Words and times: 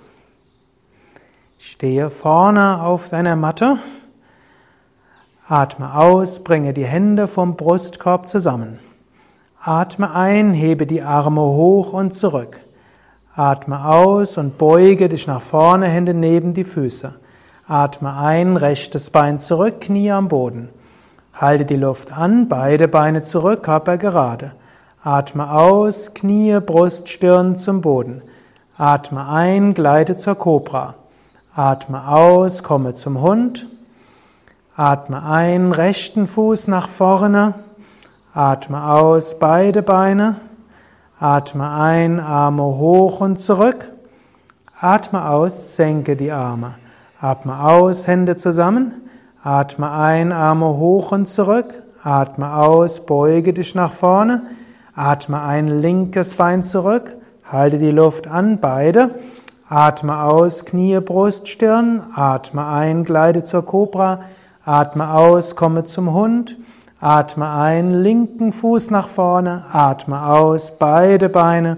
Stehe 1.57 2.09
vorne 2.09 2.84
auf 2.84 3.07
deiner 3.07 3.38
Matte 3.38 3.77
Atme 5.47 5.95
aus, 5.95 6.44
bringe 6.44 6.73
die 6.73 6.83
Hände 6.83 7.30
vom 7.30 7.55
Brustkorb 7.55 8.27
zusammen. 8.27 8.80
Atme 9.61 10.13
ein, 10.13 10.52
hebe 10.52 10.85
die 10.85 11.02
Arme 11.02 11.39
hoch 11.39 11.94
und 11.94 12.13
zurück. 12.13 12.59
Atme 13.33 13.85
aus 13.85 14.38
und 14.38 14.58
beuge 14.58 15.08
dich 15.08 15.25
nach 15.25 15.41
vorne, 15.41 15.85
Hände 15.85 16.13
neben 16.13 16.53
die 16.53 16.66
Füße. 16.66 17.16
Atme 17.66 18.13
ein, 18.17 18.58
rechtes 18.58 19.09
Bein 19.09 19.39
zurück, 19.39 19.80
Knie 19.80 20.11
am 20.11 20.27
Boden. 20.27 20.67
Halte 21.33 21.63
die 21.63 21.77
Luft 21.77 22.11
an, 22.11 22.49
beide 22.49 22.89
Beine 22.89 23.23
zurück, 23.23 23.63
Körper 23.63 23.97
gerade. 23.97 24.52
Atme 25.05 25.52
aus, 25.52 26.13
Knie, 26.13 26.62
Brust, 26.62 27.09
Stirn 27.09 27.57
zum 27.57 27.81
Boden. 27.81 28.21
Atme 28.77 29.27
ein, 29.27 29.73
gleite 29.73 30.16
zur 30.16 30.36
Kobra. 30.36 30.95
Atme 31.53 32.08
aus, 32.08 32.64
komme 32.64 32.95
zum 32.95 33.19
Hund. 33.19 33.67
Atme 34.77 35.22
ein, 35.22 35.73
rechten 35.73 36.25
Fuß 36.25 36.69
nach 36.69 36.88
vorne. 36.88 37.53
Atme 38.33 38.94
aus, 38.94 39.38
beide 39.39 39.83
Beine. 39.83 40.38
Atme 41.20 41.70
ein, 41.70 42.22
Arme 42.22 42.64
hoch 42.64 43.20
und 43.20 43.42
zurück. 43.42 43.89
Atme 44.80 45.30
aus, 45.30 45.75
senke 45.75 46.16
die 46.16 46.31
Arme. 46.31 46.75
Atme 47.20 47.59
aus, 47.61 48.08
Hände 48.08 48.38
zusammen. 48.38 48.94
Atme 49.44 49.92
ein, 49.92 50.31
Arme 50.31 50.77
hoch 50.77 51.11
und 51.11 51.27
zurück. 51.27 51.83
Atme 52.02 52.55
aus, 52.55 53.05
beuge 53.05 53.52
dich 53.52 53.75
nach 53.75 53.92
vorne. 53.92 54.44
Atme 54.95 55.41
ein, 55.41 55.67
linkes 55.81 56.36
Bein 56.36 56.63
zurück. 56.63 57.16
Halte 57.44 57.80
die 57.80 57.89
Luft 57.89 58.27
an, 58.27 58.59
beide. 58.59 59.16
Atme 59.67 60.23
aus, 60.23 60.66
Knie, 60.66 60.99
Brust, 60.99 61.47
Stirn. 61.47 62.03
Atme 62.13 62.67
ein, 62.67 63.03
gleite 63.03 63.41
zur 63.41 63.66
Cobra. 63.66 64.19
Atme 64.64 65.11
aus, 65.11 65.55
komme 65.55 65.86
zum 65.86 66.14
Hund. 66.14 66.58
Atme 66.99 67.49
ein, 67.49 67.91
linken 67.91 68.53
Fuß 68.53 68.91
nach 68.91 69.08
vorne. 69.08 69.64
Atme 69.71 70.27
aus, 70.27 70.77
beide 70.77 71.27
Beine. 71.27 71.77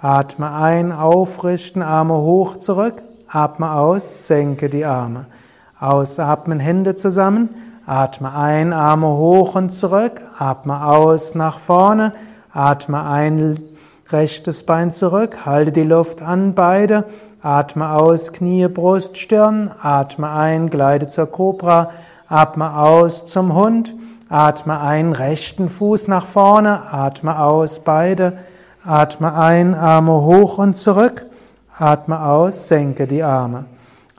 Atme 0.00 0.52
ein, 0.52 0.92
aufrichten, 0.92 1.82
Arme 1.82 2.14
hoch 2.14 2.58
zurück. 2.58 3.02
Atme 3.28 3.72
aus, 3.72 4.28
senke 4.28 4.68
die 4.68 4.84
Arme. 4.84 5.26
Ausatmen, 5.80 6.60
Hände 6.60 6.94
zusammen. 6.94 7.48
Atme 7.86 8.32
ein, 8.32 8.72
Arme 8.72 9.08
hoch 9.08 9.56
und 9.56 9.70
zurück. 9.70 10.20
Atme 10.38 10.86
aus, 10.86 11.34
nach 11.34 11.58
vorne. 11.58 12.12
Atme 12.52 13.04
ein, 13.04 13.58
rechtes 14.10 14.64
Bein 14.64 14.92
zurück. 14.92 15.46
Halte 15.46 15.72
die 15.72 15.84
Luft 15.84 16.20
an, 16.20 16.54
beide. 16.54 17.04
Atme 17.40 17.92
aus, 17.92 18.32
Knie, 18.32 18.68
Brust, 18.68 19.16
Stirn. 19.16 19.70
Atme 19.80 20.30
ein, 20.30 20.68
gleite 20.68 21.08
zur 21.08 21.26
Cobra. 21.26 21.90
Atme 22.28 22.76
aus 22.76 23.24
zum 23.26 23.54
Hund. 23.54 23.94
Atme 24.28 24.80
ein, 24.80 25.12
rechten 25.12 25.68
Fuß 25.68 26.08
nach 26.08 26.26
vorne. 26.26 26.92
Atme 26.92 27.38
aus, 27.38 27.80
beide. 27.80 28.34
Atme 28.84 29.34
ein, 29.34 29.74
Arme 29.74 30.12
hoch 30.12 30.58
und 30.58 30.76
zurück. 30.76 31.26
Atme 31.78 32.22
aus, 32.22 32.68
senke 32.68 33.06
die 33.06 33.22
Arme. 33.22 33.64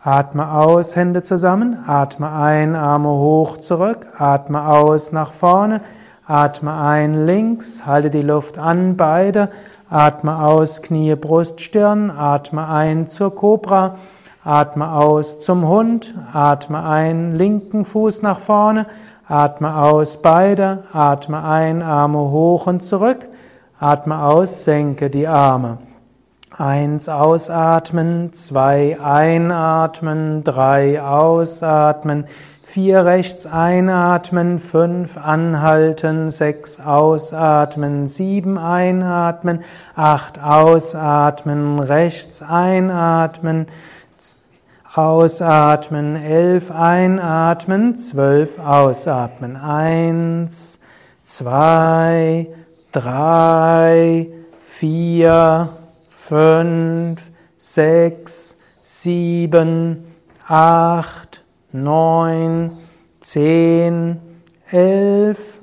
Atme 0.01 0.53
aus, 0.53 0.95
Hände 0.95 1.21
zusammen. 1.21 1.77
Atme 1.85 2.31
ein, 2.31 2.75
Arme 2.75 3.09
hoch 3.09 3.57
zurück. 3.57 4.07
Atme 4.17 4.67
aus, 4.67 5.11
nach 5.11 5.31
vorne. 5.31 5.79
Atme 6.25 6.73
ein, 6.73 7.25
links. 7.25 7.85
Halte 7.85 8.09
die 8.09 8.21
Luft 8.21 8.57
an, 8.57 8.97
beide. 8.97 9.49
Atme 9.89 10.43
aus, 10.43 10.81
Knie, 10.81 11.15
Brust, 11.15 11.61
Stirn. 11.61 12.09
Atme 12.09 12.67
ein 12.67 13.07
zur 13.07 13.33
Cobra. 13.35 13.95
Atme 14.45 14.91
aus 14.91 15.39
zum 15.39 15.65
Hund, 15.65 16.13
atme 16.33 16.83
ein, 16.83 17.33
linken 17.33 17.85
Fuß 17.85 18.23
nach 18.23 18.39
vorne, 18.39 18.83
atme 19.25 19.81
aus 19.81 20.21
beide, 20.21 20.83
atme 20.91 21.41
ein, 21.45 21.81
Arme 21.81 22.19
hoch 22.19 22.67
und 22.67 22.83
zurück, 22.83 23.19
atme 23.79 24.21
aus, 24.21 24.65
senke 24.65 25.09
die 25.09 25.29
Arme. 25.29 25.77
Eins 26.57 27.07
ausatmen, 27.07 28.33
zwei 28.33 28.97
einatmen, 29.01 30.43
drei 30.43 31.01
ausatmen, 31.01 32.25
vier 32.73 33.05
rechts 33.05 33.45
einatmen, 33.45 34.57
fünf 34.57 35.15
anhalten, 35.17 36.31
sechs 36.31 36.79
ausatmen, 36.79 38.07
sieben 38.07 38.57
einatmen, 38.57 39.59
acht 39.95 40.41
ausatmen, 40.41 41.77
rechts 41.77 42.41
einatmen, 42.41 43.67
Ausatmen, 44.91 46.15
elf 46.15 46.71
einatmen, 46.71 47.95
zwölf 47.95 48.57
ausatmen. 48.57 49.55
Eins, 49.55 50.79
zwei, 51.23 52.47
drei, 52.91 54.29
vier, 54.61 55.69
fünf, 56.09 57.21
sechs, 57.59 58.57
sieben, 58.81 60.07
acht, 60.47 61.42
neun, 61.73 62.77
zehn, 63.19 64.21
elf, 64.71 65.59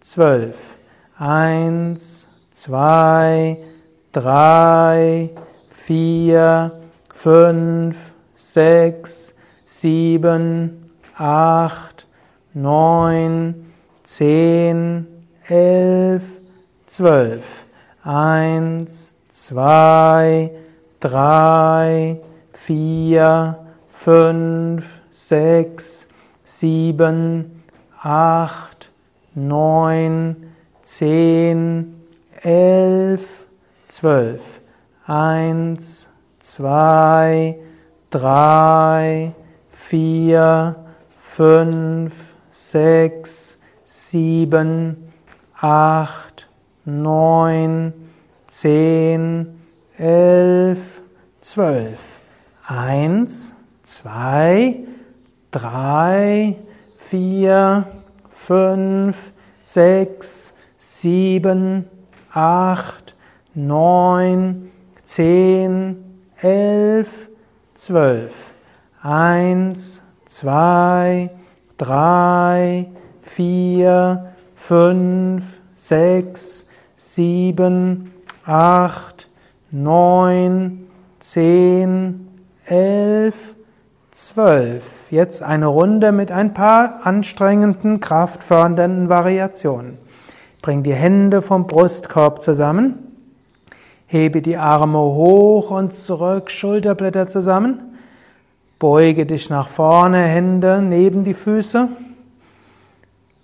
zwölf. 0.00 0.76
Eins, 1.16 2.26
zwei, 2.50 3.58
drei, 4.12 5.30
vier, 5.70 6.80
fünf, 7.12 8.14
sechs, 8.34 9.34
sieben, 9.66 10.90
acht, 11.14 12.06
neun, 12.54 13.66
zehn, 14.02 15.06
elf, 15.46 16.40
zwölf. 16.86 17.66
Eins, 18.02 19.16
zwei, 19.28 20.50
drei, 21.00 22.20
vier, 22.52 23.58
fünf, 23.88 24.99
sechs, 25.28 26.08
sieben, 26.44 27.62
acht, 28.02 28.90
neun, 29.34 30.36
zehn, 30.82 32.02
elf, 32.42 33.46
zwölf. 33.88 34.60
Eins, 35.06 36.08
zwei, 36.38 37.58
drei, 38.08 39.34
vier, 39.70 40.76
fünf, 41.18 42.34
sechs, 42.50 43.58
sieben, 43.84 45.12
acht, 45.54 46.48
neun, 46.84 47.92
zehn, 48.46 49.60
elf, 49.98 51.02
zwölf. 51.40 52.22
Eins, 52.66 53.54
zwei, 53.82 54.80
drei, 55.50 56.56
vier, 56.98 57.86
fünf, 58.28 59.32
sechs, 59.62 60.54
sieben, 60.76 61.88
acht, 62.32 63.16
neun, 63.54 64.70
zehn, 65.02 66.04
elf, 66.40 67.28
zwölf. 67.74 68.54
Eins, 69.02 70.02
zwei, 70.24 71.30
drei, 71.76 72.88
vier, 73.22 74.34
fünf, 74.54 75.44
sechs, 75.74 76.66
sieben, 76.96 78.12
acht, 78.44 79.28
neun, 79.70 80.86
zehn, 81.18 82.28
elf, 82.66 83.56
zwölf. 84.26 85.10
Jetzt 85.10 85.42
eine 85.42 85.66
Runde 85.66 86.12
mit 86.12 86.30
ein 86.30 86.52
paar 86.52 87.06
anstrengenden, 87.06 88.00
kraftfördernden 88.00 89.08
Variationen. 89.08 89.98
Bring 90.62 90.82
die 90.82 90.94
Hände 90.94 91.42
vom 91.42 91.66
Brustkorb 91.66 92.42
zusammen. 92.42 92.98
Hebe 94.06 94.42
die 94.42 94.56
Arme 94.56 94.98
hoch 94.98 95.70
und 95.70 95.94
zurück, 95.94 96.50
Schulterblätter 96.50 97.28
zusammen. 97.28 97.80
Beuge 98.78 99.24
dich 99.24 99.48
nach 99.50 99.68
vorne, 99.68 100.22
Hände 100.22 100.82
neben 100.82 101.24
die 101.24 101.34
Füße. 101.34 101.88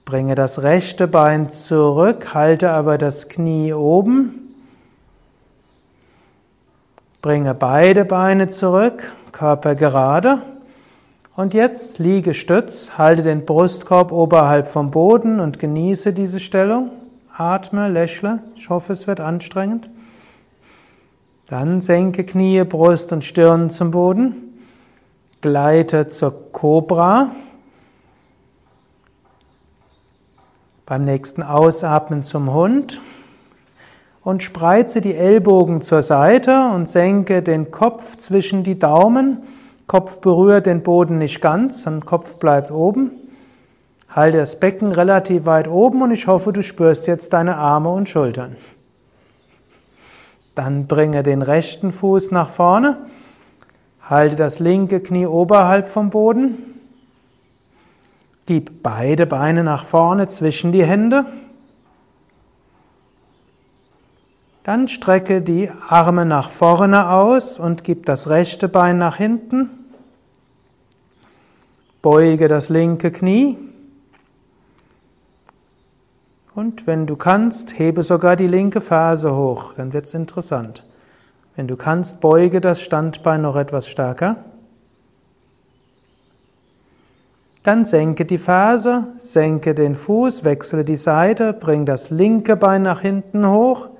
Bringe 0.04 0.34
das 0.34 0.62
rechte 0.62 1.08
Bein 1.08 1.50
zurück, 1.50 2.34
halte 2.34 2.70
aber 2.70 2.98
das 2.98 3.28
Knie 3.28 3.72
oben. 3.72 4.54
Bringe 7.22 7.54
beide 7.54 8.04
Beine 8.04 8.48
zurück, 8.48 9.02
Körper 9.32 9.74
gerade. 9.74 10.42
Und 11.36 11.52
jetzt 11.52 11.98
Liegestütz, 11.98 12.92
halte 12.96 13.22
den 13.22 13.44
Brustkorb 13.44 14.10
oberhalb 14.10 14.68
vom 14.68 14.90
Boden 14.90 15.38
und 15.38 15.58
genieße 15.58 16.14
diese 16.14 16.40
Stellung. 16.40 16.90
Atme, 17.30 17.88
lächle. 17.90 18.42
Ich 18.54 18.70
hoffe, 18.70 18.94
es 18.94 19.06
wird 19.06 19.20
anstrengend. 19.20 19.90
Dann 21.46 21.82
senke 21.82 22.24
Knie, 22.24 22.64
Brust 22.64 23.12
und 23.12 23.22
Stirn 23.22 23.68
zum 23.68 23.90
Boden. 23.90 24.34
Gleite 25.42 26.08
zur 26.08 26.52
Cobra. 26.52 27.30
Beim 30.86 31.02
nächsten 31.02 31.42
Ausatmen 31.42 32.24
zum 32.24 32.54
Hund. 32.54 32.98
Und 34.22 34.42
spreize 34.42 35.02
die 35.02 35.14
Ellbogen 35.14 35.82
zur 35.82 36.00
Seite 36.00 36.70
und 36.74 36.88
senke 36.88 37.42
den 37.42 37.70
Kopf 37.70 38.16
zwischen 38.16 38.64
die 38.64 38.78
Daumen. 38.78 39.42
Kopf 39.86 40.18
berührt 40.18 40.66
den 40.66 40.82
Boden 40.82 41.18
nicht 41.18 41.40
ganz, 41.40 41.82
sondern 41.82 42.04
Kopf 42.04 42.36
bleibt 42.36 42.70
oben. 42.70 43.10
Halte 44.08 44.38
das 44.38 44.58
Becken 44.58 44.92
relativ 44.92 45.46
weit 45.46 45.68
oben 45.68 46.02
und 46.02 46.10
ich 46.10 46.26
hoffe, 46.26 46.52
du 46.52 46.62
spürst 46.62 47.06
jetzt 47.06 47.32
deine 47.32 47.56
Arme 47.56 47.90
und 47.90 48.08
Schultern. 48.08 48.56
Dann 50.54 50.86
bringe 50.86 51.22
den 51.22 51.42
rechten 51.42 51.92
Fuß 51.92 52.30
nach 52.30 52.50
vorne 52.50 52.96
Halte 54.08 54.36
das 54.36 54.60
linke 54.60 55.00
Knie 55.00 55.26
oberhalb 55.26 55.88
vom 55.88 56.10
Boden. 56.10 56.54
Gib 58.46 58.84
beide 58.84 59.26
Beine 59.26 59.64
nach 59.64 59.84
vorne 59.84 60.28
zwischen 60.28 60.70
die 60.70 60.84
Hände. 60.84 61.26
Dann 64.66 64.88
strecke 64.88 65.42
die 65.42 65.70
Arme 65.70 66.26
nach 66.26 66.50
vorne 66.50 67.08
aus 67.10 67.56
und 67.60 67.84
gib 67.84 68.04
das 68.04 68.28
rechte 68.28 68.68
Bein 68.68 68.98
nach 68.98 69.14
hinten. 69.14 69.70
Beuge 72.02 72.48
das 72.48 72.68
linke 72.68 73.12
Knie. 73.12 73.56
Und 76.56 76.88
wenn 76.88 77.06
du 77.06 77.14
kannst, 77.14 77.78
hebe 77.78 78.02
sogar 78.02 78.34
die 78.34 78.48
linke 78.48 78.80
Ferse 78.80 79.36
hoch, 79.36 79.74
dann 79.74 79.92
wird 79.92 80.06
es 80.06 80.14
interessant. 80.14 80.82
Wenn 81.54 81.68
du 81.68 81.76
kannst, 81.76 82.20
beuge 82.20 82.60
das 82.60 82.80
Standbein 82.80 83.42
noch 83.42 83.54
etwas 83.54 83.86
stärker. 83.86 84.38
Dann 87.62 87.86
senke 87.86 88.24
die 88.24 88.38
Ferse, 88.38 89.14
senke 89.20 89.76
den 89.76 89.94
Fuß, 89.94 90.42
wechsle 90.42 90.84
die 90.84 90.96
Seite, 90.96 91.52
bring 91.52 91.86
das 91.86 92.10
linke 92.10 92.56
Bein 92.56 92.82
nach 92.82 93.00
hinten 93.00 93.48
hoch, 93.48 93.90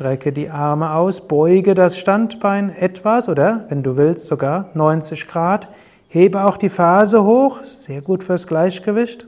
strecke 0.00 0.32
die 0.32 0.48
Arme 0.48 0.94
aus, 0.94 1.28
beuge 1.28 1.74
das 1.74 1.98
Standbein 1.98 2.70
etwas 2.74 3.28
oder, 3.28 3.66
wenn 3.68 3.82
du 3.82 3.98
willst, 3.98 4.28
sogar 4.28 4.70
90 4.72 5.28
Grad, 5.28 5.68
hebe 6.08 6.44
auch 6.44 6.56
die 6.56 6.70
Ferse 6.70 7.22
hoch, 7.22 7.62
sehr 7.64 8.00
gut 8.00 8.24
fürs 8.24 8.46
Gleichgewicht. 8.46 9.26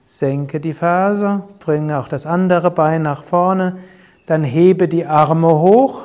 Senke 0.00 0.60
die 0.60 0.72
Ferse, 0.72 1.42
bringe 1.62 1.98
auch 1.98 2.08
das 2.08 2.24
andere 2.24 2.70
Bein 2.70 3.02
nach 3.02 3.22
vorne, 3.22 3.76
dann 4.24 4.44
hebe 4.44 4.88
die 4.88 5.04
Arme 5.04 5.58
hoch 5.58 6.04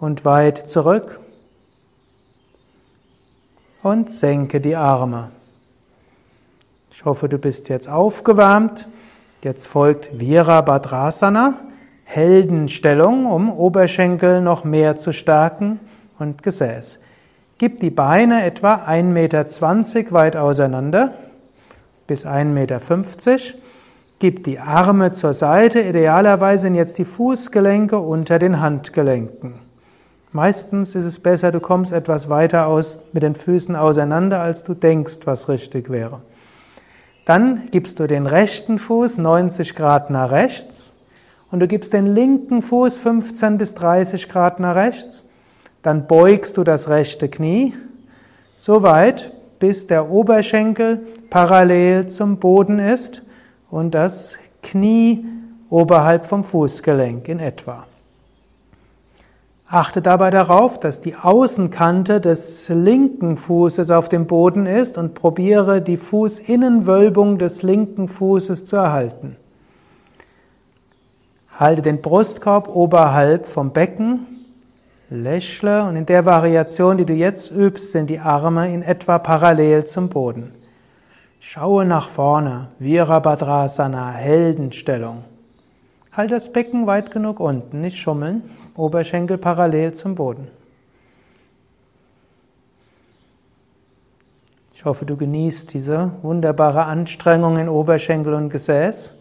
und 0.00 0.24
weit 0.24 0.70
zurück 0.70 1.20
und 3.82 4.10
senke 4.10 4.62
die 4.62 4.76
Arme. 4.76 5.30
Ich 6.90 7.04
hoffe, 7.04 7.28
du 7.28 7.36
bist 7.36 7.68
jetzt 7.68 7.90
aufgewärmt. 7.90 8.88
Jetzt 9.42 9.66
folgt 9.66 10.18
Virabhadrasana, 10.18 11.58
Heldenstellung, 12.14 13.24
um 13.24 13.50
Oberschenkel 13.50 14.42
noch 14.42 14.64
mehr 14.64 14.96
zu 14.96 15.12
stärken 15.12 15.80
und 16.18 16.42
Gesäß. 16.42 17.00
Gib 17.56 17.80
die 17.80 17.90
Beine 17.90 18.44
etwa 18.44 18.74
1,20 18.86 19.04
Meter 19.04 20.12
weit 20.12 20.36
auseinander, 20.36 21.14
bis 22.06 22.26
1,50 22.26 22.44
Meter. 22.44 22.80
Gib 24.18 24.44
die 24.44 24.58
Arme 24.58 25.12
zur 25.12 25.32
Seite, 25.32 25.80
idealerweise 25.80 26.62
sind 26.62 26.74
jetzt 26.74 26.98
die 26.98 27.06
Fußgelenke 27.06 27.98
unter 27.98 28.38
den 28.38 28.60
Handgelenken. 28.60 29.54
Meistens 30.32 30.94
ist 30.94 31.06
es 31.06 31.18
besser, 31.18 31.50
du 31.50 31.60
kommst 31.60 31.94
etwas 31.94 32.28
weiter 32.28 32.66
aus 32.66 33.04
mit 33.14 33.22
den 33.22 33.34
Füßen 33.34 33.74
auseinander, 33.74 34.40
als 34.40 34.64
du 34.64 34.74
denkst, 34.74 35.20
was 35.24 35.48
richtig 35.48 35.88
wäre. 35.88 36.20
Dann 37.24 37.68
gibst 37.70 38.00
du 38.00 38.06
den 38.06 38.26
rechten 38.26 38.78
Fuß 38.78 39.16
90 39.16 39.74
Grad 39.74 40.10
nach 40.10 40.30
rechts 40.30 40.92
und 41.52 41.60
du 41.60 41.68
gibst 41.68 41.92
den 41.92 42.06
linken 42.06 42.62
Fuß 42.62 42.96
15 42.96 43.58
bis 43.58 43.74
30 43.74 44.28
Grad 44.28 44.58
nach 44.58 44.74
rechts. 44.74 45.26
Dann 45.82 46.06
beugst 46.06 46.56
du 46.56 46.64
das 46.64 46.88
rechte 46.88 47.28
Knie 47.28 47.74
so 48.56 48.82
weit, 48.82 49.32
bis 49.58 49.86
der 49.86 50.10
Oberschenkel 50.10 51.06
parallel 51.30 52.06
zum 52.06 52.38
Boden 52.38 52.78
ist 52.78 53.22
und 53.70 53.94
das 53.94 54.38
Knie 54.62 55.26
oberhalb 55.68 56.26
vom 56.26 56.42
Fußgelenk 56.42 57.28
in 57.28 57.38
etwa. 57.38 57.86
Achte 59.68 60.00
dabei 60.00 60.30
darauf, 60.30 60.80
dass 60.80 61.00
die 61.00 61.16
Außenkante 61.16 62.20
des 62.20 62.68
linken 62.68 63.36
Fußes 63.36 63.90
auf 63.90 64.08
dem 64.08 64.26
Boden 64.26 64.66
ist 64.66 64.96
und 64.96 65.14
probiere 65.14 65.82
die 65.82 65.96
Fußinnenwölbung 65.96 67.38
des 67.38 67.62
linken 67.62 68.08
Fußes 68.08 68.64
zu 68.64 68.76
erhalten. 68.76 69.36
Halte 71.58 71.82
den 71.82 72.00
Brustkorb 72.00 72.68
oberhalb 72.68 73.46
vom 73.46 73.72
Becken, 73.72 74.26
lächle 75.10 75.84
und 75.84 75.96
in 75.96 76.06
der 76.06 76.24
Variation, 76.24 76.96
die 76.96 77.04
du 77.04 77.12
jetzt 77.12 77.50
übst, 77.50 77.90
sind 77.90 78.08
die 78.08 78.18
Arme 78.18 78.72
in 78.72 78.82
etwa 78.82 79.18
parallel 79.18 79.84
zum 79.84 80.08
Boden. 80.08 80.52
Schaue 81.40 81.84
nach 81.84 82.08
vorne, 82.08 82.68
Virabhadrasana, 82.78 84.12
Heldenstellung. 84.12 85.24
Halt 86.12 86.30
das 86.30 86.52
Becken 86.52 86.86
weit 86.86 87.10
genug 87.10 87.40
unten, 87.40 87.80
nicht 87.80 87.96
schummeln, 87.96 88.42
Oberschenkel 88.76 89.38
parallel 89.38 89.92
zum 89.92 90.14
Boden. 90.14 90.48
Ich 94.74 94.84
hoffe, 94.84 95.04
du 95.04 95.16
genießt 95.16 95.74
diese 95.74 96.12
wunderbare 96.22 96.84
Anstrengung 96.84 97.56
in 97.58 97.68
Oberschenkel 97.68 98.34
und 98.34 98.48
Gesäß. 98.48 99.14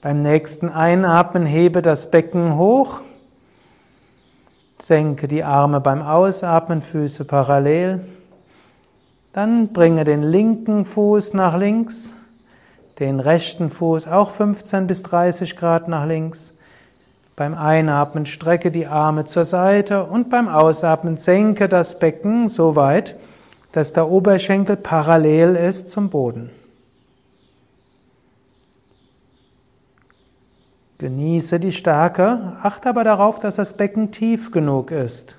Beim 0.00 0.22
nächsten 0.22 0.68
Einatmen 0.68 1.44
hebe 1.44 1.82
das 1.82 2.12
Becken 2.12 2.56
hoch. 2.56 3.00
Senke 4.80 5.26
die 5.26 5.42
Arme 5.42 5.80
beim 5.80 6.02
Ausatmen, 6.02 6.82
Füße 6.82 7.24
parallel. 7.24 8.06
Dann 9.32 9.72
bringe 9.72 10.04
den 10.04 10.22
linken 10.22 10.84
Fuß 10.84 11.34
nach 11.34 11.56
links, 11.56 12.14
den 13.00 13.18
rechten 13.18 13.70
Fuß 13.70 14.06
auch 14.06 14.30
15 14.30 14.86
bis 14.86 15.02
30 15.02 15.56
Grad 15.56 15.88
nach 15.88 16.06
links. 16.06 16.52
Beim 17.34 17.54
Einatmen 17.54 18.24
strecke 18.24 18.70
die 18.70 18.86
Arme 18.86 19.24
zur 19.24 19.44
Seite 19.44 20.04
und 20.04 20.30
beim 20.30 20.46
Ausatmen 20.46 21.18
senke 21.18 21.68
das 21.68 21.98
Becken 21.98 22.46
so 22.46 22.76
weit, 22.76 23.16
dass 23.72 23.92
der 23.92 24.08
Oberschenkel 24.08 24.76
parallel 24.76 25.56
ist 25.56 25.90
zum 25.90 26.08
Boden. 26.08 26.50
Genieße 30.98 31.60
die 31.60 31.70
Stärke, 31.70 32.56
achte 32.60 32.88
aber 32.88 33.04
darauf, 33.04 33.38
dass 33.38 33.54
das 33.54 33.76
Becken 33.76 34.10
tief 34.10 34.50
genug 34.50 34.90
ist. 34.90 35.36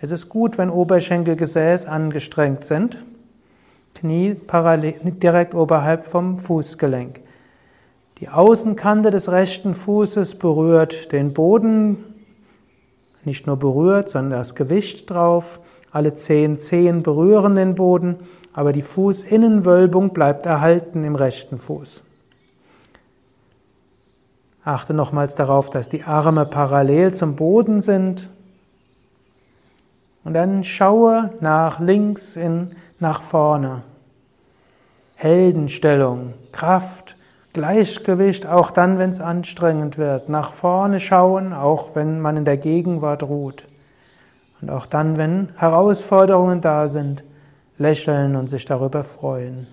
Es 0.00 0.10
ist 0.10 0.30
gut, 0.30 0.56
wenn 0.56 0.70
Oberschenkelgesäß 0.70 1.84
angestrengt 1.84 2.64
sind. 2.64 2.96
Knie 3.94 4.34
parallel, 4.34 4.94
direkt 5.04 5.54
oberhalb 5.54 6.06
vom 6.06 6.38
Fußgelenk. 6.38 7.20
Die 8.20 8.30
Außenkante 8.30 9.10
des 9.10 9.30
rechten 9.30 9.74
Fußes 9.74 10.36
berührt 10.36 11.12
den 11.12 11.34
Boden, 11.34 12.02
nicht 13.26 13.46
nur 13.46 13.58
berührt, 13.58 14.08
sondern 14.08 14.38
das 14.38 14.54
Gewicht 14.54 15.10
drauf. 15.10 15.60
Alle 15.92 16.14
zehn 16.14 16.58
Zehen 16.58 17.02
berühren 17.02 17.56
den 17.56 17.74
Boden, 17.74 18.16
aber 18.54 18.72
die 18.72 18.82
Fußinnenwölbung 18.82 20.14
bleibt 20.14 20.46
erhalten 20.46 21.04
im 21.04 21.14
rechten 21.14 21.58
Fuß. 21.58 22.04
Achte 24.64 24.92
nochmals 24.92 25.34
darauf, 25.34 25.70
dass 25.70 25.88
die 25.88 26.04
Arme 26.04 26.44
parallel 26.44 27.14
zum 27.14 27.36
Boden 27.36 27.80
sind. 27.80 28.28
Und 30.22 30.34
dann 30.34 30.64
schaue 30.64 31.30
nach 31.40 31.80
links 31.80 32.36
in, 32.36 32.72
nach 32.98 33.22
vorne. 33.22 33.82
Heldenstellung, 35.16 36.34
Kraft, 36.52 37.16
Gleichgewicht, 37.52 38.46
auch 38.46 38.70
dann, 38.70 38.98
wenn 38.98 39.10
es 39.10 39.20
anstrengend 39.20 39.98
wird. 39.98 40.28
Nach 40.28 40.52
vorne 40.52 41.00
schauen, 41.00 41.52
auch 41.52 41.90
wenn 41.94 42.20
man 42.20 42.36
in 42.36 42.44
der 42.44 42.58
Gegenwart 42.58 43.22
ruht. 43.22 43.66
Und 44.60 44.70
auch 44.70 44.86
dann, 44.86 45.16
wenn 45.16 45.48
Herausforderungen 45.56 46.60
da 46.60 46.86
sind, 46.86 47.24
lächeln 47.78 48.36
und 48.36 48.48
sich 48.48 48.66
darüber 48.66 49.04
freuen. 49.04 49.66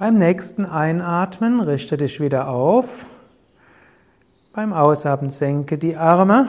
Beim 0.00 0.16
nächsten 0.16 0.64
Einatmen 0.64 1.60
richte 1.60 1.98
dich 1.98 2.20
wieder 2.20 2.48
auf. 2.48 3.04
Beim 4.54 4.72
Ausatmen 4.72 5.30
senke 5.30 5.76
die 5.76 5.94
Arme. 5.94 6.48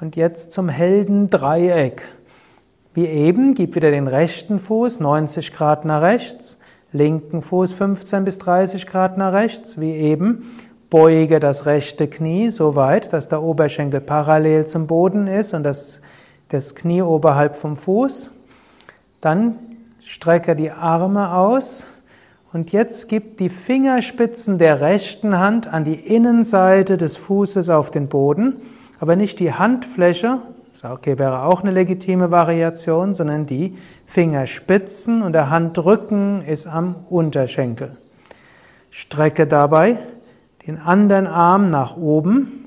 Und 0.00 0.14
jetzt 0.14 0.52
zum 0.52 0.68
Heldendreieck. 0.68 2.02
Wie 2.94 3.06
eben, 3.06 3.56
gib 3.56 3.74
wieder 3.74 3.90
den 3.90 4.06
rechten 4.06 4.60
Fuß 4.60 5.00
90 5.00 5.52
Grad 5.52 5.84
nach 5.84 6.00
rechts, 6.00 6.56
linken 6.92 7.42
Fuß 7.42 7.72
15 7.72 8.24
bis 8.24 8.38
30 8.38 8.86
Grad 8.86 9.18
nach 9.18 9.32
rechts, 9.32 9.80
wie 9.80 9.96
eben. 9.96 10.48
Beuge 10.90 11.40
das 11.40 11.66
rechte 11.66 12.06
Knie 12.06 12.50
so 12.50 12.76
weit, 12.76 13.12
dass 13.12 13.28
der 13.28 13.42
Oberschenkel 13.42 14.00
parallel 14.00 14.66
zum 14.66 14.86
Boden 14.86 15.26
ist 15.26 15.54
und 15.54 15.64
das, 15.64 16.00
das 16.50 16.76
Knie 16.76 17.02
oberhalb 17.02 17.56
vom 17.56 17.76
Fuß. 17.76 18.30
Dann 19.20 19.56
strecke 19.98 20.54
die 20.54 20.70
Arme 20.70 21.34
aus 21.34 21.88
und 22.54 22.70
jetzt 22.70 23.08
gib 23.08 23.36
die 23.38 23.48
Fingerspitzen 23.48 24.58
der 24.58 24.80
rechten 24.80 25.40
Hand 25.40 25.66
an 25.66 25.82
die 25.82 25.96
Innenseite 25.96 26.96
des 26.96 27.16
Fußes 27.16 27.68
auf 27.68 27.90
den 27.90 28.06
Boden, 28.06 28.54
aber 29.00 29.16
nicht 29.16 29.40
die 29.40 29.52
Handfläche, 29.52 30.38
okay, 30.84 31.18
wäre 31.18 31.42
auch 31.42 31.62
eine 31.62 31.72
legitime 31.72 32.30
Variation, 32.30 33.12
sondern 33.12 33.46
die 33.46 33.76
Fingerspitzen 34.06 35.22
und 35.22 35.32
der 35.32 35.50
Handrücken 35.50 36.42
ist 36.42 36.68
am 36.68 36.94
Unterschenkel. 37.10 37.96
Strecke 38.88 39.48
dabei 39.48 39.98
den 40.64 40.78
anderen 40.78 41.26
Arm 41.26 41.70
nach 41.70 41.96
oben. 41.96 42.63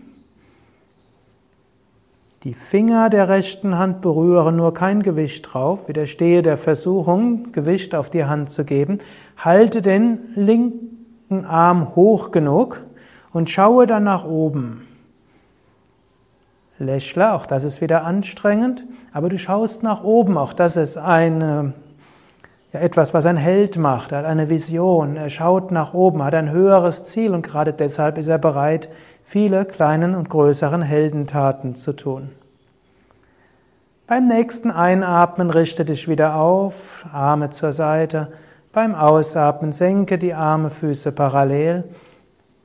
Die 2.48 2.54
Finger 2.54 3.10
der 3.10 3.28
rechten 3.28 3.78
Hand 3.78 4.00
berühren 4.00 4.56
nur 4.56 4.74
kein 4.74 5.04
Gewicht 5.04 5.50
drauf. 5.52 5.90
Widerstehe 5.90 6.42
der 6.42 6.56
Versuchung, 6.56 7.52
Gewicht 7.52 7.94
auf 7.94 8.10
die 8.10 8.24
Hand 8.24 8.50
zu 8.50 8.64
geben. 8.64 9.00
Halte 9.36 9.82
den 9.82 10.20
linken 10.34 11.44
Arm 11.44 11.94
hoch 11.94 12.32
genug 12.32 12.86
und 13.34 13.50
schaue 13.50 13.86
dann 13.86 14.06
nach 14.06 14.24
oben. 14.24 14.88
Lächle, 16.80 17.34
auch 17.34 17.48
das 17.48 17.66
ist 17.66 17.82
wieder 17.82 18.06
anstrengend, 18.06 18.86
aber 19.12 19.28
du 19.28 19.38
schaust 19.38 19.84
nach 19.84 20.06
oben, 20.06 20.38
auch 20.38 20.54
das 20.54 20.78
ist 20.78 20.96
eine, 20.96 21.74
ja, 22.72 22.80
etwas, 22.80 23.14
was 23.14 23.26
ein 23.26 23.36
Held 23.36 23.78
macht. 23.78 24.14
Hat 24.14 24.24
eine 24.24 24.50
Vision, 24.50 25.18
er 25.18 25.30
schaut 25.30 25.72
nach 25.72 25.94
oben, 25.94 26.24
hat 26.24 26.34
ein 26.34 26.50
höheres 26.50 27.04
Ziel 27.04 27.34
und 27.34 27.42
gerade 27.42 27.74
deshalb 27.74 28.18
ist 28.18 28.28
er 28.28 28.40
bereit, 28.40 28.88
viele 29.26 29.66
kleinen 29.66 30.16
und 30.16 30.30
größeren 30.30 30.82
Heldentaten 30.82 31.76
zu 31.76 31.92
tun. 31.92 32.30
Beim 34.08 34.28
nächsten 34.28 34.72
Einatmen 34.72 35.50
richte 35.50 35.86
dich 35.86 36.08
wieder 36.08 36.36
auf, 36.36 37.06
Arme 37.12 37.50
zur 37.50 37.74
Seite. 37.74 38.32
Beim 38.72 38.96
Ausatmen 38.96 39.74
senke 39.74 40.18
die 40.18 40.34
Arme, 40.34 40.70
Füße 40.70 41.12
parallel. 41.12 41.84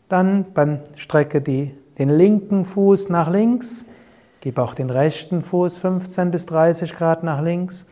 Dann 0.08 0.46
beim 0.54 0.80
Strecke 0.94 1.40
die, 1.40 1.76
den 1.98 2.08
linken 2.08 2.64
Fuß 2.64 3.08
nach 3.08 3.30
links 3.30 3.84
Gib 4.42 4.58
auch 4.58 4.74
den 4.74 4.90
rechten 4.90 5.42
Fuß 5.42 5.78
15 5.78 6.32
bis 6.32 6.46
30 6.46 6.96
Grad 6.96 7.22
nach 7.22 7.40
links. 7.40 7.86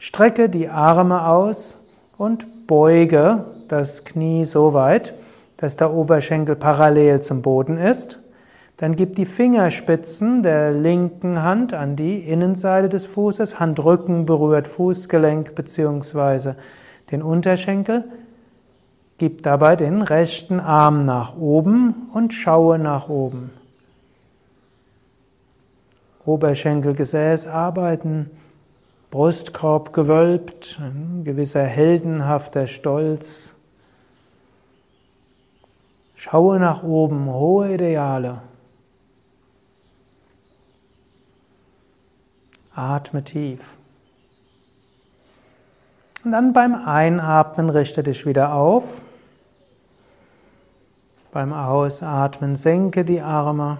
Strecke 0.00 0.48
die 0.48 0.68
Arme 0.68 1.28
aus 1.28 1.78
und 2.18 2.66
beuge 2.66 3.44
das 3.68 4.02
Knie 4.02 4.44
so 4.44 4.74
weit, 4.74 5.14
dass 5.58 5.76
der 5.76 5.92
Oberschenkel 5.94 6.56
parallel 6.56 7.20
zum 7.20 7.40
Boden 7.40 7.78
ist. 7.78 8.18
Dann 8.82 8.96
gib 8.96 9.14
die 9.14 9.26
Fingerspitzen 9.26 10.42
der 10.42 10.72
linken 10.72 11.40
Hand 11.40 11.72
an 11.72 11.94
die 11.94 12.18
Innenseite 12.18 12.88
des 12.88 13.06
Fußes. 13.06 13.60
Handrücken 13.60 14.26
berührt 14.26 14.66
Fußgelenk 14.66 15.54
bzw. 15.54 16.54
den 17.12 17.22
Unterschenkel. 17.22 18.02
Gib 19.18 19.44
dabei 19.44 19.76
den 19.76 20.02
rechten 20.02 20.58
Arm 20.58 21.04
nach 21.04 21.36
oben 21.36 22.08
und 22.12 22.34
schaue 22.34 22.76
nach 22.80 23.08
oben. 23.08 23.52
Oberschenkelgesäß 26.24 27.46
arbeiten, 27.46 28.32
Brustkorb 29.12 29.92
gewölbt, 29.92 30.80
ein 30.82 31.22
gewisser 31.22 31.62
heldenhafter 31.62 32.66
Stolz. 32.66 33.54
Schaue 36.16 36.58
nach 36.58 36.82
oben, 36.82 37.32
hohe 37.32 37.74
Ideale. 37.74 38.42
Atme 42.74 43.22
tief. 43.24 43.76
Und 46.24 46.32
dann 46.32 46.52
beim 46.52 46.74
Einatmen 46.74 47.68
richte 47.68 48.02
dich 48.02 48.26
wieder 48.26 48.54
auf. 48.54 49.02
Beim 51.32 51.52
Ausatmen 51.52 52.56
senke 52.56 53.04
die 53.04 53.20
Arme. 53.20 53.78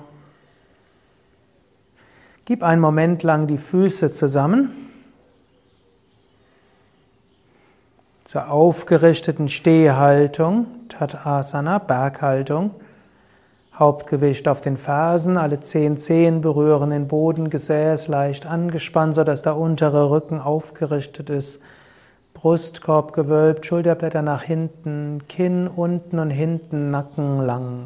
Gib 2.44 2.62
einen 2.62 2.80
Moment 2.80 3.22
lang 3.22 3.46
die 3.46 3.58
Füße 3.58 4.10
zusammen. 4.10 4.72
Zur 8.24 8.50
aufgerichteten 8.50 9.48
Stehhaltung, 9.48 10.66
Tatasana, 10.88 11.78
Berghaltung. 11.78 12.74
Hauptgewicht 13.74 14.48
auf 14.48 14.60
den 14.60 14.76
Fersen, 14.76 15.38
alle 15.38 15.60
zehn 15.60 15.98
Zehen 15.98 16.42
berühren 16.42 16.90
den 16.90 17.08
Boden, 17.08 17.48
Gesäß 17.48 18.08
leicht 18.08 18.44
angespannt, 18.44 19.14
sodass 19.14 19.42
der 19.42 19.56
untere 19.56 20.10
Rücken 20.10 20.38
aufgerichtet 20.38 21.30
ist. 21.30 21.58
Brustkorb 22.34 23.12
gewölbt, 23.14 23.64
Schulterblätter 23.64 24.20
nach 24.20 24.42
hinten, 24.42 25.22
Kinn 25.28 25.68
unten 25.68 26.18
und 26.18 26.30
hinten, 26.30 26.90
Nacken 26.90 27.40
lang. 27.40 27.84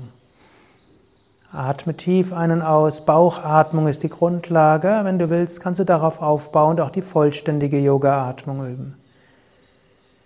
Atme 1.53 1.95
tief 1.95 2.33
einen 2.33 2.63
aus. 2.63 3.05
Bauchatmung 3.05 3.87
ist 3.87 4.03
die 4.03 4.09
Grundlage. 4.09 5.01
Wenn 5.05 5.19
du 5.19 5.31
willst, 5.31 5.61
kannst 5.61 5.79
du 5.79 5.85
darauf 5.85 6.21
aufbauen 6.21 6.73
und 6.73 6.81
auch 6.81 6.91
die 6.91 7.03
vollständige 7.03 7.79
Yoga-Atmung 7.79 8.67
üben. 8.67 8.95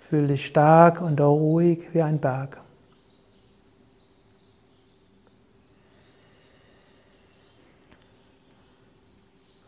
Fühl 0.01 0.27
dich 0.27 0.47
stark 0.47 1.03
und 1.03 1.21
ruhig 1.21 1.87
wie 1.93 2.03
ein 2.03 2.19
Berg. 2.19 2.59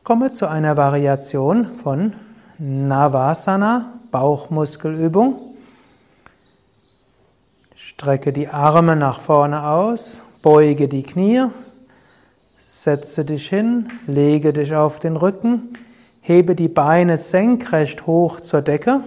Komme 0.05 0.33
zu 0.33 0.49
einer 0.49 0.77
Variation 0.77 1.77
von 1.77 2.15
Navasana, 2.59 3.93
Bauchmuskelübung. 4.11 5.55
Strecke 7.77 8.33
die 8.33 8.49
Arme 8.49 8.97
nach 8.97 9.21
vorne 9.21 9.65
aus, 9.65 10.23
Beuge 10.43 10.89
die 10.89 11.05
Knie, 11.05 11.45
setze 12.59 13.25
dich 13.25 13.49
hin, 13.49 13.91
lege 14.09 14.53
dich 14.53 14.75
auf 14.75 14.99
den 14.99 15.17
Rücken, 15.17 15.79
hebe 16.21 16.57
die 16.57 16.69
Beine 16.69 17.17
senkrecht 17.17 18.05
hoch 18.05 18.41
zur 18.41 18.63
Decke, 18.63 19.03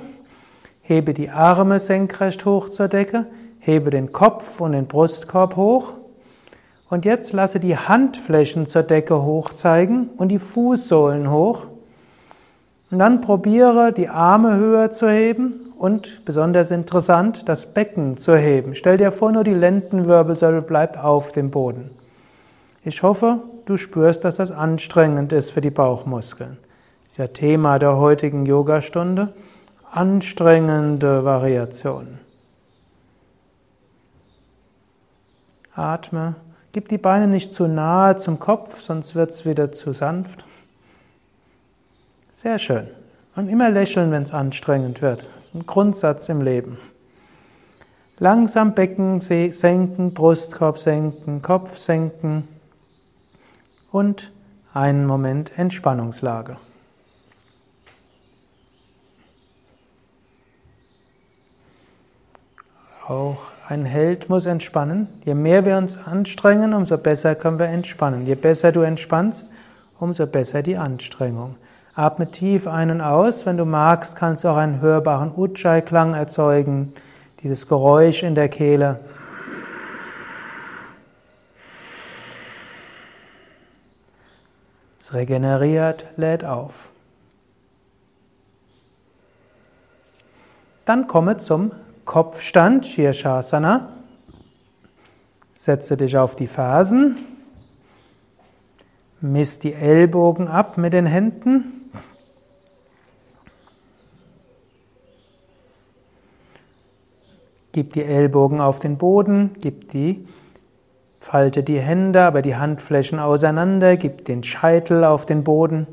hebe 0.82 1.14
die 1.14 1.30
Arme 1.30 1.80
senkrecht 1.80 2.46
hoch 2.46 2.70
zur 2.70 2.88
Decke, 2.88 3.26
hebe 3.60 3.90
den 3.90 4.14
Kopf 4.14 4.62
und 4.62 4.72
den 4.72 4.88
Brustkorb 4.88 5.58
hoch 5.58 5.92
und 6.90 7.06
jetzt 7.06 7.34
lasse 7.34 7.60
die 7.60 7.78
Handflächen 7.78 8.68
zur 8.68 8.84
Decke 8.84 9.24
hoch 9.24 9.54
zeigen 9.54 10.10
und 10.18 10.30
die 10.30 10.40
Fußsohlen 10.40 11.32
hoch. 11.32 11.68
Und 12.92 13.00
dann 13.00 13.22
probiere 13.22 13.92
die 13.92 14.10
Arme 14.10 14.56
höher 14.56 14.92
zu 14.92 15.10
heben 15.10 15.54
und 15.78 16.24
besonders 16.24 16.72
interessant, 16.72 17.50
das 17.50 17.74
Becken 17.74 18.18
zu 18.18 18.38
heben. 18.38 18.76
Stell 18.76 18.98
dir 18.98 19.12
vor, 19.12 19.32
nur 19.32 19.44
die 19.44 19.54
Lendenwirbelsäule 19.54 20.62
bleibt 20.62 20.98
auf 20.98 21.32
dem 21.32 21.50
Boden. 21.50 21.90
Ich 22.84 23.02
hoffe, 23.02 23.40
du 23.66 23.78
spürst, 23.78 24.24
dass 24.24 24.36
das 24.36 24.52
anstrengend 24.52 25.34
ist 25.34 25.50
für 25.50 25.62
die 25.62 25.72
Bauchmuskeln. 25.72 26.58
Das 27.06 27.14
ist 27.14 27.18
ja 27.18 27.28
Thema 27.28 27.80
der 27.80 27.98
heutigen 27.98 28.46
Yogastunde. 28.46 29.34
Anstrengende 29.90 31.26
Variationen. 31.26 32.20
Atme. 35.74 36.36
Gib 36.76 36.90
die 36.90 36.98
Beine 36.98 37.30
nicht 37.30 37.54
zu 37.54 37.68
nahe 37.68 38.18
zum 38.18 38.38
Kopf, 38.38 38.82
sonst 38.82 39.16
wird 39.16 39.30
es 39.30 39.46
wieder 39.46 39.72
zu 39.72 39.94
sanft. 39.94 40.44
Sehr 42.34 42.60
schön. 42.60 42.90
Und 43.38 43.48
immer 43.48 43.70
lächeln, 43.70 44.12
wenn 44.12 44.24
es 44.24 44.34
anstrengend 44.34 45.02
wird. 45.02 45.22
Das 45.38 45.46
ist 45.46 45.56
ein 45.56 45.66
Grundsatz 45.66 46.28
im 46.28 46.42
Leben. 46.42 46.78
Langsam 48.20 48.76
Becken 48.76 49.22
senken, 49.22 50.14
Brustkorb 50.14 50.78
senken, 50.78 51.42
Kopf 51.42 51.78
senken 51.78 52.46
und 53.94 54.34
einen 54.74 55.06
Moment 55.06 55.58
Entspannungslage. 55.58 56.58
Auch 63.08 63.55
ein 63.68 63.86
Held 63.86 64.30
muss 64.30 64.46
entspannen. 64.46 65.08
Je 65.24 65.34
mehr 65.34 65.66
wir 65.66 65.78
uns 65.78 65.98
anstrengen, 65.98 66.74
umso 66.74 66.98
besser 66.98 67.34
können 67.34 67.58
wir 67.58 67.68
entspannen. 67.68 68.26
Je 68.26 68.36
besser 68.36 68.72
du 68.72 68.82
entspannst, 68.82 69.48
umso 70.00 70.28
besser 70.28 70.62
die 70.62 70.78
Anstrengung. 70.78 71.56
Atme 71.96 72.30
tief 72.30 72.68
ein 72.68 72.92
und 72.92 73.02
aus. 73.02 73.46
Wenn 73.46 73.58
du 73.58 73.66
magst, 73.66 74.18
kannst 74.18 74.44
du 74.44 74.50
auch 74.50 74.58
einen 74.58 74.82
hörbaren 74.82 75.32
Ujjayi-Klang 75.36 76.14
erzeugen. 76.14 76.94
Dieses 77.42 77.68
Geräusch 77.68 78.22
in 78.22 78.36
der 78.36 78.50
Kehle. 78.50 79.00
Es 85.00 85.14
regeneriert, 85.14 86.06
lädt 86.18 86.46
auf. 86.46 86.92
Dann 90.86 91.08
komme 91.08 91.38
zum 91.38 91.72
Kopfstand, 92.06 92.86
Shirshasana. 92.86 93.90
Setze 95.56 95.98
dich 95.98 96.18
auf 96.18 96.36
die 96.36 96.48
Fersen. 96.48 97.18
Misst 99.22 99.64
die 99.64 99.74
Ellbogen 99.74 100.48
ab 100.48 100.78
mit 100.78 100.94
den 100.94 101.08
Händen. 101.08 101.64
Gib 107.72 107.92
die 107.92 108.04
Ellbogen 108.04 108.62
auf 108.62 108.80
den 108.80 108.98
Boden, 108.98 109.52
gib 109.60 109.92
die, 109.92 110.26
falte 111.20 111.62
die 111.62 111.82
Hände, 111.82 112.22
aber 112.22 112.42
die 112.42 112.56
Handflächen 112.56 113.20
auseinander, 113.20 113.98
gib 113.98 114.24
den 114.24 114.44
Scheitel 114.44 115.04
auf 115.04 115.26
den 115.26 115.44
Boden, 115.44 115.86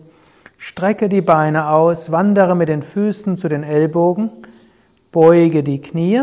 strecke 0.59 1.09
die 1.09 1.23
Beine 1.23 1.71
aus, 1.71 2.13
wandere 2.13 2.55
mit 2.55 2.69
den 2.69 2.85
Füßen 2.85 3.37
zu 3.37 3.49
den 3.49 3.65
Ellbogen, 3.65 4.31
beuge 5.13 5.63
die 5.63 5.81
Knie, 5.81 6.23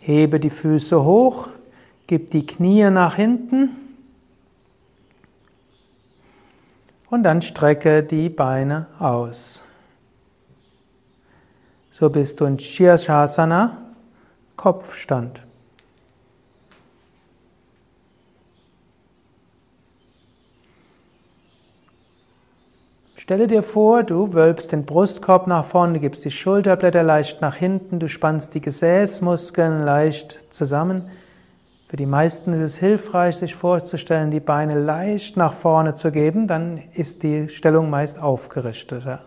hebe 0.00 0.40
die 0.40 0.50
Füße 0.50 1.02
hoch, 1.02 1.48
gib 2.06 2.30
die 2.30 2.44
Knie 2.44 2.90
nach 2.90 3.14
hinten 3.14 3.70
und 7.08 7.22
dann 7.22 7.40
strecke 7.40 8.02
die 8.02 8.28
Beine 8.28 8.88
aus. 8.98 9.62
So 11.90 12.10
bist 12.10 12.40
du 12.40 12.46
in 12.46 12.58
Shirshasana 12.58 13.78
Kopfstand. 14.56 15.42
Stelle 23.30 23.46
dir 23.46 23.62
vor, 23.62 24.02
du 24.02 24.32
wölbst 24.32 24.72
den 24.72 24.84
Brustkorb 24.84 25.46
nach 25.46 25.64
vorne, 25.64 26.00
gibst 26.00 26.24
die 26.24 26.32
Schulterblätter 26.32 27.04
leicht 27.04 27.40
nach 27.40 27.54
hinten, 27.54 28.00
du 28.00 28.08
spannst 28.08 28.54
die 28.54 28.60
Gesäßmuskeln 28.60 29.84
leicht 29.84 30.52
zusammen. 30.52 31.04
Für 31.86 31.96
die 31.96 32.06
meisten 32.06 32.52
ist 32.54 32.60
es 32.60 32.78
hilfreich, 32.78 33.36
sich 33.36 33.54
vorzustellen, 33.54 34.32
die 34.32 34.40
Beine 34.40 34.80
leicht 34.80 35.36
nach 35.36 35.52
vorne 35.52 35.94
zu 35.94 36.10
geben, 36.10 36.48
dann 36.48 36.82
ist 36.94 37.22
die 37.22 37.48
Stellung 37.48 37.88
meist 37.88 38.20
aufgerichteter. 38.20 39.20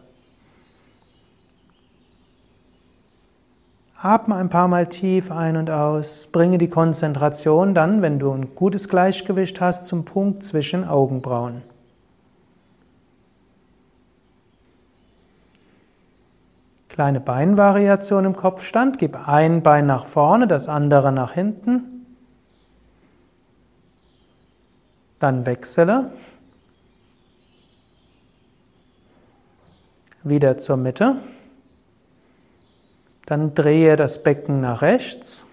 Atme 3.95 4.35
ein 4.35 4.49
paar 4.49 4.67
Mal 4.67 4.87
tief 4.87 5.31
ein 5.31 5.55
und 5.55 5.69
aus. 5.69 6.27
Bringe 6.29 6.57
die 6.57 6.67
Konzentration 6.67 7.73
dann, 7.73 8.01
wenn 8.01 8.19
du 8.19 8.33
ein 8.33 8.53
gutes 8.53 8.89
Gleichgewicht 8.89 9.61
hast, 9.61 9.85
zum 9.85 10.03
Punkt 10.03 10.43
zwischen 10.43 10.83
Augenbrauen. 10.83 11.61
Kleine 16.93 17.19
Beinvariation 17.19 18.23
im 18.23 18.35
Kopfstand. 18.35 18.99
Gib 18.99 19.27
ein 19.27 19.63
Bein 19.63 19.87
nach 19.87 20.05
vorne, 20.05 20.47
das 20.47 20.67
andere 20.67 21.11
nach 21.11 21.33
hinten. 21.33 22.05
Dann 25.17 25.47
wechsle. 25.47 26.11
Wieder 30.21 30.59
zur 30.59 30.77
Mitte. 30.77 31.17
Dann 33.25 33.55
drehe 33.55 33.95
das 33.95 34.21
Becken 34.21 34.57
nach 34.57 34.83
rechts, 34.83 35.47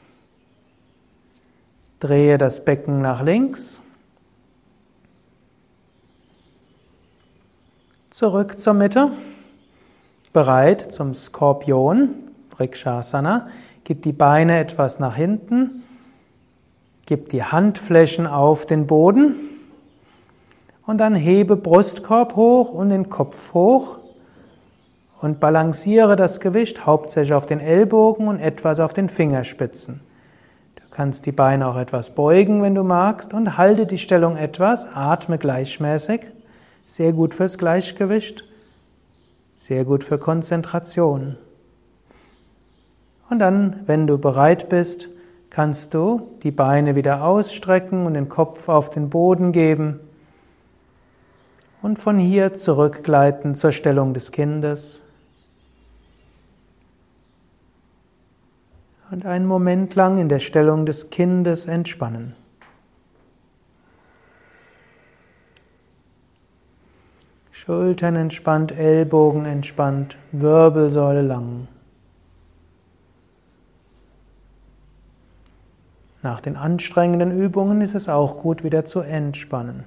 drehe 2.00 2.36
das 2.36 2.66
Becken 2.66 2.98
nach 2.98 3.22
links, 3.22 3.82
zurück 8.10 8.58
zur 8.58 8.74
Mitte, 8.74 9.12
bereit 10.32 10.92
zum 10.92 11.14
Skorpion, 11.14 12.10
Vrikshasana, 12.50 13.48
gib 13.84 14.02
die 14.02 14.12
Beine 14.12 14.58
etwas 14.58 15.00
nach 15.00 15.16
hinten, 15.16 15.82
gib 17.06 17.28
die 17.30 17.42
Handflächen 17.42 18.26
auf 18.26 18.66
den 18.66 18.86
Boden 18.86 19.34
und 20.86 20.98
dann 20.98 21.14
hebe 21.14 21.56
Brustkorb 21.56 22.36
hoch 22.36 22.70
und 22.70 22.90
den 22.90 23.10
Kopf 23.10 23.54
hoch 23.54 23.98
und 25.20 25.40
balanciere 25.40 26.16
das 26.16 26.40
Gewicht 26.40 26.86
hauptsächlich 26.86 27.34
auf 27.34 27.46
den 27.46 27.60
Ellbogen 27.60 28.28
und 28.28 28.38
etwas 28.38 28.80
auf 28.80 28.92
den 28.92 29.08
Fingerspitzen. 29.08 30.00
Du 30.76 30.82
kannst 30.90 31.26
die 31.26 31.32
Beine 31.32 31.68
auch 31.68 31.76
etwas 31.76 32.14
beugen, 32.14 32.62
wenn 32.62 32.74
du 32.74 32.82
magst, 32.82 33.34
und 33.34 33.58
halte 33.58 33.86
die 33.86 33.98
Stellung 33.98 34.36
etwas, 34.36 34.86
atme 34.92 35.38
gleichmäßig. 35.38 36.22
Sehr 36.86 37.12
gut 37.12 37.34
fürs 37.34 37.58
Gleichgewicht, 37.58 38.44
sehr 39.60 39.84
gut 39.84 40.04
für 40.04 40.16
Konzentration. 40.16 41.36
Und 43.28 43.40
dann, 43.40 43.80
wenn 43.84 44.06
du 44.06 44.16
bereit 44.16 44.70
bist, 44.70 45.10
kannst 45.50 45.92
du 45.92 46.30
die 46.42 46.50
Beine 46.50 46.94
wieder 46.94 47.24
ausstrecken 47.24 48.06
und 48.06 48.14
den 48.14 48.30
Kopf 48.30 48.70
auf 48.70 48.88
den 48.88 49.10
Boden 49.10 49.52
geben 49.52 50.00
und 51.82 51.98
von 51.98 52.18
hier 52.18 52.54
zurückgleiten 52.54 53.54
zur 53.54 53.70
Stellung 53.70 54.14
des 54.14 54.32
Kindes. 54.32 55.02
und 59.10 59.26
einen 59.26 59.46
Moment 59.46 59.96
lang 59.96 60.18
in 60.18 60.28
der 60.28 60.38
Stellung 60.38 60.86
des 60.86 61.10
Kindes 61.10 61.66
entspannen. 61.66 62.36
Schultern 67.62 68.16
entspannt, 68.16 68.72
Ellbogen 68.72 69.44
entspannt, 69.44 70.16
Wirbelsäule 70.32 71.20
lang. 71.20 71.68
Nach 76.22 76.40
den 76.40 76.56
anstrengenden 76.56 77.38
Übungen 77.38 77.82
ist 77.82 77.94
es 77.94 78.08
auch 78.08 78.38
gut, 78.38 78.64
wieder 78.64 78.86
zu 78.86 79.00
entspannen. 79.00 79.84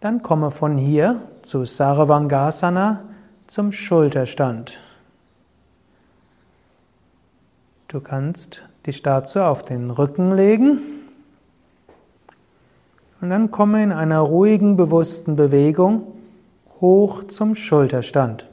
Dann 0.00 0.20
komme 0.20 0.50
von 0.50 0.76
hier 0.76 1.22
zu 1.42 1.64
Sarvangasana 1.64 3.04
zum 3.46 3.70
Schulterstand. 3.70 4.80
Du 7.86 8.00
kannst 8.00 8.67
dich 8.88 9.02
dazu 9.02 9.40
auf 9.40 9.62
den 9.62 9.90
Rücken 9.90 10.34
legen 10.34 10.80
und 13.20 13.30
dann 13.30 13.50
komme 13.50 13.82
in 13.82 13.92
einer 13.92 14.20
ruhigen, 14.20 14.76
bewussten 14.76 15.36
Bewegung 15.36 16.12
hoch 16.80 17.24
zum 17.24 17.54
Schulterstand. 17.54 18.48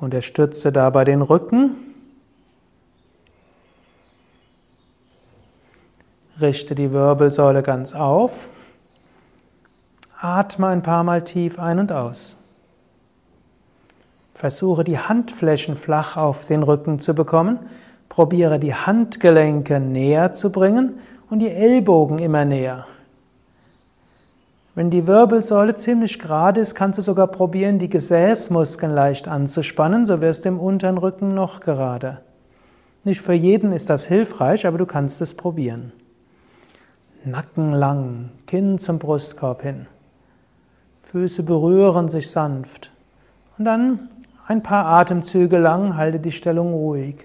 Unterstütze 0.00 0.72
dabei 0.72 1.04
den 1.04 1.22
Rücken 1.22 1.76
Richte 6.40 6.74
die 6.74 6.92
Wirbelsäule 6.92 7.62
ganz 7.62 7.94
auf. 7.94 8.50
Atme 10.18 10.66
ein 10.66 10.82
paar 10.82 11.02
Mal 11.02 11.24
tief 11.24 11.58
ein 11.58 11.78
und 11.78 11.92
aus. 11.92 12.45
Versuche 14.36 14.84
die 14.84 14.98
Handflächen 14.98 15.76
flach 15.76 16.18
auf 16.18 16.44
den 16.44 16.62
Rücken 16.62 17.00
zu 17.00 17.14
bekommen. 17.14 17.58
Probiere 18.10 18.58
die 18.58 18.74
Handgelenke 18.74 19.80
näher 19.80 20.34
zu 20.34 20.50
bringen 20.50 20.98
und 21.30 21.38
die 21.38 21.48
Ellbogen 21.48 22.18
immer 22.18 22.44
näher. 22.44 22.86
Wenn 24.74 24.90
die 24.90 25.06
Wirbelsäule 25.06 25.74
ziemlich 25.74 26.18
gerade 26.18 26.60
ist, 26.60 26.74
kannst 26.74 26.98
du 26.98 27.02
sogar 27.02 27.28
probieren, 27.28 27.78
die 27.78 27.88
Gesäßmuskeln 27.88 28.92
leicht 28.92 29.26
anzuspannen, 29.26 30.04
so 30.04 30.20
wirst 30.20 30.44
du 30.44 30.50
im 30.50 30.60
unteren 30.60 30.98
Rücken 30.98 31.34
noch 31.34 31.60
gerade. 31.60 32.20
Nicht 33.04 33.22
für 33.22 33.32
jeden 33.32 33.72
ist 33.72 33.88
das 33.88 34.04
hilfreich, 34.04 34.66
aber 34.66 34.76
du 34.76 34.84
kannst 34.84 35.22
es 35.22 35.32
probieren. 35.32 35.92
Nacken 37.24 37.72
lang, 37.72 38.32
Kinn 38.46 38.78
zum 38.78 38.98
Brustkorb 38.98 39.62
hin. 39.62 39.86
Füße 41.04 41.42
berühren 41.42 42.10
sich 42.10 42.30
sanft. 42.30 42.92
Und 43.56 43.64
dann 43.64 44.10
ein 44.48 44.62
paar 44.62 44.86
Atemzüge 44.86 45.58
lang 45.58 45.96
halte 45.96 46.20
die 46.20 46.30
Stellung 46.30 46.72
ruhig. 46.72 47.16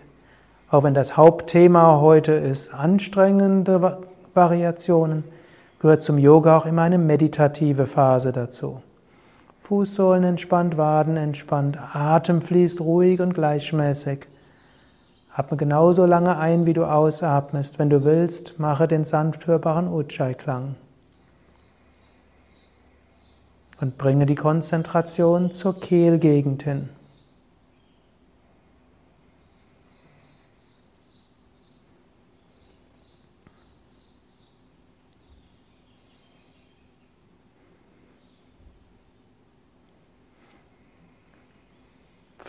Auch 0.71 0.83
wenn 0.83 0.95
das 0.95 1.17
Hauptthema 1.17 1.99
heute 2.01 2.31
ist 2.31 2.73
anstrengende 2.73 3.99
Variationen, 4.33 5.23
gehört 5.79 6.01
zum 6.01 6.17
Yoga 6.17 6.57
auch 6.57 6.65
immer 6.65 6.81
eine 6.81 6.97
meditative 6.97 7.85
Phase 7.85 8.31
dazu. 8.31 8.81
Fußsohlen 9.61 10.23
entspannt, 10.23 10.77
Waden 10.77 11.15
entspannt, 11.15 11.77
Atem 11.93 12.41
fließt 12.41 12.81
ruhig 12.81 13.21
und 13.21 13.33
gleichmäßig. 13.33 14.27
Atme 15.33 15.57
genauso 15.57 16.05
lange 16.05 16.37
ein, 16.37 16.65
wie 16.65 16.73
du 16.73 16.85
ausatmest. 16.85 17.79
Wenn 17.79 17.89
du 17.89 18.03
willst, 18.03 18.59
mache 18.59 18.87
den 18.87 19.05
sanft 19.05 19.47
hörbaren 19.47 19.87
Ujjayi-Klang. 19.87 20.75
Und 23.79 23.97
bringe 23.97 24.25
die 24.25 24.35
Konzentration 24.35 25.51
zur 25.53 25.79
Kehlgegend 25.79 26.63
hin. 26.63 26.89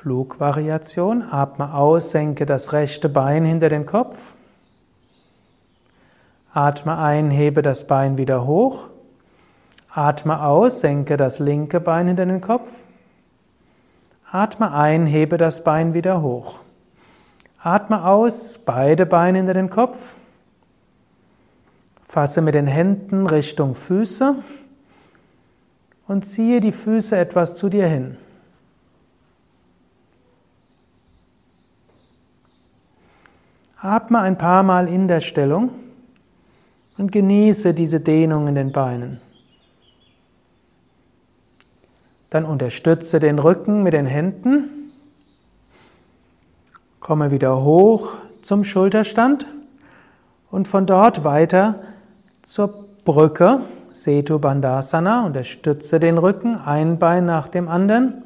Flugvariation. 0.02 1.22
Atme 1.30 1.74
aus, 1.74 2.10
senke 2.10 2.44
das 2.44 2.72
rechte 2.72 3.08
Bein 3.08 3.44
hinter 3.44 3.68
den 3.68 3.86
Kopf. 3.86 4.34
Atme 6.52 6.98
ein, 6.98 7.30
hebe 7.30 7.62
das 7.62 7.86
Bein 7.86 8.18
wieder 8.18 8.44
hoch. 8.44 8.88
Atme 9.88 10.44
aus, 10.44 10.80
senke 10.80 11.16
das 11.16 11.38
linke 11.38 11.78
Bein 11.78 12.08
hinter 12.08 12.26
den 12.26 12.40
Kopf. 12.40 12.68
Atme 14.28 14.72
ein, 14.72 15.06
hebe 15.06 15.38
das 15.38 15.62
Bein 15.62 15.94
wieder 15.94 16.20
hoch. 16.20 16.58
Atme 17.60 18.04
aus, 18.04 18.58
beide 18.58 19.06
Beine 19.06 19.38
hinter 19.38 19.54
den 19.54 19.70
Kopf. 19.70 20.16
Fasse 22.08 22.42
mit 22.42 22.54
den 22.54 22.66
Händen 22.66 23.28
Richtung 23.28 23.76
Füße 23.76 24.34
und 26.08 26.26
ziehe 26.26 26.60
die 26.60 26.72
Füße 26.72 27.16
etwas 27.16 27.54
zu 27.54 27.68
dir 27.68 27.86
hin. 27.86 28.16
Atme 33.82 34.20
ein 34.20 34.38
paar 34.38 34.62
Mal 34.62 34.86
in 34.86 35.08
der 35.08 35.18
Stellung 35.18 35.70
und 36.98 37.10
genieße 37.10 37.74
diese 37.74 37.98
Dehnung 37.98 38.46
in 38.46 38.54
den 38.54 38.70
Beinen. 38.70 39.20
Dann 42.30 42.44
unterstütze 42.44 43.18
den 43.18 43.40
Rücken 43.40 43.82
mit 43.82 43.92
den 43.92 44.06
Händen. 44.06 44.70
Komme 47.00 47.32
wieder 47.32 47.64
hoch 47.64 48.12
zum 48.42 48.62
Schulterstand 48.62 49.46
und 50.52 50.68
von 50.68 50.86
dort 50.86 51.24
weiter 51.24 51.80
zur 52.46 52.86
Brücke, 53.04 53.62
Setu 53.94 54.38
Bandhasana. 54.38 55.26
Unterstütze 55.26 55.98
den 55.98 56.18
Rücken, 56.18 56.54
ein 56.54 57.00
Bein 57.00 57.26
nach 57.26 57.48
dem 57.48 57.66
anderen. 57.66 58.22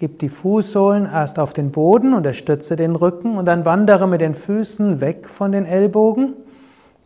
Gib 0.00 0.20
die 0.20 0.28
Fußsohlen 0.28 1.06
erst 1.06 1.40
auf 1.40 1.54
den 1.54 1.72
Boden, 1.72 2.14
unterstütze 2.14 2.76
den 2.76 2.94
Rücken 2.94 3.36
und 3.36 3.46
dann 3.46 3.64
wandere 3.64 4.06
mit 4.06 4.20
den 4.20 4.36
Füßen 4.36 5.00
weg 5.00 5.28
von 5.28 5.50
den 5.50 5.64
Ellbogen. 5.64 6.34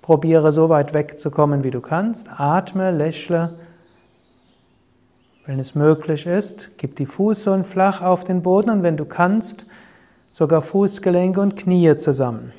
Probiere 0.02 0.52
so 0.52 0.68
weit 0.68 0.92
wegzukommen, 0.92 1.64
wie 1.64 1.70
du 1.70 1.80
kannst. 1.80 2.28
Atme, 2.28 2.90
lächle. 2.90 3.54
Wenn 5.46 5.58
es 5.58 5.74
möglich 5.74 6.26
ist, 6.26 6.68
gib 6.76 6.96
die 6.96 7.06
Fußsohlen 7.06 7.64
flach 7.64 8.02
auf 8.02 8.24
den 8.24 8.42
Boden 8.42 8.68
und 8.68 8.82
wenn 8.82 8.98
du 8.98 9.06
kannst, 9.06 9.64
sogar 10.30 10.60
Fußgelenke 10.60 11.40
und 11.40 11.56
Knie 11.56 11.96
zusammen. 11.96 12.52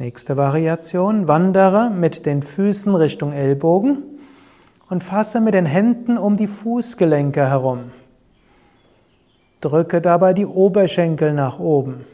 Nächste 0.00 0.36
Variation. 0.36 1.28
Wandere 1.28 1.90
mit 1.90 2.26
den 2.26 2.42
Füßen 2.42 2.92
Richtung 2.96 3.32
Ellbogen 3.32 4.02
und 4.90 5.04
fasse 5.04 5.40
mit 5.40 5.54
den 5.54 5.66
Händen 5.66 6.18
um 6.18 6.36
die 6.36 6.48
Fußgelenke 6.48 7.46
herum. 7.46 7.84
Drücke 9.62 10.00
dabei 10.00 10.34
die 10.34 10.44
Oberschenkel 10.44 11.32
nach 11.32 11.58
oben. 11.58 12.04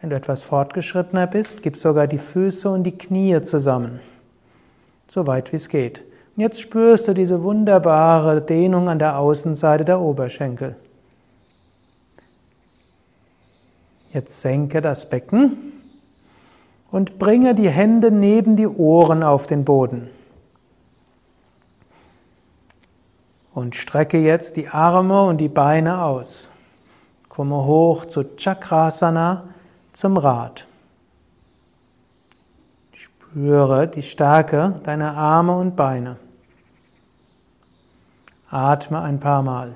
Wenn 0.00 0.10
du 0.10 0.16
etwas 0.16 0.42
fortgeschrittener 0.42 1.26
bist, 1.26 1.62
gib 1.62 1.76
sogar 1.76 2.06
die 2.06 2.18
Füße 2.18 2.68
und 2.68 2.84
die 2.84 2.96
Knie 2.96 3.40
zusammen. 3.42 4.00
So 5.06 5.26
weit 5.26 5.52
wie 5.52 5.56
es 5.56 5.68
geht. 5.68 6.02
Und 6.34 6.42
jetzt 6.42 6.60
spürst 6.60 7.08
du 7.08 7.14
diese 7.14 7.42
wunderbare 7.42 8.40
Dehnung 8.40 8.88
an 8.88 8.98
der 8.98 9.18
Außenseite 9.18 9.84
der 9.84 10.00
Oberschenkel. 10.00 10.76
Jetzt 14.12 14.40
senke 14.40 14.80
das 14.80 15.10
Becken 15.10 15.58
und 16.90 17.18
bringe 17.18 17.54
die 17.54 17.68
Hände 17.68 18.10
neben 18.10 18.56
die 18.56 18.66
Ohren 18.66 19.22
auf 19.22 19.46
den 19.46 19.64
Boden. 19.64 20.08
Und 23.58 23.74
strecke 23.74 24.18
jetzt 24.18 24.56
die 24.56 24.68
Arme 24.68 25.24
und 25.24 25.38
die 25.38 25.48
Beine 25.48 26.04
aus. 26.04 26.52
Komme 27.28 27.56
hoch 27.56 28.04
zu 28.04 28.22
Chakrasana, 28.36 29.48
zum 29.92 30.16
Rad. 30.16 30.64
Spüre 32.92 33.88
die 33.88 34.04
Stärke 34.04 34.80
deiner 34.84 35.16
Arme 35.16 35.56
und 35.56 35.74
Beine. 35.74 36.18
Atme 38.48 39.00
ein 39.00 39.18
paar 39.18 39.42
Mal. 39.42 39.74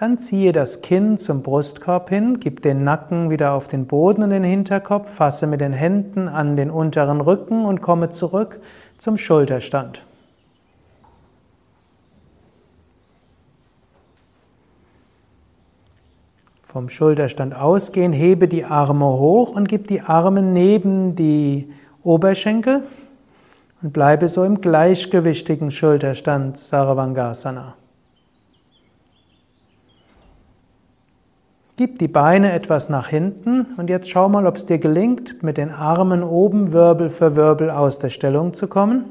Dann 0.00 0.16
ziehe 0.16 0.52
das 0.52 0.80
Kinn 0.80 1.18
zum 1.18 1.42
Brustkorb 1.42 2.08
hin, 2.08 2.40
gib 2.40 2.62
den 2.62 2.84
Nacken 2.84 3.28
wieder 3.28 3.52
auf 3.52 3.68
den 3.68 3.86
Boden 3.86 4.22
und 4.22 4.30
den 4.30 4.44
Hinterkopf, 4.44 5.10
fasse 5.10 5.46
mit 5.46 5.60
den 5.60 5.74
Händen 5.74 6.26
an 6.26 6.56
den 6.56 6.70
unteren 6.70 7.20
Rücken 7.20 7.66
und 7.66 7.82
komme 7.82 8.08
zurück 8.08 8.60
zum 8.96 9.18
Schulterstand. 9.18 10.06
Vom 16.62 16.88
Schulterstand 16.88 17.54
ausgehen, 17.54 18.14
hebe 18.14 18.48
die 18.48 18.64
Arme 18.64 19.04
hoch 19.04 19.54
und 19.54 19.68
gib 19.68 19.86
die 19.86 20.00
Arme 20.00 20.40
neben 20.40 21.14
die 21.14 21.70
Oberschenkel 22.02 22.84
und 23.82 23.92
bleibe 23.92 24.28
so 24.28 24.44
im 24.44 24.62
gleichgewichtigen 24.62 25.70
Schulterstand 25.70 26.56
Sarvangasana. 26.56 27.74
Gib 31.80 31.98
die 31.98 32.08
Beine 32.08 32.52
etwas 32.52 32.90
nach 32.90 33.08
hinten 33.08 33.68
und 33.78 33.88
jetzt 33.88 34.10
schau 34.10 34.28
mal, 34.28 34.46
ob 34.46 34.56
es 34.56 34.66
dir 34.66 34.78
gelingt, 34.78 35.42
mit 35.42 35.56
den 35.56 35.70
Armen 35.70 36.22
oben 36.22 36.74
Wirbel 36.74 37.08
für 37.08 37.36
Wirbel 37.36 37.70
aus 37.70 37.98
der 37.98 38.10
Stellung 38.10 38.52
zu 38.52 38.68
kommen. 38.68 39.06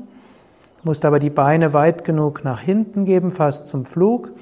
Du 0.79 0.89
musst 0.89 1.03
aber 1.03 1.17
die 1.17 1.32
Beine 1.32 1.73
weit 1.73 2.03
genug 2.03 2.43
nach 2.43 2.60
hinten 2.60 3.05
geben, 3.05 3.32
fast 3.32 3.65
zum 3.65 3.86
Flug. 3.86 4.34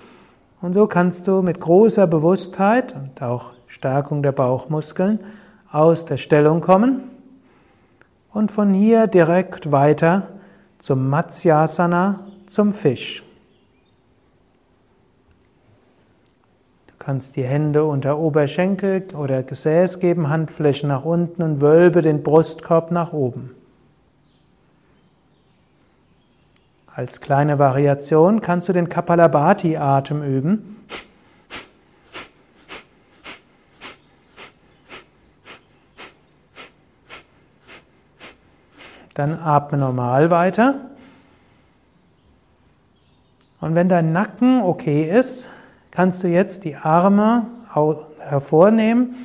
Und 0.60 0.74
so 0.74 0.88
kannst 0.88 1.30
du 1.30 1.42
mit 1.42 1.62
großer 1.62 2.06
Bewusstheit 2.06 2.94
und 2.94 3.22
auch 3.22 3.54
Stärkung 3.68 4.22
der 4.24 4.34
Bauchmuskeln 4.34 5.22
aus 5.72 6.04
der 6.04 6.18
Stellung 6.18 6.60
kommen 6.60 7.04
und 8.34 8.52
von 8.52 8.74
hier 8.74 9.08
direkt 9.08 9.72
weiter 9.72 10.28
zum 10.80 11.10
Matsyasana, 11.10 12.28
zum 12.46 12.74
Fisch. 12.74 13.24
Kannst 17.08 17.38
die 17.38 17.46
Hände 17.46 17.86
unter 17.86 18.18
Oberschenkel 18.18 19.08
oder 19.16 19.42
Gesäß 19.42 20.00
geben, 20.00 20.28
Handflächen 20.28 20.90
nach 20.90 21.06
unten 21.06 21.42
und 21.42 21.62
wölbe 21.62 22.02
den 22.02 22.22
Brustkorb 22.22 22.92
nach 22.92 23.14
oben. 23.14 23.56
Als 26.88 27.22
kleine 27.22 27.60
Variation 27.60 28.42
kannst 28.42 28.68
du 28.68 28.74
den 28.74 28.90
Kapalabhati-Atem 28.90 30.22
üben. 30.22 30.84
Dann 39.14 39.40
atme 39.40 39.78
normal 39.78 40.30
weiter. 40.30 40.76
Und 43.62 43.76
wenn 43.76 43.88
dein 43.88 44.12
Nacken 44.12 44.62
okay 44.62 45.10
ist, 45.10 45.48
kannst 45.98 46.24
du 46.24 46.28
jetzt 46.28 46.64
die 46.64 46.76
Arme 46.76 47.48
hervornehmen 48.20 49.16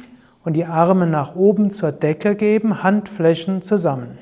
und 0.42 0.54
die 0.54 0.64
Arme 0.64 1.06
nach 1.06 1.36
oben 1.36 1.70
zur 1.70 1.92
Decke 1.92 2.34
geben, 2.34 2.82
Handflächen 2.82 3.60
zusammen. 3.60 4.16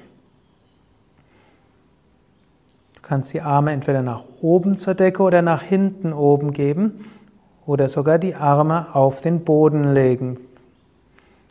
Du 2.94 3.02
kannst 3.02 3.32
die 3.34 3.40
Arme 3.40 3.70
entweder 3.70 4.02
nach 4.02 4.24
oben 4.40 4.78
zur 4.78 4.94
Decke 4.94 5.22
oder 5.22 5.42
nach 5.42 5.62
hinten 5.62 6.12
oben 6.12 6.52
geben 6.52 7.04
oder 7.66 7.88
sogar 7.88 8.18
die 8.18 8.34
Arme 8.34 8.96
auf 8.96 9.20
den 9.20 9.44
Boden 9.44 9.94
legen. 9.94 10.36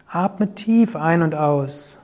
Atme 0.06 0.54
tief 0.54 0.98
ein 0.98 1.22
und 1.22 1.34
aus. 1.34 1.98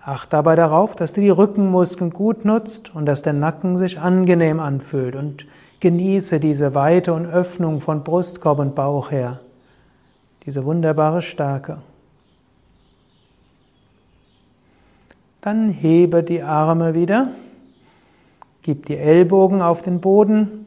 Achte 0.00 0.30
dabei 0.30 0.54
darauf, 0.54 0.94
dass 0.94 1.12
du 1.12 1.20
die 1.20 1.28
Rückenmuskeln 1.28 2.10
gut 2.12 2.44
nutzt 2.44 2.94
und 2.94 3.06
dass 3.06 3.22
der 3.22 3.32
Nacken 3.32 3.78
sich 3.78 3.98
angenehm 3.98 4.60
anfühlt 4.60 5.16
und 5.16 5.48
Genieße 5.80 6.40
diese 6.40 6.74
Weite 6.74 7.14
und 7.14 7.24
Öffnung 7.26 7.80
von 7.80 8.04
Brustkorb 8.04 8.58
und 8.58 8.74
Bauch 8.74 9.10
her. 9.10 9.40
Diese 10.44 10.64
wunderbare 10.64 11.22
Stärke. 11.22 11.82
Dann 15.40 15.70
hebe 15.70 16.22
die 16.22 16.42
Arme 16.42 16.94
wieder. 16.94 17.28
Gib 18.62 18.86
die 18.86 18.96
Ellbogen 18.96 19.62
auf 19.62 19.80
den 19.80 20.00
Boden. 20.00 20.66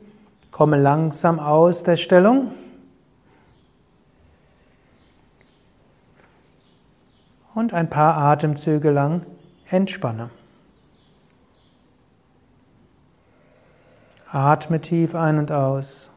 Komme 0.50 0.78
langsam 0.78 1.40
aus 1.40 1.84
der 1.84 1.96
Stellung. 1.96 2.52
Und 7.54 7.74
ein 7.74 7.88
paar 7.88 8.18
Atemzüge 8.18 8.90
lang 8.90 9.22
entspanne. 9.70 10.32
Atme 14.34 14.82
tief 14.82 15.14
ein 15.14 15.38
und 15.38 15.52
aus. 15.52 16.10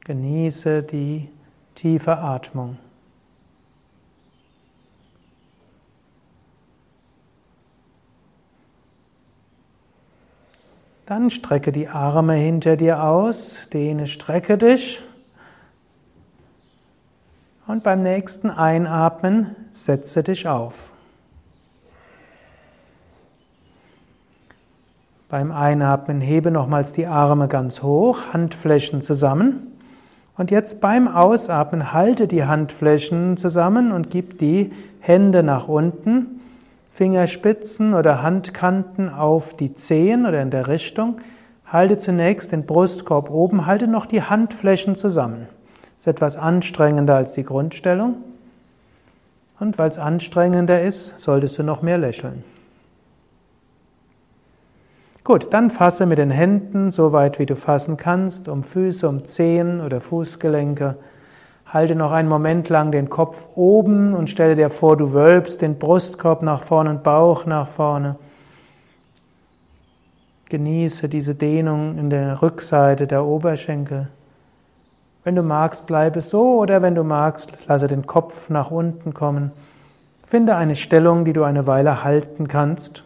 Genieße 0.00 0.82
die 0.82 1.30
tiefe 1.76 2.18
Atmung. 2.18 2.78
Dann 11.06 11.30
strecke 11.30 11.70
die 11.70 11.86
Arme 11.88 12.34
hinter 12.34 12.76
dir 12.76 13.04
aus, 13.04 13.68
dehne, 13.72 14.08
strecke 14.08 14.58
dich. 14.58 15.00
Und 17.68 17.84
beim 17.84 18.02
nächsten 18.02 18.50
Einatmen 18.50 19.54
setze 19.70 20.24
dich 20.24 20.48
auf. 20.48 20.93
Beim 25.28 25.52
Einatmen 25.52 26.20
hebe 26.20 26.50
nochmals 26.50 26.92
die 26.92 27.06
Arme 27.06 27.48
ganz 27.48 27.82
hoch, 27.82 28.32
Handflächen 28.32 29.00
zusammen. 29.00 29.66
Und 30.36 30.50
jetzt 30.50 30.80
beim 30.80 31.08
Ausatmen 31.08 31.92
halte 31.92 32.26
die 32.26 32.44
Handflächen 32.44 33.36
zusammen 33.36 33.92
und 33.92 34.10
gib 34.10 34.38
die 34.38 34.72
Hände 35.00 35.42
nach 35.42 35.68
unten, 35.68 36.40
Fingerspitzen 36.92 37.94
oder 37.94 38.22
Handkanten 38.22 39.08
auf 39.08 39.54
die 39.54 39.74
Zehen 39.74 40.26
oder 40.26 40.42
in 40.42 40.50
der 40.50 40.68
Richtung. 40.68 41.16
Halte 41.66 41.96
zunächst 41.96 42.52
den 42.52 42.66
Brustkorb 42.66 43.30
oben, 43.30 43.66
halte 43.66 43.88
noch 43.88 44.06
die 44.06 44.22
Handflächen 44.22 44.94
zusammen. 44.94 45.48
Ist 45.98 46.06
etwas 46.06 46.36
anstrengender 46.36 47.16
als 47.16 47.32
die 47.32 47.44
Grundstellung. 47.44 48.16
Und 49.58 49.78
weil 49.78 49.88
es 49.88 49.98
anstrengender 49.98 50.82
ist, 50.82 51.18
solltest 51.18 51.58
du 51.58 51.62
noch 51.62 51.80
mehr 51.80 51.98
lächeln. 51.98 52.44
Gut, 55.24 55.54
dann 55.54 55.70
fasse 55.70 56.04
mit 56.04 56.18
den 56.18 56.30
Händen 56.30 56.90
so 56.90 57.12
weit 57.12 57.38
wie 57.38 57.46
du 57.46 57.56
fassen 57.56 57.96
kannst, 57.96 58.46
um 58.46 58.62
Füße, 58.62 59.08
um 59.08 59.24
Zehen 59.24 59.80
oder 59.80 60.02
Fußgelenke. 60.02 60.98
Halte 61.64 61.94
noch 61.94 62.12
einen 62.12 62.28
Moment 62.28 62.68
lang 62.68 62.92
den 62.92 63.08
Kopf 63.08 63.48
oben 63.54 64.12
und 64.12 64.28
stelle 64.28 64.54
dir 64.54 64.68
vor, 64.68 64.98
du 64.98 65.14
wölbst 65.14 65.62
den 65.62 65.78
Brustkorb 65.78 66.42
nach 66.42 66.62
vorne 66.62 66.90
und 66.90 67.02
Bauch 67.02 67.46
nach 67.46 67.70
vorne. 67.70 68.16
Genieße 70.50 71.08
diese 71.08 71.34
Dehnung 71.34 71.96
in 71.96 72.10
der 72.10 72.42
Rückseite 72.42 73.06
der 73.06 73.24
Oberschenkel. 73.24 74.10
Wenn 75.24 75.36
du 75.36 75.42
magst, 75.42 75.86
bleibe 75.86 76.20
so 76.20 76.58
oder 76.58 76.82
wenn 76.82 76.94
du 76.94 77.02
magst, 77.02 77.66
lasse 77.66 77.88
den 77.88 78.06
Kopf 78.06 78.50
nach 78.50 78.70
unten 78.70 79.14
kommen. 79.14 79.52
Finde 80.26 80.56
eine 80.56 80.74
Stellung, 80.74 81.24
die 81.24 81.32
du 81.32 81.44
eine 81.44 81.66
Weile 81.66 82.04
halten 82.04 82.46
kannst. 82.46 83.04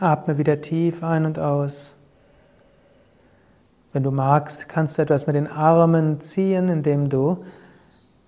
Atme 0.00 0.38
wieder 0.38 0.60
tief 0.60 1.04
ein 1.04 1.26
und 1.26 1.38
aus. 1.38 1.94
Wenn 3.92 4.02
du 4.02 4.10
magst, 4.10 4.68
kannst 4.68 4.96
du 4.96 5.02
etwas 5.02 5.26
mit 5.26 5.36
den 5.36 5.46
Armen 5.46 6.20
ziehen, 6.20 6.68
indem 6.68 7.08
du 7.08 7.38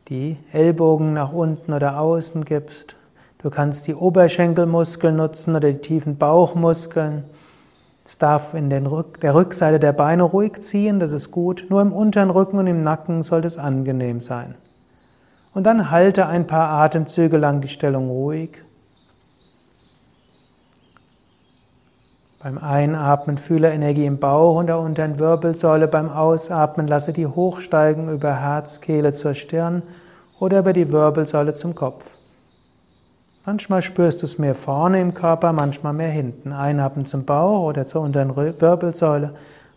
die 0.08 0.36
Ellbogen 0.52 1.14
nach 1.14 1.32
unten 1.32 1.72
oder 1.72 1.98
außen 2.00 2.44
gibst. 2.44 2.96
Du 3.38 3.50
kannst 3.50 3.86
die 3.86 3.94
Oberschenkelmuskeln 3.94 5.16
nutzen 5.16 5.56
oder 5.56 5.72
die 5.72 5.80
tiefen 5.80 6.18
Bauchmuskeln. 6.18 7.24
Es 8.04 8.18
darf 8.18 8.54
in 8.54 8.70
Rück 8.86 9.20
der 9.20 9.34
Rückseite 9.34 9.78
der 9.78 9.92
Beine 9.92 10.24
ruhig 10.24 10.60
ziehen, 10.60 11.00
das 11.00 11.12
ist 11.12 11.30
gut. 11.30 11.66
Nur 11.70 11.80
im 11.80 11.92
unteren 11.92 12.30
Rücken 12.30 12.58
und 12.58 12.66
im 12.66 12.80
Nacken 12.80 13.22
sollte 13.22 13.46
es 13.46 13.56
angenehm 13.56 14.20
sein. 14.20 14.56
Und 15.54 15.64
dann 15.64 15.90
halte 15.90 16.26
ein 16.26 16.46
paar 16.46 16.68
Atemzüge 16.68 17.36
lang 17.38 17.60
die 17.60 17.68
Stellung 17.68 18.10
ruhig. 18.10 18.62
Beim 22.42 22.58
Einatmen 22.58 23.38
fühle 23.38 23.72
Energie 23.72 24.04
im 24.04 24.18
Bauch 24.18 24.56
und 24.56 24.66
der 24.66 24.80
unteren 24.80 25.20
Wirbelsäule. 25.20 25.86
Beim 25.86 26.10
Ausatmen 26.10 26.88
lasse 26.88 27.12
die 27.12 27.28
hochsteigen 27.28 28.08
über 28.12 28.34
Herzkehle 28.34 29.12
zur 29.12 29.34
Stirn 29.34 29.84
oder 30.40 30.58
über 30.58 30.72
die 30.72 30.90
Wirbelsäule 30.90 31.54
zum 31.54 31.76
Kopf. 31.76 32.16
Manchmal 33.46 33.80
spürst 33.80 34.22
du 34.22 34.26
es 34.26 34.38
mehr 34.38 34.56
vorne 34.56 35.00
im 35.00 35.14
Körper, 35.14 35.52
manchmal 35.52 35.92
mehr 35.92 36.08
hinten. 36.08 36.52
Einatmen 36.52 37.06
zum 37.06 37.24
Bauch 37.24 37.62
oder 37.62 37.86
zur 37.86 38.02
unteren 38.02 38.34
Wirbelsäule, 38.34 39.30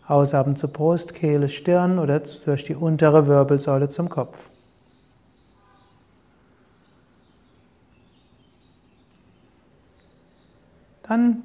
ausatmen 0.08 0.56
zur 0.56 0.70
Brust, 0.70 1.14
Kehle, 1.14 1.48
Stirn 1.48 2.00
oder 2.00 2.18
durch 2.18 2.64
die 2.64 2.74
untere 2.74 3.28
Wirbelsäule 3.28 3.88
zum 3.88 4.08
Kopf. 4.08 4.50
Dann 11.04 11.44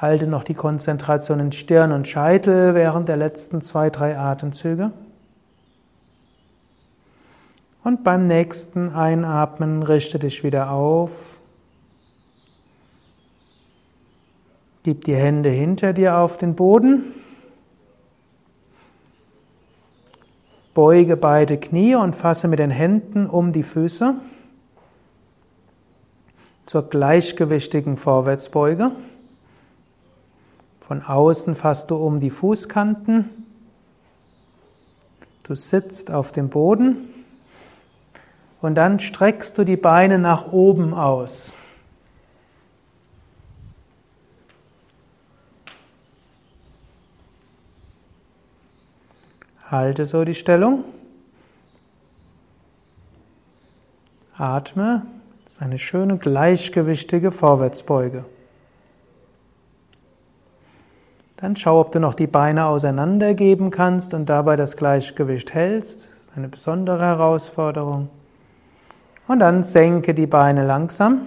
Halte 0.00 0.28
noch 0.28 0.44
die 0.44 0.54
Konzentration 0.54 1.40
in 1.40 1.50
Stirn 1.50 1.90
und 1.90 2.06
Scheitel 2.06 2.74
während 2.76 3.08
der 3.08 3.16
letzten 3.16 3.60
zwei, 3.60 3.90
drei 3.90 4.16
Atemzüge. 4.16 4.92
Und 7.82 8.04
beim 8.04 8.28
nächsten 8.28 8.90
Einatmen 8.90 9.82
richte 9.82 10.20
dich 10.20 10.44
wieder 10.44 10.70
auf. 10.70 11.40
Gib 14.84 15.04
die 15.04 15.16
Hände 15.16 15.48
hinter 15.48 15.92
dir 15.92 16.18
auf 16.18 16.36
den 16.36 16.54
Boden. 16.54 17.02
Beuge 20.74 21.16
beide 21.16 21.58
Knie 21.58 21.96
und 21.96 22.14
fasse 22.14 22.46
mit 22.46 22.60
den 22.60 22.70
Händen 22.70 23.26
um 23.26 23.52
die 23.52 23.64
Füße 23.64 24.14
zur 26.66 26.88
gleichgewichtigen 26.88 27.96
Vorwärtsbeuge. 27.96 28.92
Von 30.88 31.02
außen 31.02 31.54
fasst 31.54 31.90
du 31.90 31.96
um 31.96 32.18
die 32.18 32.30
Fußkanten. 32.30 33.28
Du 35.42 35.54
sitzt 35.54 36.10
auf 36.10 36.32
dem 36.32 36.48
Boden 36.48 36.96
und 38.62 38.74
dann 38.74 38.98
streckst 38.98 39.58
du 39.58 39.64
die 39.64 39.76
Beine 39.76 40.18
nach 40.18 40.50
oben 40.50 40.94
aus. 40.94 41.54
Halte 49.70 50.06
so 50.06 50.24
die 50.24 50.34
Stellung. 50.34 50.84
Atme. 54.38 55.02
Das 55.44 55.52
ist 55.54 55.62
eine 55.62 55.78
schöne 55.78 56.16
gleichgewichtige 56.16 57.30
Vorwärtsbeuge. 57.30 58.24
Dann 61.40 61.54
schau, 61.54 61.80
ob 61.80 61.92
du 61.92 62.00
noch 62.00 62.14
die 62.14 62.26
Beine 62.26 62.66
auseinandergeben 62.66 63.70
kannst 63.70 64.12
und 64.12 64.28
dabei 64.28 64.56
das 64.56 64.76
Gleichgewicht 64.76 65.54
hältst. 65.54 66.08
Das 66.08 66.20
ist 66.20 66.36
eine 66.36 66.48
besondere 66.48 67.00
Herausforderung. 67.00 68.08
Und 69.28 69.38
dann 69.38 69.62
senke 69.62 70.14
die 70.14 70.26
Beine 70.26 70.66
langsam. 70.66 71.20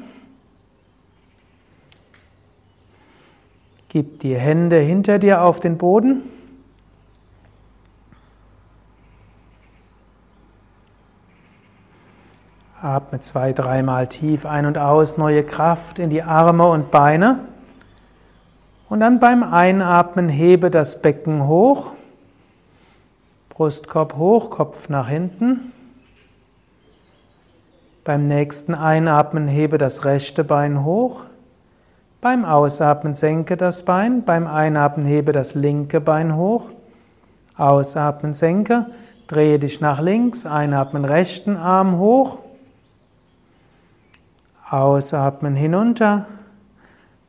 Gib 3.87 4.19
die 4.19 4.35
Hände 4.35 4.79
hinter 4.79 5.17
dir 5.17 5.43
auf 5.43 5.61
den 5.61 5.77
Boden. 5.77 6.21
Atme 12.81 13.21
zwei, 13.21 13.53
dreimal 13.53 14.07
tief 14.07 14.45
ein 14.45 14.65
und 14.65 14.77
aus, 14.77 15.17
neue 15.17 15.45
Kraft 15.45 15.99
in 15.99 16.09
die 16.09 16.23
Arme 16.23 16.65
und 16.65 16.91
Beine. 16.91 17.50
Und 18.91 18.99
dann 18.99 19.21
beim 19.21 19.41
Einatmen 19.41 20.27
hebe 20.27 20.69
das 20.69 21.01
Becken 21.01 21.47
hoch, 21.47 21.93
Brustkorb 23.47 24.17
hoch, 24.17 24.49
Kopf 24.49 24.89
nach 24.89 25.07
hinten. 25.07 25.71
Beim 28.03 28.27
nächsten 28.27 28.75
Einatmen 28.75 29.47
hebe 29.47 29.77
das 29.77 30.03
rechte 30.03 30.43
Bein 30.43 30.83
hoch. 30.83 31.23
Beim 32.19 32.43
Ausatmen 32.43 33.13
senke 33.13 33.55
das 33.55 33.85
Bein. 33.85 34.25
Beim 34.25 34.45
Einatmen 34.45 35.05
hebe 35.05 35.31
das 35.31 35.55
linke 35.55 36.01
Bein 36.01 36.35
hoch. 36.35 36.67
Ausatmen 37.55 38.33
senke. 38.33 38.87
Drehe 39.27 39.57
dich 39.57 39.79
nach 39.79 40.01
links. 40.01 40.45
Einatmen 40.45 41.05
rechten 41.05 41.55
Arm 41.55 41.97
hoch. 41.97 42.39
Ausatmen 44.69 45.55
hinunter. 45.55 46.25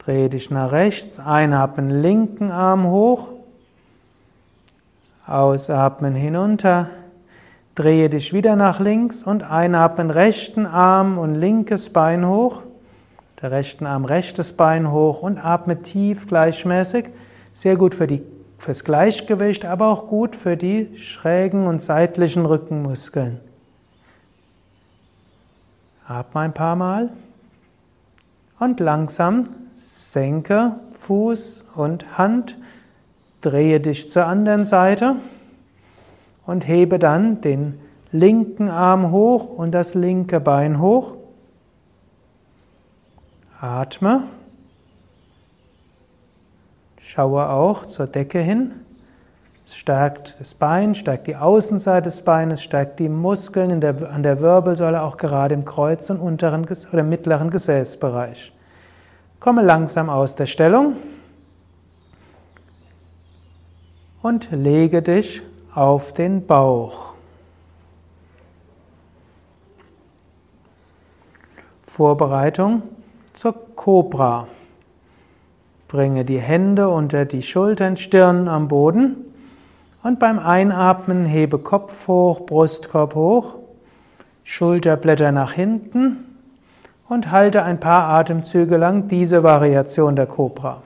Dreh 0.05 0.29
dich 0.29 0.51
nach 0.51 0.73
rechts. 0.73 1.21
Einatmen 1.21 1.88
linken 1.88 2.51
Arm 2.51 2.88
hoch. 2.88 3.29
Ausatmen 5.25 6.15
hinunter. 6.15 6.91
Drehe 7.77 8.11
dich 8.11 8.33
wieder 8.33 8.57
nach 8.57 8.81
links 8.81 9.23
und 9.23 9.45
einatmen 9.45 10.11
rechten 10.11 10.67
Arm 10.67 11.19
und 11.19 11.37
linkes 11.37 11.91
Bein 11.91 12.27
hoch. 12.27 12.62
Der 13.41 13.53
rechten 13.53 13.87
Arm 13.87 14.05
rechtes 14.05 14.55
Bein 14.55 14.91
hoch 14.91 15.23
und 15.23 15.38
atme 15.38 15.83
tief 15.83 16.27
gleichmäßig. 16.27 17.11
Sehr 17.53 17.77
gut 17.77 17.95
für 17.95 18.09
die, 18.09 18.23
fürs 18.59 18.83
Gleichgewicht, 18.83 19.65
aber 19.65 19.87
auch 19.87 20.09
gut 20.09 20.35
für 20.35 20.57
die 20.57 20.99
schrägen 20.99 21.67
und 21.67 21.81
seitlichen 21.81 22.45
Rückenmuskeln. 22.45 23.38
Atme 26.07 26.41
ein 26.41 26.55
paar 26.55 26.77
Mal 26.77 27.11
und 28.59 28.81
langsam 28.81 29.49
senke 29.83 30.77
Fuß 31.01 31.64
und 31.75 32.16
Hand, 32.16 32.57
drehe 33.40 33.81
dich 33.81 34.09
zur 34.09 34.27
anderen 34.27 34.64
Seite 34.64 35.16
und 36.47 36.66
hebe 36.66 36.99
dann 36.99 37.40
den 37.40 37.81
linken 38.12 38.68
Arm 38.68 39.11
hoch 39.11 39.49
und 39.49 39.73
das 39.73 39.95
linke 39.95 40.40
Bein 40.40 40.81
hoch. 40.81 41.14
Atme. 43.61 44.25
Schaue 47.01 47.49
auch 47.49 47.87
zur 47.87 48.07
Decke 48.07 48.38
hin. 48.38 48.73
Es 49.66 49.77
stärkt 49.77 50.40
das 50.40 50.55
Bein, 50.55 50.95
stärkt 50.95 51.27
die 51.27 51.37
Außenseite 51.37 52.05
des 52.05 52.23
Beines, 52.23 52.62
stärkt 52.62 52.99
die 52.99 53.09
Muskeln 53.09 53.81
der, 53.81 54.11
an 54.11 54.23
der 54.23 54.40
Wirbelsäule, 54.40 55.03
auch 55.03 55.16
gerade 55.16 55.55
im 55.55 55.64
Kreuz- 55.64 56.11
und 56.11 56.18
unteren 56.18 56.66
oder 56.92 57.03
mittleren 57.03 57.51
Gesäßbereich. 57.51 58.53
Komme 59.42 59.62
langsam 59.62 60.09
aus 60.09 60.37
der 60.37 60.46
Stellung 60.46 60.94
und 64.22 64.48
lege 64.52 65.02
dich 65.02 65.42
auf 65.74 66.12
den 66.12 66.46
Bauch. 66.46 67.14
Vorbereitung 71.88 72.83
zur 73.33 73.57
Cobra. 73.74 74.46
Bringe 75.88 76.24
die 76.24 76.38
Hände 76.38 76.88
unter 76.88 77.24
die 77.24 77.42
Schultern, 77.42 77.96
Stirn 77.96 78.46
am 78.46 78.68
Boden 78.68 79.22
und 80.05 80.20
beim 80.20 80.38
Einatmen 80.38 81.24
hebe 81.26 81.59
Kopf 81.59 82.07
hoch, 82.07 82.46
Brustkorb 82.46 83.16
hoch, 83.16 83.57
Schulterblätter 84.44 85.33
nach 85.33 85.52
hinten 85.52 86.32
und 87.12 87.31
halte 87.31 87.62
ein 87.62 87.79
paar 87.79 88.09
Atemzüge 88.09 88.79
lang 88.79 89.07
diese 89.07 89.42
Variation 89.42 90.16
der 90.16 90.27
Cobra. 90.27 90.83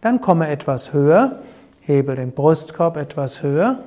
Dann 0.00 0.20
komme 0.20 0.48
etwas 0.48 0.92
höher, 0.92 1.40
hebe 1.82 2.16
den 2.16 2.32
Brustkorb 2.32 2.96
etwas 2.96 3.42
höher, 3.42 3.78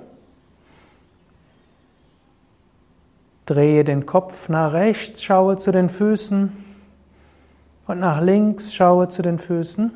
drehe 3.46 3.84
den 3.84 4.06
Kopf 4.06 4.48
nach 4.48 4.72
rechts, 4.72 5.24
schaue 5.24 5.58
zu 5.58 5.72
den 5.72 5.90
Füßen 5.90 6.56
und 7.88 8.00
nach 8.00 8.22
links, 8.22 8.74
schaue 8.74 9.10
zu 9.10 9.22
den 9.22 9.40
Füßen, 9.40 9.92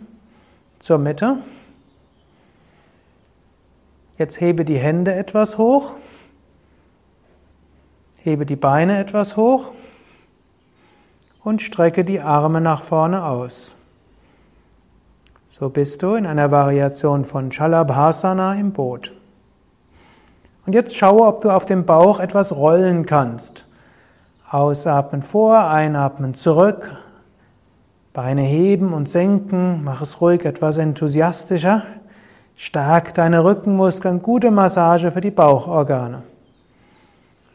zur 0.79 0.97
Mitte. 0.97 1.37
Jetzt 4.17 4.41
hebe 4.41 4.65
die 4.65 4.79
Hände 4.79 5.13
etwas 5.13 5.57
hoch, 5.57 5.91
hebe 8.15 8.45
die 8.45 8.55
Beine 8.55 8.97
etwas 8.97 9.37
hoch 9.37 9.71
und 11.43 11.61
strecke 11.61 12.03
die 12.03 12.19
Arme 12.19 12.59
nach 12.59 12.81
vorne 12.81 13.25
aus. 13.25 13.75
So 15.47 15.69
bist 15.69 16.01
du 16.01 16.15
in 16.15 16.25
einer 16.25 16.51
Variation 16.51 17.25
von 17.25 17.51
Shalabhasana 17.51 18.55
im 18.55 18.73
Boot. 18.73 19.13
Und 20.65 20.73
jetzt 20.73 20.97
schaue, 20.97 21.25
ob 21.25 21.41
du 21.41 21.49
auf 21.49 21.65
dem 21.65 21.85
Bauch 21.85 22.19
etwas 22.19 22.55
rollen 22.55 23.05
kannst. 23.05 23.65
Ausatmen 24.49 25.21
vor, 25.21 25.59
einatmen 25.59 26.33
zurück, 26.33 26.89
Beine 28.13 28.41
heben 28.41 28.93
und 28.93 29.07
senken, 29.07 29.83
mach 29.83 30.01
es 30.01 30.21
ruhig 30.21 30.43
etwas 30.43 30.77
enthusiastischer. 30.77 31.83
Stärk 32.59 33.13
deine 33.13 33.43
Rückenmuskeln, 33.43 34.23
gute 34.23 34.49
Massage 34.49 35.11
für 35.11 35.21
die 35.21 35.29
Bauchorgane. 35.29 36.23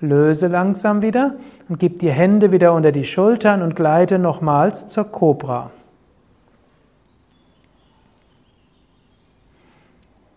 Löse 0.01 0.47
langsam 0.47 1.03
wieder 1.03 1.35
und 1.69 1.81
gib 1.81 1.99
die 1.99 2.11
Hände 2.11 2.53
wieder 2.53 2.73
unter 2.73 2.93
die 2.93 3.05
Schultern 3.05 3.63
und 3.63 3.75
gleite 3.75 4.21
nochmals 4.21 4.87
zur 4.87 5.05
Cobra. 5.05 5.71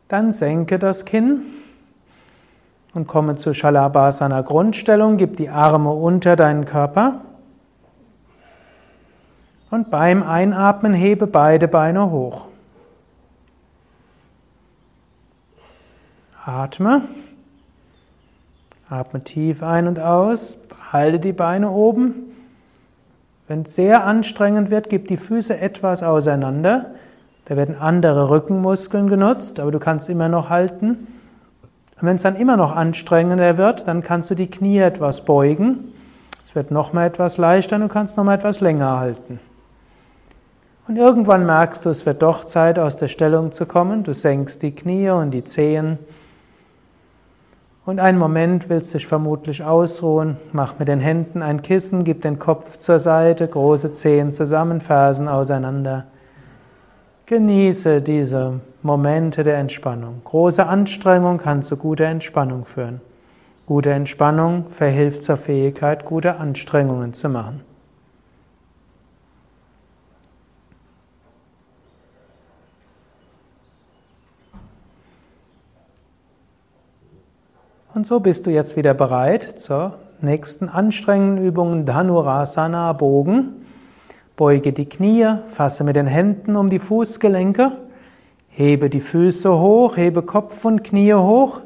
Dann 0.08 0.34
senke 0.34 0.80
das 0.80 1.06
Kinn 1.06 1.42
und 2.96 3.06
komme 3.06 3.36
zur 3.36 3.54
Shalabhasana 3.54 4.42
Grundstellung. 4.42 5.18
Gib 5.18 5.38
die 5.38 5.50
Arme 5.50 5.92
unter 5.92 6.36
deinen 6.36 6.66
Körper. 6.66 7.22
Und 9.70 9.92
beim 9.92 10.24
Einatmen 10.24 10.94
hebe 10.94 11.28
beide 11.28 11.68
Beine 11.68 12.10
hoch. 12.10 12.48
Atme. 16.46 17.02
Atme 18.88 19.24
tief 19.24 19.64
ein 19.64 19.88
und 19.88 20.00
aus. 20.00 20.60
Halte 20.92 21.20
die 21.20 21.34
Beine 21.34 21.72
oben. 21.72 22.14
Wenn 23.48 23.64
es 23.64 23.74
sehr 23.74 24.04
anstrengend 24.04 24.70
wird, 24.70 24.90
gib 24.90 25.08
die 25.08 25.18
Füße 25.18 25.58
etwas 25.60 26.04
auseinander. 26.04 26.92
Da 27.46 27.56
werden 27.58 27.76
andere 27.76 28.30
Rückenmuskeln 28.30 29.08
genutzt, 29.08 29.60
aber 29.60 29.72
du 29.72 29.80
kannst 29.80 30.08
immer 30.08 30.30
noch 30.30 30.50
halten. 30.50 31.08
Und 32.00 32.08
wenn 32.08 32.16
es 32.16 32.22
dann 32.22 32.36
immer 32.36 32.58
noch 32.58 32.76
anstrengender 32.76 33.58
wird, 33.58 33.88
dann 33.88 34.04
kannst 34.04 34.30
du 34.30 34.36
die 34.36 34.50
Knie 34.50 34.80
etwas 34.80 35.26
beugen. 35.26 35.94
Es 36.46 36.54
wird 36.54 36.70
noch 36.70 36.94
mal 36.94 37.08
etwas 37.08 37.38
leichter 37.38 37.78
und 37.78 37.84
du 37.84 37.88
kannst 37.88 38.18
noch 38.18 38.24
mal 38.24 38.36
etwas 38.36 38.60
länger 38.60 39.00
halten. 39.00 39.40
Und 40.88 40.98
irgendwann 40.98 41.48
merkst 41.48 41.86
du, 41.86 41.90
es 41.90 42.06
wird 42.06 42.22
doch 42.22 42.46
Zeit, 42.46 42.78
aus 42.78 42.98
der 42.98 43.08
Stellung 43.08 43.52
zu 43.52 43.66
kommen. 43.66 44.04
Du 44.04 44.14
senkst 44.14 44.62
die 44.62 44.76
Knie 44.76 45.10
und 45.10 45.32
die 45.32 45.44
Zehen. 45.44 45.98
Und 47.86 48.00
einen 48.00 48.18
Moment 48.18 48.68
willst 48.68 48.94
du 48.94 48.98
dich 48.98 49.06
vermutlich 49.06 49.64
ausruhen. 49.64 50.38
Mach 50.54 50.80
mit 50.80 50.88
den 50.88 51.00
Händen 51.00 51.44
ein 51.44 51.62
Kissen, 51.62 52.04
gib 52.04 52.24
den 52.24 52.40
Kopf 52.40 52.78
zur 52.78 52.98
Seite, 52.98 53.48
große 53.48 53.92
Zehen 53.92 54.32
zusammen, 54.32 54.82
Fersen 54.82 55.28
auseinander. 55.28 56.08
Genieße 57.28 58.02
diese 58.02 58.60
Momente 58.82 59.44
der 59.44 59.58
Entspannung. 59.58 60.22
Große 60.24 60.66
Anstrengung 60.66 61.38
kann 61.38 61.62
zu 61.62 61.78
guter 61.78 62.06
Entspannung 62.06 62.66
führen. 62.66 63.02
Gute 63.68 63.92
Entspannung 63.92 64.66
verhilft 64.72 65.22
zur 65.22 65.38
Fähigkeit, 65.38 66.06
gute 66.06 66.38
Anstrengungen 66.38 67.14
zu 67.14 67.30
machen. 67.30 67.62
Und 77.96 78.06
so 78.06 78.20
bist 78.20 78.46
du 78.46 78.52
jetzt 78.52 78.76
wieder 78.76 78.94
bereit 78.94 79.58
zur 79.58 79.94
nächsten 80.20 80.68
anstrengenden 80.68 81.46
Übung 81.46 81.86
Dhanurasana 81.86 82.92
Bogen. 82.92 83.54
Beuge 84.36 84.74
die 84.74 84.90
Knie, 84.90 85.26
fasse 85.54 85.86
mit 85.86 85.96
den 85.96 86.06
Händen 86.06 86.58
um 86.58 86.70
die 86.70 86.80
Fußgelenke, 86.80 87.72
hebe 88.50 88.90
die 88.90 89.00
Füße 89.00 89.50
hoch, 89.50 89.96
hebe 89.96 90.24
Kopf 90.24 90.66
und 90.66 90.84
Knie 90.84 91.14
hoch 91.14 91.62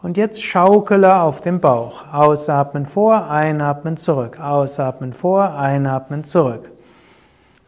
und 0.00 0.16
jetzt 0.16 0.42
schaukele 0.42 1.20
auf 1.20 1.42
dem 1.42 1.60
Bauch. 1.60 2.10
Ausatmen 2.10 2.86
vor, 2.86 3.28
einatmen 3.28 3.98
zurück, 3.98 4.40
ausatmen 4.40 5.12
vor, 5.12 5.58
einatmen 5.58 6.24
zurück. 6.24 6.70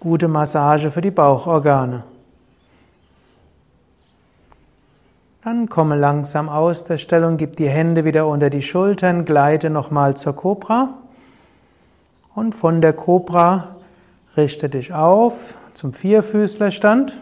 Gute 0.01 0.28
Massage 0.28 0.90
für 0.90 1.03
die 1.03 1.11
Bauchorgane. 1.11 2.05
Dann 5.45 5.68
komme 5.68 5.97
langsam 5.97 6.49
aus 6.49 6.84
der 6.84 6.99
Stellung, 6.99 7.36
gib 7.36 7.57
die 7.57 7.68
Hände 7.68 8.05
wieder 8.05 8.28
unter 8.28 8.49
die 8.49 8.62
Schultern, 8.62 9.24
gleite 9.24 9.70
nochmal 9.70 10.16
zur 10.16 10.36
Cobra 10.36 10.95
und 12.34 12.55
von 12.55 12.80
der 12.80 12.93
Cobra 12.93 13.76
Richte 14.36 14.70
dich 14.70 14.95
auf 14.95 15.57
zum 15.74 15.93
Vierfüßlerstand. 15.93 17.18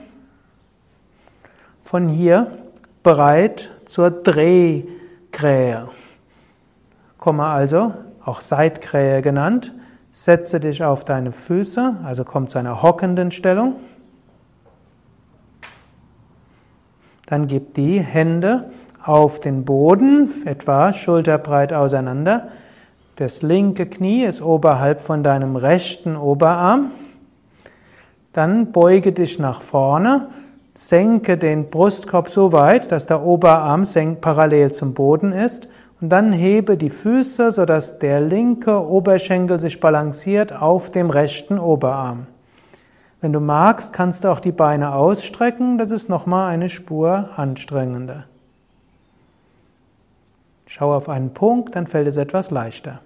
Von 1.83 2.07
hier 2.07 2.47
bereit 3.03 3.71
zur 3.85 4.11
Drehkrähe. 4.13 5.89
Komme 7.19 7.45
also, 7.45 7.95
auch 8.25 8.41
Seitkrähe 8.41 9.23
genannt, 9.23 9.73
setze 10.13 10.61
dich 10.61 10.85
auf 10.85 11.05
deine 11.05 11.33
Füße, 11.33 11.97
also 12.05 12.25
komm 12.25 12.49
zu 12.49 12.59
einer 12.59 12.81
hockenden 12.81 13.33
Stellung. 13.33 13.77
Dann 17.31 17.47
gib 17.47 17.75
die 17.75 18.01
Hände 18.01 18.71
auf 19.03 19.39
den 19.39 19.65
Boden, 19.65 20.29
etwa 20.45 20.93
schulterbreit 20.93 21.73
auseinander. 21.73 22.49
Das 23.15 23.43
linke 23.43 23.87
Knie 23.87 24.25
ist 24.25 24.43
oberhalb 24.43 25.01
von 25.01 25.23
deinem 25.23 25.55
rechten 25.55 26.17
Oberarm. 26.17 26.91
Dann 28.33 28.73
beuge 28.73 29.13
dich 29.13 29.39
nach 29.39 29.63
vorne, 29.63 30.27
senke 30.75 31.39
den 31.39 31.71
Brustkorb 31.71 32.29
so 32.29 32.53
weit, 32.53 32.91
dass 32.91 33.07
der 33.07 33.23
Oberarm 33.23 33.85
parallel 34.21 34.73
zum 34.73 34.95
Boden 34.95 35.33
ist 35.33 35.69
und 36.01 36.09
dann 36.09 36.33
hebe 36.33 36.77
die 36.77 36.91
Füße, 36.91 37.53
sodass 37.53 38.01
der 38.01 38.21
linke 38.21 38.85
Oberschenkel 38.89 39.61
sich 39.61 39.79
balanciert 39.79 40.53
auf 40.53 40.91
dem 40.91 41.11
rechten 41.11 41.61
Oberarm. 41.61 42.27
Wenn 43.21 43.33
du 43.33 43.41
magst, 43.41 43.93
kannst 43.93 44.25
du 44.25 44.29
auch 44.29 44.41
die 44.41 44.53
Beine 44.53 44.95
ausstrecken, 44.95 45.77
das 45.77 45.91
ist 45.91 46.09
nochmal 46.09 46.53
eine 46.53 46.69
Spur 46.69 47.31
anstrengender. 47.37 48.25
Schau 50.67 50.93
auf 50.93 51.09
einen 51.09 51.35
Punkt, 51.35 51.77
dann 51.77 51.87
fällt 51.87 52.09
es 52.09 52.17
etwas 52.17 52.51
leichter. 52.51 53.01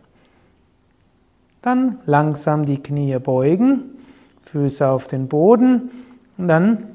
Dann 1.62 1.98
langsam 2.04 2.66
die 2.66 2.82
Knie 2.82 3.18
beugen, 3.18 3.96
Füße 4.42 4.86
auf 4.86 5.08
den 5.08 5.28
Boden 5.28 5.90
und 6.36 6.48
dann 6.48 6.86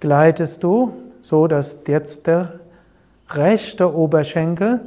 gleitest 0.00 0.64
du 0.64 0.92
so, 1.20 1.46
dass 1.46 1.80
jetzt 1.86 2.26
der 2.26 2.58
rechte 3.28 3.94
Oberschenkel 3.94 4.80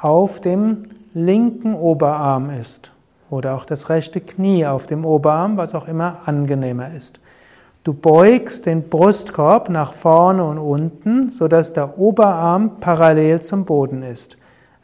auf 0.00 0.40
dem 0.40 0.84
linken 1.12 1.74
Oberarm 1.74 2.50
ist 2.50 2.92
oder 3.32 3.54
auch 3.54 3.64
das 3.64 3.88
rechte 3.88 4.20
Knie 4.20 4.66
auf 4.66 4.86
dem 4.86 5.06
Oberarm, 5.06 5.56
was 5.56 5.74
auch 5.74 5.88
immer 5.88 6.20
angenehmer 6.26 6.94
ist. 6.94 7.18
Du 7.82 7.94
beugst 7.94 8.66
den 8.66 8.88
Brustkorb 8.88 9.70
nach 9.70 9.94
vorne 9.94 10.44
und 10.44 10.58
unten, 10.58 11.30
so 11.30 11.48
dass 11.48 11.72
der 11.72 11.98
Oberarm 11.98 12.78
parallel 12.78 13.40
zum 13.40 13.64
Boden 13.64 14.02
ist. 14.02 14.36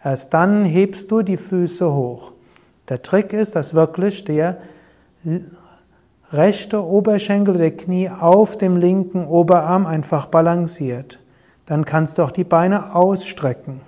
Erst 0.02 0.32
dann 0.32 0.64
hebst 0.64 1.10
du 1.10 1.22
die 1.22 1.36
Füße 1.36 1.92
hoch. 1.92 2.32
Der 2.88 3.02
Trick 3.02 3.32
ist, 3.34 3.54
dass 3.54 3.74
wirklich 3.74 4.24
der 4.24 4.58
rechte 6.32 6.82
Oberschenkel 6.82 7.56
oder 7.56 7.70
Knie 7.70 8.08
auf 8.08 8.56
dem 8.56 8.76
linken 8.76 9.26
Oberarm 9.26 9.86
einfach 9.86 10.26
balanciert. 10.26 11.20
Dann 11.66 11.84
kannst 11.84 12.16
du 12.16 12.22
auch 12.22 12.30
die 12.30 12.44
Beine 12.44 12.94
ausstrecken. 12.94 13.82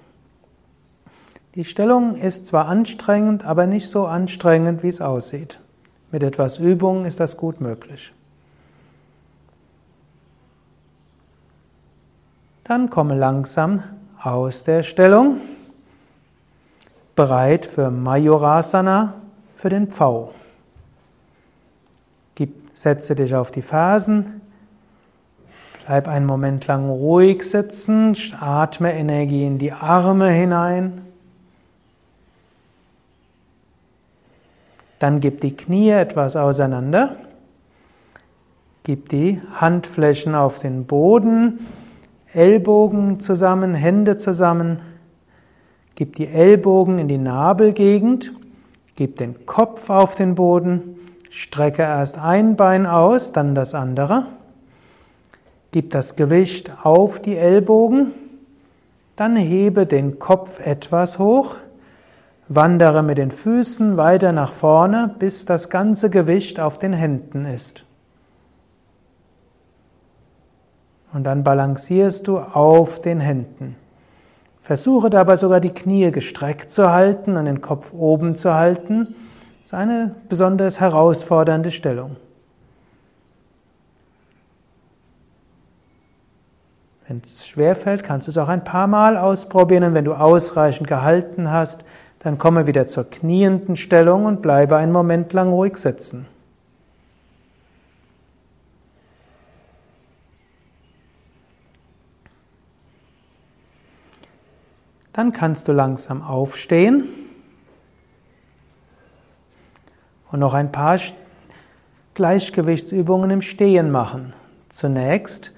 Die 1.61 1.67
Stellung 1.67 2.15
ist 2.15 2.47
zwar 2.47 2.69
anstrengend, 2.69 3.45
aber 3.45 3.67
nicht 3.67 3.91
so 3.91 4.07
anstrengend, 4.07 4.83
wie 4.83 4.89
es 4.89 5.03
aussieht. 5.03 5.61
Mit 6.11 6.23
etwas 6.23 6.57
Übung 6.57 7.05
ist 7.05 7.21
das 7.21 7.37
gut 7.37 7.61
möglich. 7.61 8.15
Dann 12.65 12.89
komme 12.89 13.15
langsam 13.15 13.83
aus 14.19 14.65
der 14.65 14.83
Stellung 14.83 15.37
bereit 17.15 17.67
für 17.67 17.91
Majorasana, 17.91 19.17
für 19.55 19.69
den 19.69 19.89
Pfau. 19.89 20.33
Gib, 22.37 22.71
setze 22.73 23.15
dich 23.15 23.35
auf 23.35 23.51
die 23.51 23.61
Fersen, 23.61 24.41
bleib 25.85 26.09
einen 26.09 26.25
Moment 26.25 26.67
lang 26.67 26.89
ruhig 26.89 27.43
sitzen, 27.43 28.17
atme 28.41 28.95
Energie 28.95 29.45
in 29.45 29.59
die 29.59 29.73
Arme 29.73 30.31
hinein. 30.31 31.03
Dann 35.01 35.21
gib 35.21 35.41
die 35.41 35.57
Knie 35.57 35.91
etwas 35.91 36.37
auseinander. 36.37 37.17
Gib 38.85 39.09
die 39.09 39.41
Handflächen 39.53 40.35
auf 40.35 40.59
den 40.59 40.85
Boden, 40.85 41.67
Ellbogen 42.33 43.19
zusammen, 43.19 43.75
Hände 43.75 44.19
zusammen. 44.19 44.81
Gib 45.95 46.17
die 46.17 46.29
Ellbogen 46.29 46.99
in 46.99 47.09
die 47.09 47.19
Nabelgegend, 47.19 48.33
gib 48.95 49.17
den 49.17 49.47
Kopf 49.47 49.91
auf 49.91 50.15
den 50.15 50.35
Boden, 50.35 50.97
strecke 51.31 51.83
erst 51.83 52.19
ein 52.19 52.57
Bein 52.57 52.87
aus, 52.87 53.33
dann 53.33 53.55
das 53.55 53.75
andere. 53.75 54.27
Gib 55.73 55.91
das 55.91 56.17
Gewicht 56.17 56.73
auf 56.83 57.21
die 57.21 57.37
Ellbogen, 57.37 58.13
dann 59.17 59.37
hebe 59.37 59.87
den 59.87 60.19
Kopf 60.19 60.61
etwas 60.65 61.19
hoch, 61.19 61.57
wandere 62.51 63.05
mit 63.05 63.17
den 63.17 63.31
Füßen 63.31 63.97
weiter 63.97 64.33
nach 64.33 64.53
vorne, 64.53 65.15
bis 65.19 65.45
das 65.45 65.71
ganze 65.71 66.11
Gewicht 66.11 66.59
auf 66.59 66.79
den 66.79 66.93
Händen 66.93 67.45
ist. 67.45 67.85
Und 71.13 71.25
dann 71.25 71.45
balancierst 71.45 72.27
du 72.27 72.39
auf 72.39 73.01
den 73.01 73.21
Händen. 73.21 73.77
Versuche 74.63 75.11
dabei 75.11 75.37
sogar 75.37 75.61
die 75.61 75.71
Knie 75.71 76.11
gestreckt 76.11 76.73
zu 76.73 76.91
halten 76.91 77.37
und 77.37 77.45
den 77.45 77.61
Kopf 77.61 77.93
oben 77.93 78.35
zu 78.35 78.53
halten. 78.53 79.15
Das 79.59 79.69
ist 79.69 79.75
eine 79.75 80.17
besonders 80.29 80.81
herausfordernde 80.81 81.71
Stellung. 81.71 82.17
Wenn 87.07 87.23
es 87.25 87.47
schwerfällt, 87.47 88.03
kannst 88.03 88.27
du 88.27 88.31
es 88.33 88.39
auch 88.39 88.49
ein 88.49 88.65
paar 88.65 88.89
Mal 88.89 89.17
ausprobieren 89.17 89.85
und 89.85 89.95
wenn 89.95 90.05
du 90.05 90.15
ausreichend 90.15 90.89
gehalten 90.89 91.51
hast, 91.51 91.85
dann 92.21 92.37
komme 92.37 92.67
wieder 92.67 92.87
zur 92.87 93.09
knienden 93.09 93.77
Stellung 93.77 94.27
und 94.27 94.43
bleibe 94.43 94.77
einen 94.77 94.93
Moment 94.93 95.33
lang 95.33 95.51
ruhig 95.51 95.77
sitzen. 95.77 96.27
Dann 105.15 105.33
kannst 105.33 105.67
du 105.67 105.73
langsam 105.73 106.23
aufstehen 106.23 107.05
und 110.31 110.41
noch 110.41 110.55
ein 110.55 110.71
paar 110.71 111.01
Gleichgewichtsübungen 112.15 113.31
im 113.31 113.43
Stehen 113.43 113.91
machen. 113.91 114.35
Zunächst 114.69 115.53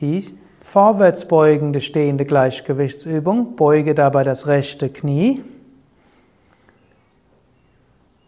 die 0.00 0.36
vorwärtsbeugende 0.60 1.80
stehende 1.80 2.26
Gleichgewichtsübung. 2.26 3.56
Beuge 3.56 3.94
dabei 3.94 4.24
das 4.24 4.46
rechte 4.46 4.88
Knie 4.90 5.42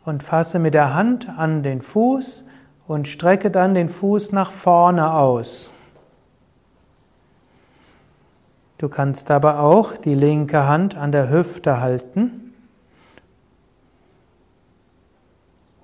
und 0.04 0.22
fasse 0.22 0.58
mit 0.58 0.74
der 0.74 0.94
Hand 0.94 1.28
an 1.28 1.62
den 1.62 1.82
Fuß 1.82 2.44
und 2.86 3.08
strecke 3.08 3.50
dann 3.50 3.74
den 3.74 3.88
Fuß 3.88 4.32
nach 4.32 4.50
vorne 4.50 5.14
aus. 5.14 5.70
Du 8.78 8.88
kannst 8.88 9.30
aber 9.30 9.60
auch 9.60 9.96
die 9.96 10.14
linke 10.14 10.66
Hand 10.66 10.96
an 10.96 11.12
der 11.12 11.28
Hüfte 11.28 11.80
halten. 11.80 12.54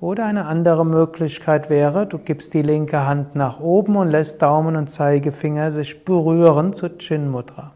Oder 0.01 0.25
eine 0.25 0.47
andere 0.47 0.87
Möglichkeit 0.87 1.69
wäre, 1.69 2.07
du 2.07 2.19
gibst 2.19 2.55
die 2.55 2.63
linke 2.63 3.07
Hand 3.07 3.35
nach 3.35 3.61
oben 3.61 3.97
und 3.97 4.11
lässt 4.11 4.41
Daumen 4.41 4.77
und 4.77 4.89
Zeigefinger 4.89 5.71
sich 5.71 6.05
berühren 6.05 6.73
zu 6.73 6.97
Chin 6.97 7.31
Mudra. 7.31 7.73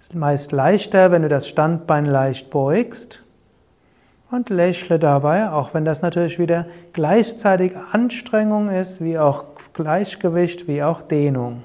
ist 0.11 0.17
meist 0.17 0.51
leichter, 0.51 1.09
wenn 1.11 1.21
du 1.21 1.29
das 1.29 1.47
Standbein 1.47 2.03
leicht 2.03 2.49
beugst 2.49 3.23
und 4.29 4.49
lächle 4.49 4.99
dabei, 4.99 5.49
auch 5.49 5.73
wenn 5.73 5.85
das 5.85 6.01
natürlich 6.01 6.37
wieder 6.37 6.65
gleichzeitig 6.91 7.77
Anstrengung 7.93 8.67
ist, 8.67 9.01
wie 9.01 9.17
auch 9.17 9.45
Gleichgewicht, 9.71 10.67
wie 10.67 10.83
auch 10.83 11.01
Dehnung. 11.01 11.63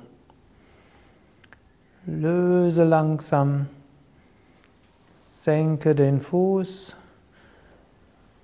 Löse 2.07 2.85
langsam. 2.85 3.67
Senke 5.23 5.97
den 5.97 6.21
Fuß. 6.21 6.97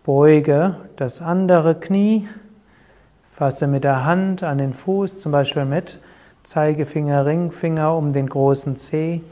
Beuge 0.03 0.79
das 0.97 1.23
andere 1.23 1.77
Knie. 1.77 2.27
Fasse 3.31 3.69
mit 3.69 3.85
der 3.85 4.05
Hand 4.05 4.43
an 4.43 4.59
den 4.59 4.75
Fuß, 4.75 5.19
zum 5.19 5.31
Beispiel 5.31 5.65
mit 5.65 6.01
Zeigefinger, 6.43 7.25
Ringfinger 7.25 7.97
um 7.97 8.13
den 8.13 8.29
großen 8.29 8.77
Zeh. 8.79 9.23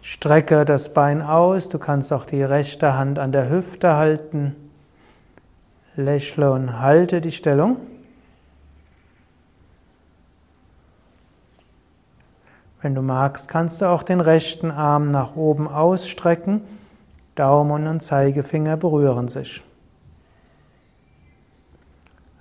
Strecke 0.00 0.64
das 0.64 0.94
Bein 0.94 1.22
aus. 1.22 1.68
Du 1.68 1.78
kannst 1.78 2.12
auch 2.12 2.24
die 2.24 2.42
rechte 2.42 2.94
Hand 2.94 3.18
an 3.18 3.32
der 3.32 3.50
Hüfte 3.50 3.96
halten. 3.96 4.54
Lächle 5.96 6.52
und 6.52 6.80
halte 6.80 7.20
die 7.20 7.32
Stellung. 7.32 7.76
Wenn 12.80 12.94
du 12.94 13.02
magst, 13.02 13.48
kannst 13.48 13.80
du 13.80 13.86
auch 13.86 14.04
den 14.04 14.20
rechten 14.20 14.70
Arm 14.70 15.08
nach 15.08 15.34
oben 15.34 15.66
ausstrecken. 15.66 16.62
Daumen 17.34 17.88
und 17.88 18.00
Zeigefinger 18.00 18.76
berühren 18.76 19.28
sich. 19.28 19.64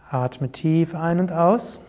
Atme 0.10 0.52
tief 0.52 0.94
ein 0.96 1.20
und 1.20 1.32
aus. 1.32 1.82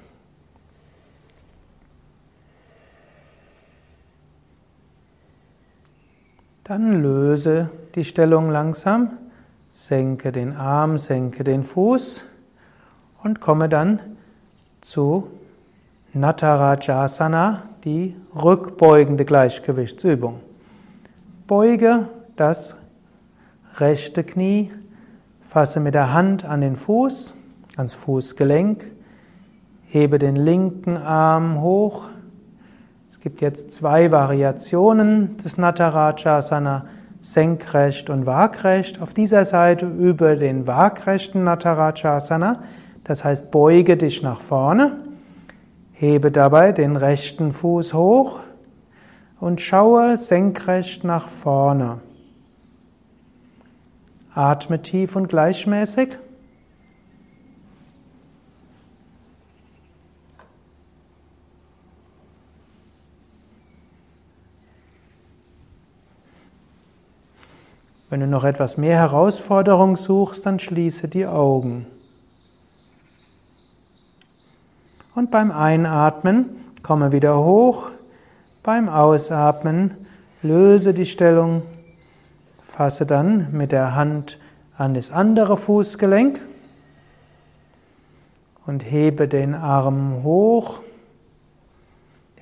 Dann 6.68 7.00
löse 7.00 7.70
die 7.94 8.04
Stellung 8.04 8.50
langsam, 8.50 9.16
senke 9.70 10.32
den 10.32 10.52
Arm, 10.52 10.98
senke 10.98 11.42
den 11.42 11.62
Fuß 11.62 12.26
und 13.24 13.40
komme 13.40 13.70
dann 13.70 14.00
zu 14.82 15.28
Natarajasana, 16.12 17.62
die 17.84 18.14
rückbeugende 18.34 19.24
Gleichgewichtsübung. 19.24 20.40
Beuge 21.46 22.08
das 22.36 22.76
rechte 23.78 24.22
Knie, 24.22 24.70
fasse 25.48 25.80
mit 25.80 25.94
der 25.94 26.12
Hand 26.12 26.44
an 26.44 26.60
den 26.60 26.76
Fuß, 26.76 27.32
ans 27.78 27.94
Fußgelenk, 27.94 28.86
hebe 29.86 30.18
den 30.18 30.36
linken 30.36 30.98
Arm 30.98 31.62
hoch. 31.62 32.10
Es 33.18 33.24
gibt 33.24 33.40
jetzt 33.40 33.72
zwei 33.72 34.12
Variationen 34.12 35.38
des 35.38 35.58
Natarajasana, 35.58 36.86
senkrecht 37.20 38.10
und 38.10 38.26
waagrecht. 38.26 39.02
Auf 39.02 39.12
dieser 39.12 39.44
Seite 39.44 39.86
über 39.86 40.36
den 40.36 40.68
waagrechten 40.68 41.42
Natarajasana, 41.42 42.62
das 43.02 43.24
heißt 43.24 43.50
beuge 43.50 43.96
dich 43.96 44.22
nach 44.22 44.40
vorne. 44.40 44.98
Hebe 45.94 46.30
dabei 46.30 46.70
den 46.70 46.94
rechten 46.94 47.50
Fuß 47.50 47.92
hoch 47.92 48.38
und 49.40 49.60
schaue 49.60 50.16
senkrecht 50.16 51.02
nach 51.02 51.26
vorne. 51.28 51.98
Atme 54.32 54.80
tief 54.80 55.16
und 55.16 55.26
gleichmäßig. 55.26 56.18
Wenn 68.10 68.20
du 68.20 68.26
noch 68.26 68.44
etwas 68.44 68.78
mehr 68.78 68.96
Herausforderung 68.96 69.96
suchst, 69.96 70.46
dann 70.46 70.58
schließe 70.58 71.08
die 71.08 71.26
Augen. 71.26 71.86
Und 75.14 75.30
beim 75.30 75.50
Einatmen 75.50 76.46
komme 76.82 77.12
wieder 77.12 77.38
hoch. 77.44 77.90
Beim 78.62 78.88
Ausatmen 78.88 79.90
löse 80.42 80.94
die 80.94 81.06
Stellung. 81.06 81.62
Fasse 82.66 83.04
dann 83.04 83.48
mit 83.52 83.72
der 83.72 83.94
Hand 83.94 84.38
an 84.76 84.94
das 84.94 85.10
andere 85.10 85.56
Fußgelenk 85.56 86.40
und 88.64 88.84
hebe 88.84 89.28
den 89.28 89.54
Arm 89.54 90.22
hoch. 90.22 90.80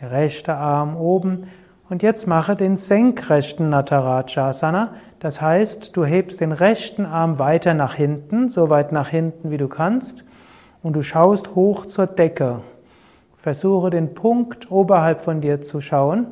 Der 0.00 0.10
rechte 0.10 0.54
Arm 0.54 0.96
oben. 0.96 1.48
Und 1.88 2.02
jetzt 2.02 2.26
mache 2.26 2.56
den 2.56 2.76
senkrechten 2.76 3.68
Natarajasana. 3.68 4.94
Das 5.20 5.40
heißt, 5.40 5.96
du 5.96 6.04
hebst 6.04 6.40
den 6.40 6.52
rechten 6.52 7.06
Arm 7.06 7.38
weiter 7.38 7.74
nach 7.74 7.94
hinten, 7.94 8.48
so 8.48 8.70
weit 8.70 8.90
nach 8.90 9.08
hinten, 9.08 9.50
wie 9.50 9.56
du 9.56 9.68
kannst 9.68 10.24
und 10.82 10.94
du 10.94 11.02
schaust 11.02 11.54
hoch 11.54 11.86
zur 11.86 12.06
Decke. 12.06 12.60
Versuche 13.38 13.90
den 13.90 14.14
Punkt 14.14 14.70
oberhalb 14.70 15.20
von 15.20 15.40
dir 15.40 15.60
zu 15.60 15.80
schauen, 15.80 16.26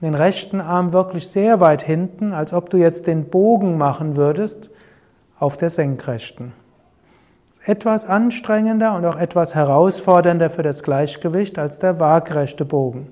den 0.00 0.14
rechten 0.14 0.60
Arm 0.60 0.92
wirklich 0.92 1.28
sehr 1.28 1.60
weit 1.60 1.82
hinten, 1.82 2.32
als 2.32 2.52
ob 2.52 2.70
du 2.70 2.76
jetzt 2.76 3.06
den 3.06 3.30
Bogen 3.30 3.78
machen 3.78 4.16
würdest 4.16 4.70
auf 5.38 5.56
der 5.56 5.70
Senkrechten. 5.70 6.52
Ist 7.48 7.68
etwas 7.68 8.04
anstrengender 8.04 8.96
und 8.96 9.04
auch 9.04 9.16
etwas 9.16 9.54
herausfordernder 9.54 10.50
für 10.50 10.62
das 10.62 10.82
Gleichgewicht 10.82 11.58
als 11.58 11.78
der 11.78 11.98
waagrechte 12.00 12.64
Bogen. 12.64 13.08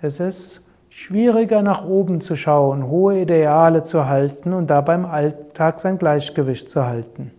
Es 0.00 0.20
ist 0.20 0.60
schwieriger 0.90 1.62
nach 1.62 1.84
oben 1.84 2.20
zu 2.20 2.36
schauen, 2.36 2.86
hohe 2.86 3.20
Ideale 3.20 3.82
zu 3.82 4.06
halten 4.06 4.52
und 4.52 4.70
dabei 4.70 4.94
im 4.94 5.04
Alltag 5.04 5.80
sein 5.80 5.98
Gleichgewicht 5.98 6.70
zu 6.70 6.86
halten. 6.86 7.32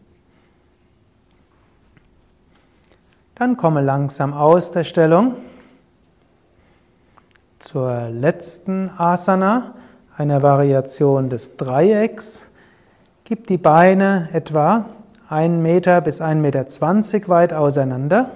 Dann 3.36 3.55
komme 3.55 3.82
langsam 3.82 4.34
aus 4.34 4.72
der 4.72 4.84
Stellung 4.84 5.36
zur 7.60 8.10
letzten 8.10 8.89
Asana, 8.97 9.76
einer 10.18 10.41
Variation 10.41 11.30
des 11.30 11.55
Dreiecks. 11.55 12.47
Gib 13.24 13.47
die 13.47 13.57
Beine 13.57 14.28
etwa 14.34 14.86
1 15.30 15.62
Meter 15.62 16.01
bis 16.01 16.20
1,20 16.20 16.36
Meter 16.36 17.30
weit 17.30 17.53
auseinander. 17.53 18.32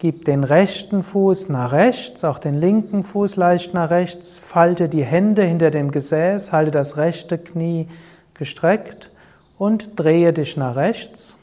Gib 0.00 0.24
den 0.24 0.44
rechten 0.44 1.02
Fuß 1.02 1.50
nach 1.50 1.72
rechts, 1.72 2.24
auch 2.24 2.38
den 2.38 2.54
linken 2.54 3.04
Fuß 3.04 3.36
leicht 3.36 3.74
nach 3.74 3.90
rechts. 3.90 4.38
Falte 4.38 4.88
die 4.88 5.04
Hände 5.04 5.44
hinter 5.44 5.70
dem 5.70 5.90
Gesäß, 5.90 6.52
halte 6.52 6.70
das 6.70 6.96
rechte 6.96 7.36
Knie 7.36 7.86
gestreckt 8.32 9.10
und 9.58 10.00
drehe 10.00 10.32
dich 10.32 10.56
nach 10.56 10.74
rechts. 10.74 11.36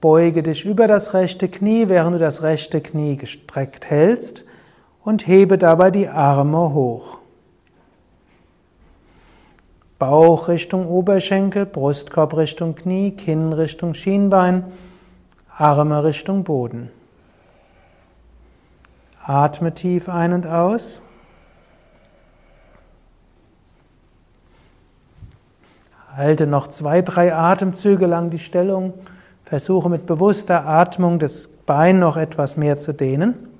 Beuge 0.00 0.42
dich 0.42 0.64
über 0.64 0.88
das 0.88 1.14
rechte 1.14 1.46
Knie, 1.46 1.88
während 1.88 2.16
du 2.16 2.18
das 2.18 2.42
rechte 2.42 2.80
Knie 2.80 3.16
gestreckt 3.16 3.88
hältst 3.88 4.44
und 5.04 5.28
hebe 5.28 5.56
dabei 5.56 5.92
die 5.92 6.08
Arme 6.08 6.74
hoch. 6.74 7.18
Bauch 10.00 10.48
Richtung 10.48 10.88
Oberschenkel, 10.88 11.64
Brustkorb 11.64 12.36
Richtung 12.36 12.74
Knie, 12.74 13.12
Kinn 13.12 13.52
Richtung 13.52 13.94
Schienbein, 13.94 14.64
Arme 15.56 16.02
Richtung 16.02 16.42
Boden. 16.42 16.90
Atme 19.28 19.74
tief 19.74 20.08
ein 20.08 20.32
und 20.32 20.46
aus. 20.46 21.02
Halte 26.16 26.46
noch 26.46 26.68
zwei, 26.68 27.02
drei 27.02 27.34
Atemzüge 27.34 28.06
lang 28.06 28.30
die 28.30 28.38
Stellung. 28.38 28.94
Versuche 29.44 29.90
mit 29.90 30.06
bewusster 30.06 30.66
Atmung 30.66 31.18
das 31.18 31.48
Bein 31.66 31.98
noch 31.98 32.16
etwas 32.16 32.56
mehr 32.56 32.78
zu 32.78 32.94
dehnen. 32.94 33.50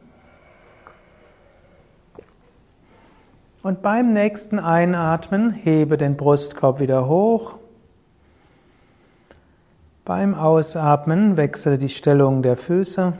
Und 3.62 3.82
beim 3.82 4.14
nächsten 4.14 4.58
Einatmen 4.58 5.50
hebe 5.50 5.98
den 5.98 6.16
Brustkorb 6.16 6.80
wieder 6.80 7.06
hoch. 7.08 7.56
Beim 10.06 10.34
Ausatmen 10.34 11.36
wechsle 11.36 11.76
die 11.76 11.90
Stellung 11.90 12.40
der 12.42 12.56
Füße. 12.56 13.12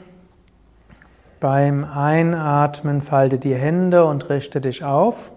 Beim 1.41 1.85
Einatmen 1.85 3.01
falte 3.01 3.39
die 3.39 3.55
Hände 3.55 4.05
und 4.05 4.29
richte 4.29 4.61
dich 4.61 4.83
auf. 4.85 5.31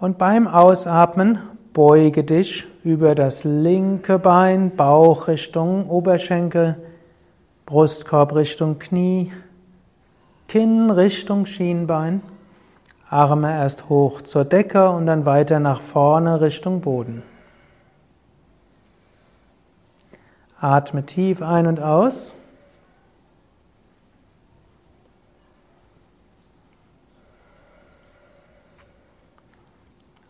Und 0.00 0.18
beim 0.18 0.46
Ausatmen 0.46 1.38
Beuge 1.72 2.22
dich 2.22 2.68
über 2.84 3.16
das 3.16 3.42
linke 3.42 4.20
Bein, 4.20 4.76
Bauch 4.76 5.26
Richtung 5.26 5.88
Oberschenkel, 5.88 6.76
Brustkorb 7.66 8.34
Richtung 8.36 8.78
Knie, 8.78 9.32
Kinn 10.46 10.90
Richtung 10.90 11.46
Schienbein, 11.46 12.22
Arme 13.08 13.50
erst 13.50 13.88
hoch 13.88 14.22
zur 14.22 14.44
Decke 14.44 14.88
und 14.90 15.06
dann 15.06 15.26
weiter 15.26 15.58
nach 15.58 15.80
vorne 15.80 16.40
Richtung 16.40 16.80
Boden. 16.80 17.24
Atme 20.60 21.04
tief 21.04 21.42
ein 21.42 21.66
und 21.66 21.80
aus. 21.80 22.36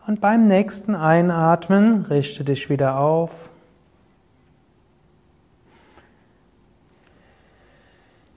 Und 0.07 0.21
beim 0.21 0.47
nächsten 0.47 0.93
Einatmen 0.93 2.05
richte 2.05 2.43
dich 2.43 2.69
wieder 2.69 2.99
auf. 2.99 3.49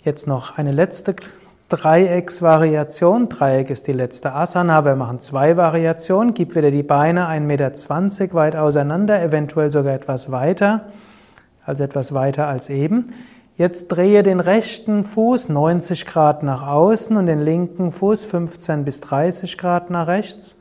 Jetzt 0.03 0.27
noch 0.27 0.57
eine 0.57 0.73
letzte 0.73 1.15
Dreiecksvariation. 1.69 3.29
Dreieck 3.29 3.69
ist 3.69 3.87
die 3.87 3.93
letzte 3.93 4.33
Asana. 4.33 4.87
Wir 4.87 4.97
machen 4.97 5.21
zwei 5.21 5.59
Variationen. 5.59 6.33
Gib 6.33 6.57
wieder 6.57 6.71
die 6.71 6.83
Beine 6.83 7.29
1,20 7.29 7.41
Meter 7.41 8.35
weit 8.35 8.57
auseinander, 8.57 9.23
eventuell 9.23 9.71
sogar 9.71 9.93
etwas 9.93 10.31
weiter, 10.31 10.87
also 11.67 11.85
etwas 11.85 12.15
weiter 12.15 12.47
als 12.47 12.71
eben. 12.71 13.13
Jetzt 13.59 13.89
drehe 13.89 14.23
den 14.23 14.41
rechten 14.41 15.05
Fuß 15.05 15.51
90 15.51 16.07
Grad 16.07 16.43
nach 16.43 16.67
außen 16.67 17.15
und 17.19 17.27
den 17.27 17.41
linken 17.41 17.93
Fuß 17.93 18.25
15 18.25 18.87
bis 18.87 19.03
30 19.03 19.59
Grad 19.59 19.91
nach 19.91 20.07
rechts. 20.07 20.58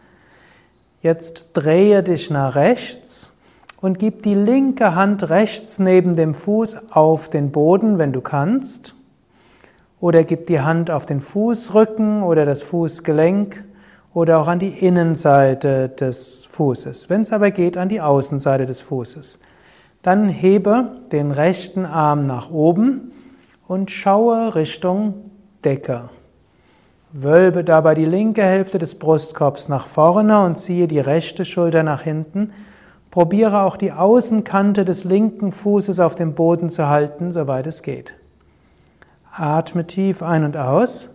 Jetzt 1.01 1.47
drehe 1.53 2.01
dich 2.01 2.29
nach 2.29 2.55
rechts 2.55 3.33
und 3.81 3.99
gib 3.99 4.23
die 4.23 4.33
linke 4.33 4.95
Hand 4.95 5.29
rechts 5.29 5.77
neben 5.77 6.15
dem 6.15 6.33
Fuß 6.33 6.91
auf 6.91 7.29
den 7.29 7.51
Boden, 7.51 7.99
wenn 7.99 8.13
du 8.13 8.21
kannst. 8.21 8.95
Oder 9.99 10.23
gib 10.23 10.47
die 10.47 10.59
Hand 10.59 10.89
auf 10.89 11.05
den 11.05 11.21
Fußrücken 11.21 12.23
oder 12.23 12.45
das 12.45 12.63
Fußgelenk 12.63 13.63
oder 14.13 14.39
auch 14.39 14.47
an 14.47 14.59
die 14.59 14.69
Innenseite 14.69 15.89
des 15.89 16.47
Fußes. 16.49 17.09
Wenn 17.09 17.21
es 17.21 17.31
aber 17.31 17.51
geht, 17.51 17.77
an 17.77 17.89
die 17.89 18.01
Außenseite 18.01 18.65
des 18.65 18.81
Fußes. 18.81 19.37
Dann 20.01 20.29
hebe 20.29 21.01
den 21.11 21.31
rechten 21.31 21.85
Arm 21.85 22.25
nach 22.25 22.49
oben 22.49 23.11
und 23.67 23.91
schaue 23.91 24.55
Richtung 24.55 25.25
Decke. 25.63 26.09
Wölbe 27.13 27.63
dabei 27.63 27.95
die 27.95 28.05
linke 28.05 28.43
Hälfte 28.43 28.79
des 28.79 28.95
Brustkorbs 28.95 29.69
nach 29.69 29.87
vorne 29.87 30.41
und 30.43 30.59
ziehe 30.59 30.87
die 30.87 30.99
rechte 30.99 31.45
Schulter 31.45 31.83
nach 31.83 32.01
hinten. 32.01 32.51
Probiere 33.11 33.61
auch 33.61 33.77
die 33.77 33.93
Außenkante 33.93 34.83
des 34.83 35.03
linken 35.03 35.51
Fußes 35.51 35.99
auf 35.99 36.15
dem 36.15 36.35
Boden 36.35 36.69
zu 36.69 36.87
halten, 36.87 37.31
soweit 37.31 37.65
es 37.65 37.81
geht. 37.81 38.13
Atme 39.31 39.87
tief 39.87 40.21
ein 40.21 40.43
und 40.43 40.57
aus. 40.57 41.09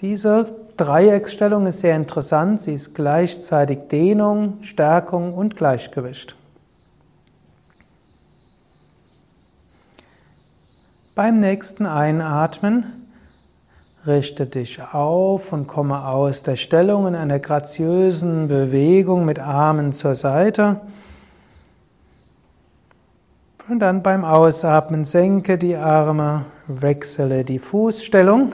Diese 0.00 0.54
Dreiecksstellung 0.76 1.66
ist 1.66 1.80
sehr 1.80 1.94
interessant. 1.94 2.62
Sie 2.62 2.74
ist 2.74 2.94
gleichzeitig 2.94 3.88
Dehnung, 3.90 4.62
Stärkung 4.62 5.34
und 5.34 5.56
Gleichgewicht. 5.56 6.36
Beim 11.14 11.38
nächsten 11.38 11.86
Einatmen 11.86 13.03
richte 14.06 14.46
dich 14.46 14.80
auf 14.92 15.52
und 15.52 15.66
komme 15.66 16.06
aus 16.06 16.42
der 16.42 16.56
Stellung 16.56 17.06
in 17.06 17.14
einer 17.14 17.38
graziösen 17.38 18.48
Bewegung 18.48 19.24
mit 19.24 19.38
Armen 19.38 19.92
zur 19.92 20.14
Seite. 20.14 20.80
Und 23.66 23.78
dann 23.78 24.02
beim 24.02 24.26
Ausatmen 24.26 25.06
senke 25.06 25.56
die 25.56 25.76
Arme, 25.76 26.44
wechsle 26.66 27.44
die 27.44 27.58
Fußstellung. 27.58 28.52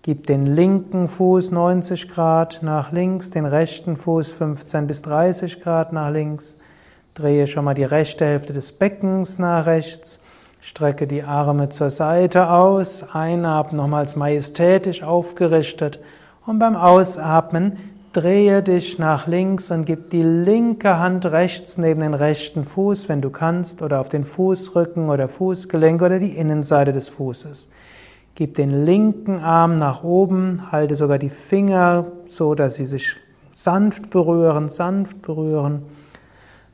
Gib 0.00 0.26
den 0.26 0.46
linken 0.46 1.08
Fuß 1.08 1.50
90 1.50 2.08
Grad 2.08 2.60
nach 2.62 2.92
links, 2.92 3.30
den 3.30 3.44
rechten 3.44 3.96
Fuß 3.96 4.30
15 4.30 4.86
bis 4.86 5.02
30 5.02 5.60
Grad 5.60 5.92
nach 5.92 6.10
links. 6.10 6.56
Drehe 7.14 7.46
schon 7.46 7.64
mal 7.64 7.74
die 7.74 7.84
rechte 7.84 8.24
Hälfte 8.24 8.54
des 8.54 8.72
Beckens 8.72 9.38
nach 9.38 9.66
rechts. 9.66 10.18
Strecke 10.60 11.06
die 11.06 11.22
Arme 11.22 11.68
zur 11.68 11.90
Seite 11.90 12.50
aus. 12.50 13.04
Einatmen 13.12 13.76
nochmals 13.76 14.16
majestätisch 14.16 15.02
aufgerichtet. 15.02 16.00
Und 16.44 16.58
beim 16.58 16.76
Ausatmen 16.76 17.78
drehe 18.12 18.62
dich 18.62 18.98
nach 18.98 19.26
links 19.26 19.70
und 19.70 19.84
gib 19.84 20.10
die 20.10 20.22
linke 20.22 20.98
Hand 20.98 21.26
rechts 21.26 21.76
neben 21.76 22.00
den 22.00 22.14
rechten 22.14 22.64
Fuß, 22.64 23.08
wenn 23.08 23.20
du 23.20 23.30
kannst, 23.30 23.82
oder 23.82 24.00
auf 24.00 24.08
den 24.08 24.24
Fußrücken 24.24 25.10
oder 25.10 25.28
Fußgelenk 25.28 26.00
oder 26.00 26.18
die 26.18 26.36
Innenseite 26.36 26.92
des 26.92 27.10
Fußes. 27.10 27.68
Gib 28.34 28.54
den 28.54 28.84
linken 28.84 29.40
Arm 29.40 29.78
nach 29.78 30.02
oben, 30.02 30.70
halte 30.72 30.96
sogar 30.96 31.18
die 31.18 31.30
Finger 31.30 32.06
so, 32.26 32.54
dass 32.54 32.76
sie 32.76 32.86
sich 32.86 33.16
sanft 33.52 34.10
berühren, 34.10 34.68
sanft 34.68 35.22
berühren. 35.22 35.82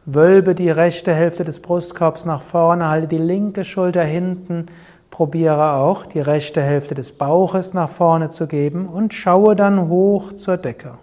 Wölbe 0.04 0.54
die 0.54 0.70
rechte 0.70 1.14
Hälfte 1.14 1.44
des 1.44 1.60
Brustkorbs 1.60 2.24
nach 2.24 2.42
vorne, 2.42 2.88
halte 2.88 3.08
die 3.08 3.18
linke 3.18 3.64
Schulter 3.64 4.02
hinten, 4.02 4.66
probiere 5.10 5.74
auch 5.74 6.06
die 6.06 6.20
rechte 6.20 6.60
Hälfte 6.60 6.94
des 6.94 7.12
Bauches 7.12 7.72
nach 7.74 7.88
vorne 7.88 8.30
zu 8.30 8.48
geben 8.48 8.86
und 8.86 9.14
schaue 9.14 9.54
dann 9.54 9.88
hoch 9.88 10.32
zur 10.32 10.56
Decke. 10.56 10.98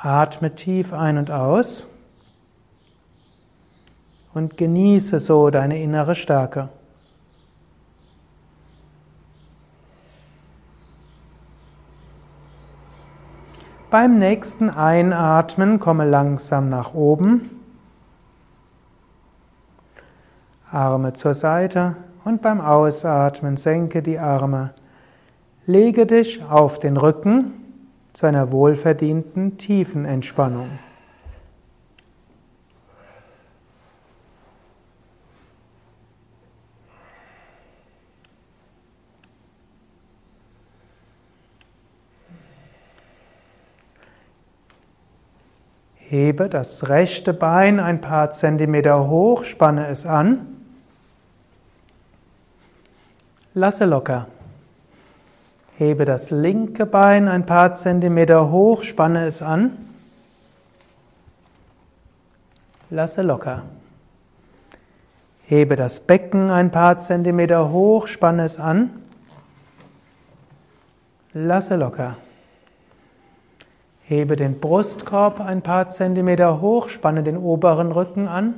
Atme 0.00 0.54
tief 0.54 0.92
ein 0.92 1.18
und 1.18 1.30
aus 1.30 1.88
und 4.34 4.56
genieße 4.56 5.18
so 5.18 5.50
deine 5.50 5.82
innere 5.82 6.14
Stärke. 6.14 6.68
Beim 13.92 14.16
nächsten 14.16 14.70
Einatmen 14.70 15.78
komme 15.78 16.08
langsam 16.08 16.70
nach 16.70 16.94
oben. 16.94 17.50
Arme 20.70 21.12
zur 21.12 21.34
Seite 21.34 21.96
und 22.24 22.40
beim 22.40 22.62
Ausatmen 22.62 23.58
senke 23.58 24.00
die 24.00 24.18
Arme. 24.18 24.72
Lege 25.66 26.06
dich 26.06 26.42
auf 26.42 26.78
den 26.78 26.96
Rücken 26.96 27.52
zu 28.14 28.24
einer 28.24 28.50
wohlverdienten 28.50 29.58
tiefen 29.58 30.06
Entspannung. 30.06 30.70
Hebe 46.12 46.50
das 46.50 46.90
rechte 46.90 47.32
Bein 47.32 47.80
ein 47.80 48.02
paar 48.02 48.32
Zentimeter 48.32 49.08
hoch, 49.08 49.44
spanne 49.44 49.86
es 49.86 50.04
an. 50.04 50.46
Lasse 53.54 53.86
locker. 53.86 54.26
Hebe 55.78 56.04
das 56.04 56.30
linke 56.30 56.84
Bein 56.84 57.28
ein 57.28 57.46
paar 57.46 57.72
Zentimeter 57.72 58.50
hoch, 58.50 58.82
spanne 58.82 59.24
es 59.24 59.40
an. 59.40 59.74
Lasse 62.90 63.22
locker. 63.22 63.62
Hebe 65.46 65.76
das 65.76 66.00
Becken 66.00 66.50
ein 66.50 66.70
paar 66.70 66.98
Zentimeter 66.98 67.72
hoch, 67.72 68.06
spanne 68.06 68.44
es 68.44 68.58
an. 68.58 68.90
Lasse 71.32 71.76
locker. 71.76 72.18
Hebe 74.12 74.36
den 74.36 74.60
Brustkorb 74.60 75.40
ein 75.40 75.62
paar 75.62 75.88
Zentimeter 75.88 76.60
hoch, 76.60 76.90
spanne 76.90 77.22
den 77.22 77.38
oberen 77.38 77.92
Rücken 77.92 78.28
an. 78.28 78.56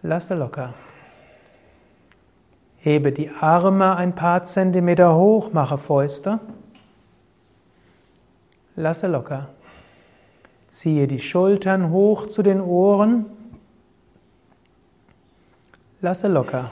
Lasse 0.00 0.34
locker. 0.34 0.72
Hebe 2.78 3.12
die 3.12 3.28
Arme 3.28 3.94
ein 3.96 4.14
paar 4.14 4.42
Zentimeter 4.44 5.14
hoch, 5.14 5.52
mache 5.52 5.76
Fäuste. 5.76 6.40
Lasse 8.74 9.06
locker. 9.06 9.50
Ziehe 10.68 11.06
die 11.06 11.20
Schultern 11.20 11.90
hoch 11.90 12.28
zu 12.28 12.42
den 12.42 12.62
Ohren. 12.62 13.26
Lasse 16.00 16.28
locker. 16.28 16.70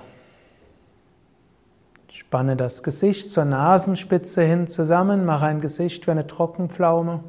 Spanne 2.32 2.56
das 2.56 2.82
Gesicht 2.82 3.30
zur 3.30 3.44
Nasenspitze 3.44 4.42
hin 4.42 4.66
zusammen, 4.66 5.26
mache 5.26 5.44
ein 5.44 5.60
Gesicht 5.60 6.06
wie 6.06 6.12
eine 6.12 6.26
Trockenpflaume. 6.26 7.22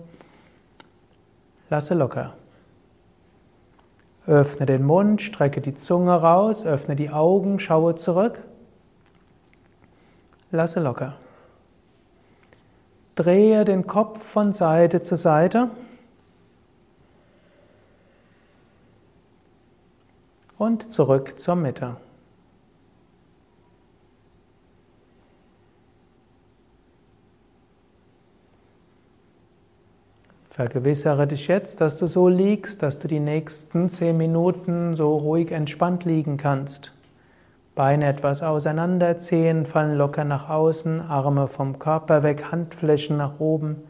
Lasse 1.70 1.93
locker. 1.93 2.36
Öffne 4.26 4.66
den 4.66 4.86
Mund, 4.86 5.22
strecke 5.22 5.60
die 5.60 5.74
Zunge 5.76 6.14
raus, 6.14 6.66
öffne 6.66 6.95
die 6.95 7.10
Augen, 7.10 7.60
schaue 7.60 7.95
zurück. 7.95 8.43
Lasse 10.51 10.80
locker. 10.80 11.16
Drehe 13.16 13.66
den 13.66 13.86
Kopf 13.86 14.24
von 14.24 14.54
Seite 14.54 15.01
zu 15.01 15.18
Seite. 15.18 15.70
Und 20.58 20.93
zurück 20.93 21.38
zur 21.41 21.58
Mitte. 21.58 21.97
Vergewissere 30.54 31.26
dich 31.26 31.47
jetzt, 31.47 31.82
dass 31.82 31.97
du 31.97 32.06
so 32.06 32.30
liegst, 32.30 32.84
dass 32.84 32.99
du 32.99 33.08
die 33.08 33.20
nächsten 33.20 33.89
zehn 33.89 34.16
Minuten 34.16 34.93
so 34.93 35.18
ruhig 35.18 35.51
entspannt 35.51 36.06
liegen 36.06 36.38
kannst. 36.38 36.91
Beine 37.74 38.06
etwas 38.06 38.43
auseinander, 38.43 39.18
Zehen 39.18 39.66
fallen 39.66 39.97
locker 39.97 40.26
nach 40.26 40.51
außen, 40.51 41.01
Arme 41.01 41.47
vom 41.47 41.80
Körper 41.80 42.22
weg, 42.22 42.51
Handflächen 42.51 43.18
nach 43.18 43.39
oben, 43.39 43.82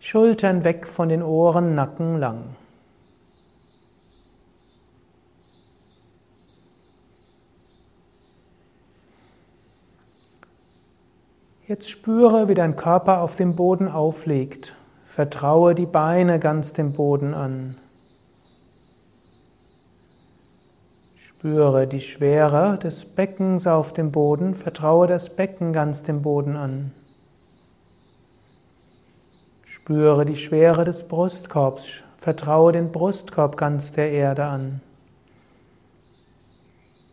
Schultern 0.00 0.64
weg 0.64 0.84
von 0.84 1.08
den 1.08 1.22
Ohren, 1.22 1.76
Nacken 1.76 2.18
lang. 2.18 2.56
Jetzt 11.68 11.88
spüre, 11.88 12.48
wie 12.48 12.54
dein 12.54 12.74
Körper 12.74 13.20
auf 13.20 13.36
dem 13.36 13.54
Boden 13.54 13.86
aufliegt. 13.86 14.74
Vertraue 15.18 15.74
die 15.74 15.86
Beine 15.86 16.38
ganz 16.38 16.74
dem 16.74 16.92
Boden 16.92 17.34
an. 17.34 17.74
Spüre 21.16 21.88
die 21.88 22.00
Schwere 22.00 22.78
des 22.78 23.04
Beckens 23.04 23.66
auf 23.66 23.92
dem 23.92 24.12
Boden. 24.12 24.54
Vertraue 24.54 25.08
das 25.08 25.34
Becken 25.34 25.72
ganz 25.72 26.04
dem 26.04 26.22
Boden 26.22 26.54
an. 26.54 26.92
Spüre 29.64 30.24
die 30.24 30.36
Schwere 30.36 30.84
des 30.84 31.08
Brustkorbs. 31.08 32.04
Vertraue 32.18 32.70
den 32.70 32.92
Brustkorb 32.92 33.56
ganz 33.56 33.90
der 33.90 34.12
Erde 34.12 34.44
an. 34.44 34.80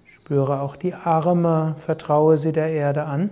Spüre 0.06 0.62
auch 0.62 0.76
die 0.76 0.94
Arme. 0.94 1.74
Vertraue 1.80 2.38
sie 2.38 2.52
der 2.52 2.68
Erde 2.70 3.06
an. 3.06 3.32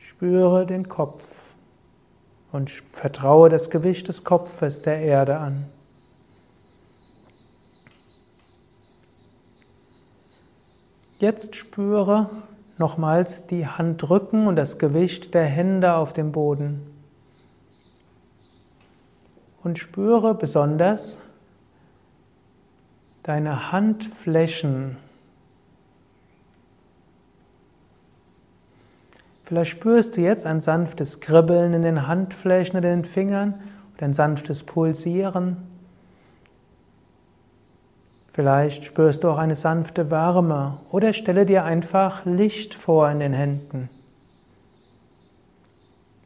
Spüre 0.00 0.66
den 0.66 0.88
Kopf 0.88 1.27
und 2.52 2.70
vertraue 2.92 3.48
das 3.48 3.70
Gewicht 3.70 4.08
des 4.08 4.24
Kopfes 4.24 4.82
der 4.82 5.00
Erde 5.00 5.38
an. 5.38 5.66
Jetzt 11.18 11.56
spüre 11.56 12.30
nochmals 12.78 13.46
die 13.46 13.66
Handrücken 13.66 14.46
und 14.46 14.54
das 14.56 14.78
Gewicht 14.78 15.34
der 15.34 15.46
Hände 15.46 15.94
auf 15.94 16.12
dem 16.12 16.30
Boden. 16.30 16.80
Und 19.64 19.78
spüre 19.78 20.34
besonders 20.34 21.18
deine 23.24 23.72
Handflächen. 23.72 24.96
Vielleicht 29.48 29.70
spürst 29.70 30.18
du 30.18 30.20
jetzt 30.20 30.44
ein 30.44 30.60
sanftes 30.60 31.20
Kribbeln 31.20 31.72
in 31.72 31.80
den 31.80 32.06
Handflächen 32.06 32.78
oder 32.78 32.90
den 32.90 33.06
Fingern 33.06 33.54
oder 33.96 34.04
ein 34.04 34.12
sanftes 34.12 34.62
Pulsieren. 34.62 35.56
Vielleicht 38.34 38.84
spürst 38.84 39.24
du 39.24 39.30
auch 39.30 39.38
eine 39.38 39.56
sanfte 39.56 40.10
Wärme 40.10 40.80
oder 40.90 41.14
stelle 41.14 41.46
dir 41.46 41.64
einfach 41.64 42.26
Licht 42.26 42.74
vor 42.74 43.10
in 43.10 43.20
den 43.20 43.32
Händen. 43.32 43.88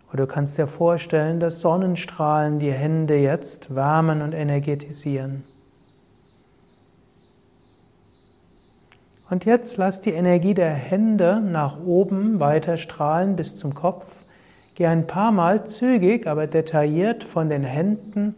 Oder 0.09 0.27
du 0.27 0.33
kannst 0.33 0.59
dir 0.59 0.67
vorstellen, 0.67 1.39
dass 1.39 1.61
Sonnenstrahlen 1.61 2.59
die 2.59 2.73
Hände 2.73 3.15
jetzt 3.15 3.73
wärmen 3.73 4.21
und 4.21 4.33
energetisieren. 4.33 5.45
Und 9.33 9.47
jetzt 9.47 9.79
lass 9.79 10.03
die 10.03 10.11
Energie 10.11 10.53
der 10.53 10.75
Hände 10.75 11.41
nach 11.41 11.79
oben 11.83 12.39
weiter 12.39 12.77
strahlen 12.77 13.35
bis 13.35 13.57
zum 13.57 13.75
Kopf. 13.75 14.05
Geh 14.75 14.85
ein 14.85 15.07
paar 15.07 15.33
Mal 15.33 15.67
zügig, 15.67 16.27
aber 16.27 16.47
detailliert 16.47 17.25
von 17.25 17.49
den 17.49 17.65
Händen 17.65 18.35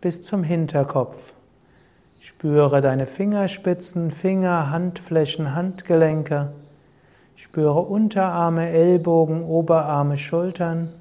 bis 0.00 0.22
zum 0.22 0.44
Hinterkopf. 0.44 1.32
Spüre 2.20 2.80
deine 2.80 3.06
Fingerspitzen, 3.06 4.12
Finger, 4.12 4.70
Handflächen, 4.70 5.56
Handgelenke. 5.56 6.52
Spüre 7.34 7.80
Unterarme, 7.80 8.70
Ellbogen, 8.70 9.42
Oberarme, 9.42 10.16
Schultern. 10.16 10.92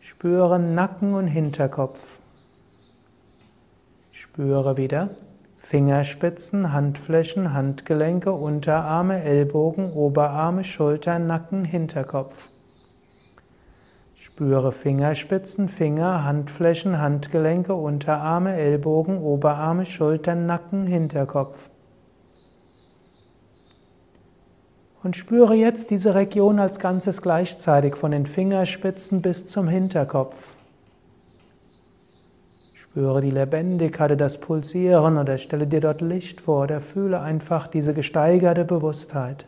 Spüre 0.00 0.58
Nacken 0.58 1.14
und 1.14 1.26
Hinterkopf. 1.26 2.18
Spüre 4.12 4.76
wieder 4.76 5.08
Fingerspitzen, 5.68 6.72
Handflächen, 6.72 7.52
Handgelenke, 7.52 8.30
Unterarme, 8.30 9.24
Ellbogen, 9.24 9.92
Oberarme, 9.94 10.62
Schultern, 10.62 11.26
Nacken, 11.26 11.64
Hinterkopf. 11.64 12.50
Spüre 14.14 14.70
Fingerspitzen, 14.70 15.68
Finger, 15.68 16.22
Handflächen, 16.22 17.00
Handgelenke, 17.00 17.74
Unterarme, 17.74 18.54
Ellbogen, 18.54 19.18
Oberarme, 19.18 19.86
Schultern, 19.86 20.46
Nacken, 20.46 20.86
Hinterkopf. 20.86 21.68
Und 25.02 25.16
spüre 25.16 25.54
jetzt 25.54 25.90
diese 25.90 26.14
Region 26.14 26.60
als 26.60 26.78
Ganzes 26.78 27.22
gleichzeitig 27.22 27.96
von 27.96 28.12
den 28.12 28.26
Fingerspitzen 28.26 29.20
bis 29.20 29.46
zum 29.46 29.66
Hinterkopf. 29.66 30.55
Spüre 32.96 33.20
die 33.20 33.30
Lebendigkeit, 33.30 34.18
das 34.18 34.40
Pulsieren 34.40 35.18
oder 35.18 35.36
stelle 35.36 35.66
dir 35.66 35.82
dort 35.82 36.00
Licht 36.00 36.40
vor 36.40 36.62
oder 36.62 36.80
fühle 36.80 37.20
einfach 37.20 37.68
diese 37.68 37.92
gesteigerte 37.92 38.64
Bewusstheit. 38.64 39.44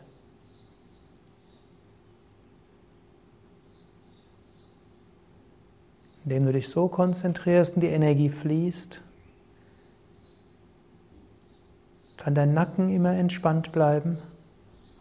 Indem 6.25 6.45
du 6.45 6.53
dich 6.53 6.69
so 6.69 6.89
konzentrierst 6.89 7.73
und 7.73 7.81
die 7.81 7.87
Energie 7.87 8.29
fließt, 8.29 9.01
kann 12.17 12.35
dein 12.35 12.53
Nacken 12.53 12.91
immer 12.91 13.13
entspannt 13.13 13.71
bleiben. 13.71 14.19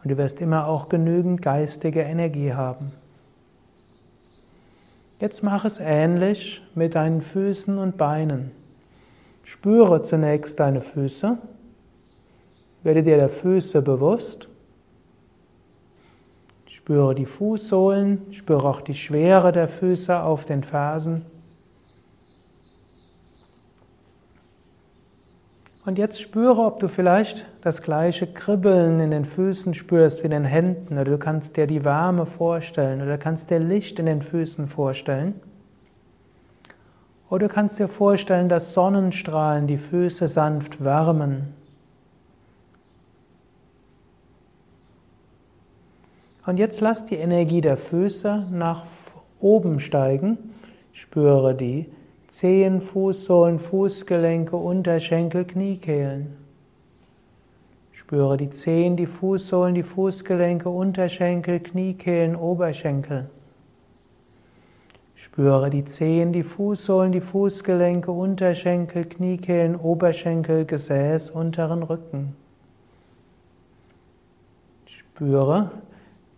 Und 0.03 0.11
du 0.11 0.17
wirst 0.17 0.41
immer 0.41 0.69
auch 0.69 0.89
genügend 0.89 1.43
geistige 1.43 2.01
Energie 2.01 2.55
haben. 2.55 2.93
Jetzt 5.21 5.43
mach 5.43 5.65
es 5.65 5.81
ähnlich 5.81 6.63
mit 6.77 6.95
deinen 6.95 7.23
Füßen 7.23 7.77
und 7.77 7.97
Beinen. 7.97 8.53
Spüre 9.43 10.03
zunächst 10.03 10.61
deine 10.61 10.81
Füße. 10.81 11.39
Werde 12.85 13.03
dir 13.03 13.17
der 13.17 13.29
Füße 13.29 13.83
bewusst. 13.83 14.49
Spüre 16.67 17.17
die 17.17 17.27
Fußsohlen, 17.27 18.33
spüre 18.33 18.69
auch 18.69 18.81
die 18.81 18.95
Schwere 18.95 19.51
der 19.51 19.67
Füße 19.67 20.23
auf 20.23 20.45
den 20.45 20.63
Fersen. 20.63 21.27
Und 25.89 25.97
jetzt 25.97 26.21
spüre, 26.21 26.61
ob 26.67 26.81
du 26.81 26.89
vielleicht 26.89 27.47
das 27.63 27.81
gleiche 27.81 28.27
Kribbeln 28.27 29.01
in 29.01 29.11
den 29.11 29.25
Füßen 29.25 29.73
spürst 29.73 30.21
wie 30.21 30.27
in 30.27 30.33
den 30.33 30.45
Händen, 30.45 30.93
oder 30.93 31.07
du 31.07 31.17
kannst 31.17 31.57
dir 31.57 31.67
die 31.67 31.83
Wärme 31.83 32.27
vorstellen, 32.27 33.01
oder 33.01 33.17
kannst 33.17 33.49
dir 33.49 33.59
Licht 33.59 33.99
in 33.99 34.05
den 34.05 34.21
Füßen 34.21 34.69
vorstellen. 34.69 35.41
Oder 37.31 37.49
du 37.49 37.55
kannst 37.55 37.79
dir 37.79 37.89
vorstellen, 37.89 38.51
dass 38.51 38.75
Sonnenstrahlen 38.75 39.67
die 39.67 39.79
Füße 39.79 40.29
sanft 40.29 40.85
wärmen. 40.85 41.55
Und 46.45 46.59
jetzt 46.59 46.83
lass 46.83 47.07
die 47.07 47.17
Energie 47.17 47.63
der 47.63 47.79
Füße 47.79 48.49
nach 48.53 48.85
oben 49.41 49.81
steigen. 49.81 50.37
Spüre 50.93 51.55
die 51.55 51.91
Zehen, 52.29 52.83
Fußsohlen, 52.83 53.59
Fußgelenke, 53.59 54.55
Unterschenkel, 54.55 55.47
Kniekehlen. 55.47 56.37
Spüre 57.91 58.37
die 58.37 58.51
Zehen, 58.51 58.97
die 58.97 59.07
Fußsohlen, 59.07 59.75
die 59.75 59.83
Fußgelenke, 59.83 60.69
Unterschenkel, 60.69 61.61
Kniekehlen, 61.61 62.37
Oberschenkel. 62.37 63.31
Spüre 65.15 65.71
die 65.71 65.87
Zehen, 65.87 66.35
die 66.35 66.43
Fußsohlen, 66.43 67.13
die 67.13 67.23
Fußgelenke, 67.23 68.13
Unterschenkel, 68.13 69.07
Kniekehlen, 69.07 69.75
Oberschenkel, 69.75 70.67
Gesäß, 70.67 71.31
unteren 71.31 71.83
Rücken. 71.83 72.37
Spüre 74.87 75.71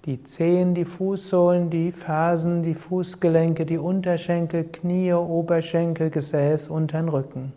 die 0.07 0.22
Zehen, 0.24 0.74
die 0.74 0.84
Fußsohlen, 0.84 1.68
die 1.68 1.92
Fersen, 1.92 2.62
die 2.62 2.74
Fußgelenke, 2.74 3.66
die 3.66 3.78
Unterschenkel, 3.78 4.64
Knie, 4.64 5.12
Oberschenkel, 5.12 6.11
Gesäß, 6.11 6.68
unteren 6.68 7.09
Rücken. 7.09 7.53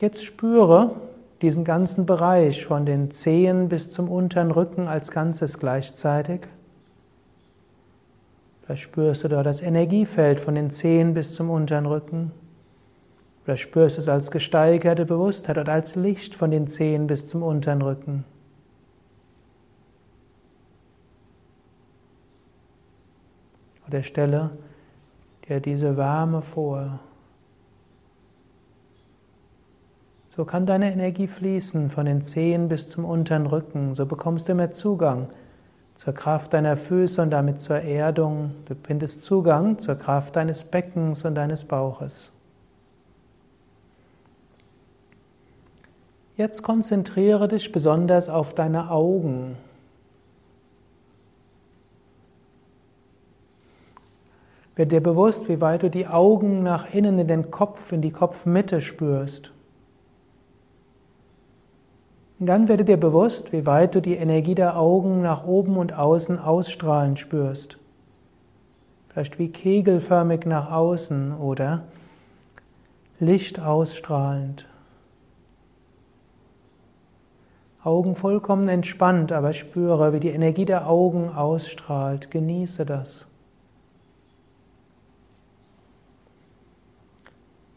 Jetzt 0.00 0.24
spüre 0.24 0.92
diesen 1.42 1.64
ganzen 1.64 2.06
Bereich 2.06 2.64
von 2.64 2.86
den 2.86 3.10
Zehen 3.10 3.68
bis 3.68 3.90
zum 3.90 4.10
unteren 4.10 4.50
Rücken 4.50 4.88
als 4.88 5.10
Ganzes 5.10 5.58
gleichzeitig. 5.58 6.40
Vielleicht 8.62 8.82
spürst 8.82 9.24
du 9.24 9.28
da 9.28 9.42
das 9.42 9.60
Energiefeld 9.60 10.40
von 10.40 10.54
den 10.54 10.70
Zehen 10.70 11.12
bis 11.12 11.34
zum 11.34 11.50
unteren 11.50 11.86
Rücken. 11.86 12.32
Vielleicht 13.44 13.62
spürst 13.62 13.96
du 13.96 14.00
es 14.00 14.08
als 14.08 14.30
gesteigerte 14.30 15.04
Bewusstheit 15.04 15.58
oder 15.58 15.72
als 15.72 15.96
Licht 15.96 16.34
von 16.34 16.50
den 16.50 16.66
Zehen 16.66 17.06
bis 17.06 17.26
zum 17.26 17.42
unteren 17.42 17.82
Rücken. 17.82 18.24
Oder 23.90 24.04
stelle 24.04 24.50
dir 25.48 25.58
diese 25.58 25.96
Wärme 25.96 26.42
vor. 26.42 27.00
So 30.28 30.44
kann 30.44 30.64
deine 30.64 30.92
Energie 30.92 31.26
fließen 31.26 31.90
von 31.90 32.06
den 32.06 32.22
Zehen 32.22 32.68
bis 32.68 32.86
zum 32.86 33.04
unteren 33.04 33.46
Rücken. 33.46 33.94
So 33.94 34.06
bekommst 34.06 34.48
du 34.48 34.54
mehr 34.54 34.70
Zugang 34.70 35.26
zur 35.96 36.14
Kraft 36.14 36.52
deiner 36.52 36.76
Füße 36.76 37.20
und 37.20 37.30
damit 37.30 37.60
zur 37.60 37.80
Erdung. 37.80 38.52
Du 38.66 38.76
findest 38.80 39.24
Zugang 39.24 39.80
zur 39.80 39.96
Kraft 39.96 40.36
deines 40.36 40.62
Beckens 40.62 41.24
und 41.24 41.34
deines 41.34 41.64
Bauches. 41.64 42.30
Jetzt 46.36 46.62
konzentriere 46.62 47.48
dich 47.48 47.72
besonders 47.72 48.28
auf 48.28 48.54
deine 48.54 48.92
Augen. 48.92 49.56
Werd 54.80 54.92
dir 54.92 55.02
bewusst, 55.02 55.46
wie 55.50 55.60
weit 55.60 55.82
du 55.82 55.90
die 55.90 56.06
Augen 56.06 56.62
nach 56.62 56.94
innen 56.94 57.18
in 57.18 57.28
den 57.28 57.50
Kopf, 57.50 57.92
in 57.92 58.00
die 58.00 58.12
Kopfmitte 58.12 58.80
spürst. 58.80 59.52
Und 62.38 62.46
dann 62.46 62.66
werde 62.66 62.86
dir 62.86 62.96
bewusst, 62.96 63.52
wie 63.52 63.66
weit 63.66 63.94
du 63.94 64.00
die 64.00 64.14
Energie 64.14 64.54
der 64.54 64.78
Augen 64.78 65.20
nach 65.20 65.44
oben 65.44 65.76
und 65.76 65.92
außen 65.92 66.38
ausstrahlen 66.38 67.18
spürst. 67.18 67.76
Vielleicht 69.10 69.38
wie 69.38 69.50
kegelförmig 69.50 70.46
nach 70.46 70.72
außen 70.72 71.36
oder 71.36 71.82
Licht 73.18 73.60
ausstrahlend. 73.60 74.66
Augen 77.84 78.16
vollkommen 78.16 78.68
entspannt, 78.68 79.30
aber 79.30 79.52
spüre, 79.52 80.14
wie 80.14 80.20
die 80.20 80.30
Energie 80.30 80.64
der 80.64 80.88
Augen 80.88 81.28
ausstrahlt. 81.28 82.30
Genieße 82.30 82.86
das. 82.86 83.26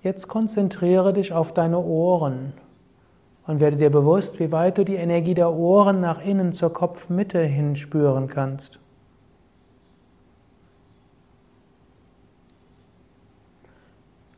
Jetzt 0.04 0.28
konzentriere 0.28 1.14
dich 1.14 1.32
auf 1.32 1.54
deine 1.54 1.80
Ohren 1.80 2.52
und 3.48 3.62
werde 3.62 3.78
dir 3.78 3.90
bewusst, 3.90 4.38
wie 4.38 4.52
weit 4.52 4.78
du 4.78 4.84
die 4.84 4.96
Energie 4.96 5.34
der 5.34 5.54
Ohren 5.54 6.02
nach 6.02 6.24
innen 6.24 6.52
zur 6.52 6.74
Kopfmitte 6.74 7.42
hin 7.42 7.78
spüren 7.78 8.28
kannst. 8.28 8.80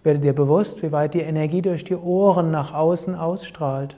Werde 0.04 0.20
dir 0.20 0.34
bewusst, 0.34 0.84
wie 0.84 0.92
weit 0.92 1.16
die 1.16 1.22
Energie 1.22 1.64
durch 1.64 1.84
die 1.84 1.96
Ohren 1.96 2.52
nach 2.52 2.72
außen 2.72 3.16
ausstrahlt. 3.16 3.98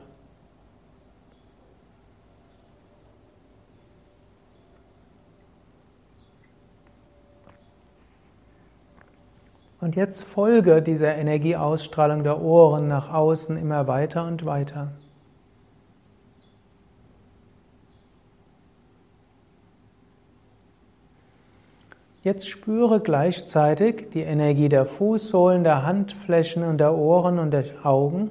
Und 9.88 9.95
jetzt 9.95 10.25
folge 10.25 10.81
dieser 10.81 11.15
Energieausstrahlung 11.15 12.21
der 12.21 12.41
Ohren 12.41 12.89
nach 12.89 13.13
außen 13.13 13.55
immer 13.55 13.88
weiter 13.88 14.27
und 14.27 14.45
weiter. 14.45 14.91
Jetzt 22.21 22.49
spüre 22.49 22.99
gleichzeitig 22.99 24.09
die 24.13 24.23
Energie 24.23 24.67
der 24.67 24.85
Fußsohlen, 24.85 25.63
der 25.63 25.85
Handflächen 25.85 26.63
und 26.63 26.79
der 26.79 26.93
Ohren 26.93 27.39
und 27.39 27.51
der 27.51 27.63
Augen. 27.83 28.29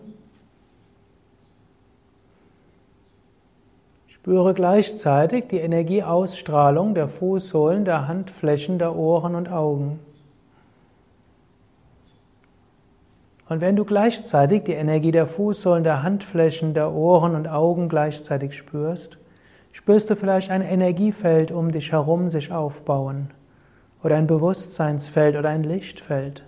Spüre 4.09 4.53
gleichzeitig 4.53 5.47
die 5.49 5.61
Energieausstrahlung 5.61 6.95
der 6.95 7.09
Fußsohlen, 7.09 7.87
der 7.87 8.07
Handflächen, 8.09 8.79
der 8.79 8.95
Ohren 8.95 9.35
und 9.35 9.51
Augen. 9.51 10.06
Und 13.49 13.61
wenn 13.61 13.77
du 13.77 13.85
gleichzeitig 13.85 14.65
die 14.65 14.73
Energie 14.73 15.13
der 15.13 15.27
Fußsohlen, 15.27 15.85
der 15.85 16.03
Handflächen, 16.03 16.75
der 16.75 16.93
Ohren 16.93 17.37
und 17.37 17.47
Augen 17.47 17.89
gleichzeitig 17.89 18.55
spürst, 18.55 19.19
spürst 19.71 20.11
du 20.11 20.17
vielleicht 20.17 20.51
ein 20.51 20.63
Energiefeld 20.63 21.53
um 21.53 21.71
dich 21.71 21.93
herum 21.93 22.29
sich 22.29 22.51
aufbauen 22.51 23.31
oder 24.03 24.17
ein 24.17 24.27
Bewusstseinsfeld 24.27 25.37
oder 25.37 25.51
ein 25.51 25.63
Lichtfeld. 25.63 26.45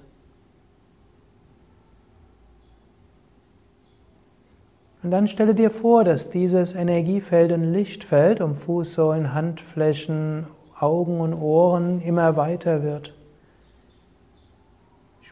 Und 5.03 5.13
dann 5.13 5.29
stelle 5.29 5.55
dir 5.55 5.71
vor, 5.71 6.03
dass 6.03 6.31
dieses 6.31 6.75
Energiefeld 6.75 7.53
und 7.53 7.63
Lichtfeld 7.63 8.41
um 8.41 8.57
Fußsohlen, 8.57 9.33
Handflächen, 9.33 10.49
Augen 10.79 11.21
und 11.21 11.35
Ohren 11.35 12.01
immer 12.01 12.37
weiter 12.37 12.83
wird. 12.83 13.18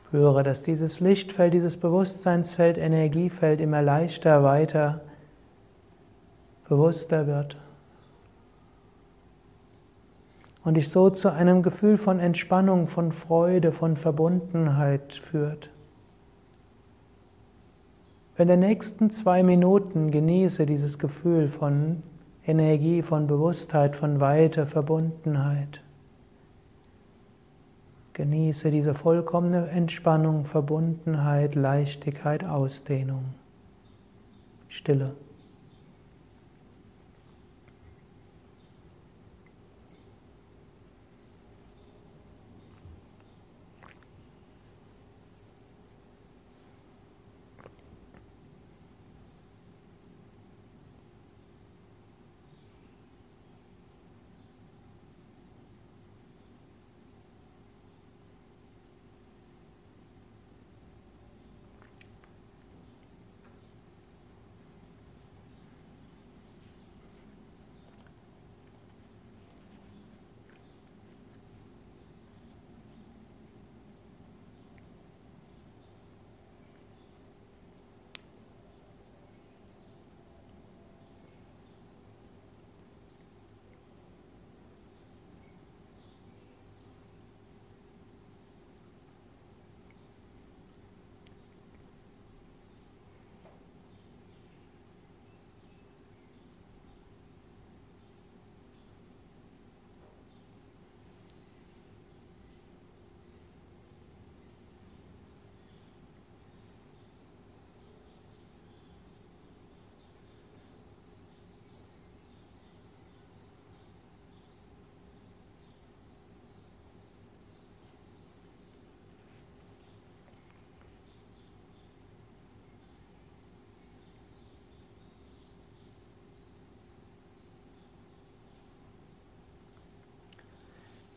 Spüre, 0.09 0.45
dass 0.45 0.63
dieses 0.63 1.01
Lichtfeld, 1.01 1.53
dieses 1.53 1.79
Bewusstseinsfeld, 1.79 2.79
Energiefeld 2.79 3.61
immer 3.61 3.83
leichter, 3.83 4.45
weiter, 4.45 5.01
bewusster 6.69 7.27
wird 7.27 7.57
und 10.63 10.75
dich 10.75 10.91
so 10.91 11.11
zu 11.11 11.33
einem 11.33 11.63
Gefühl 11.63 11.97
von 11.97 12.21
Entspannung, 12.21 12.87
von 12.87 13.11
Freude, 13.11 13.73
von 13.73 13.97
Verbundenheit 13.97 15.15
führt. 15.15 15.71
In 18.37 18.49
den 18.49 18.61
nächsten 18.61 19.11
zwei 19.11 19.43
Minuten 19.43 20.11
genieße 20.11 20.67
dieses 20.67 20.99
Gefühl 20.99 21.49
von 21.49 22.03
Energie, 22.45 23.03
von 23.03 23.27
Bewusstheit, 23.27 23.97
von 23.97 24.21
Weite, 24.21 24.67
Verbundenheit. 24.67 25.83
Genieße 28.17 28.71
diese 28.71 28.95
vollkommene 28.95 29.69
Entspannung, 29.69 30.47
Verbundenheit, 30.47 31.55
Leichtigkeit, 31.55 32.45
Ausdehnung. 32.45 33.35
Stille. 34.69 35.15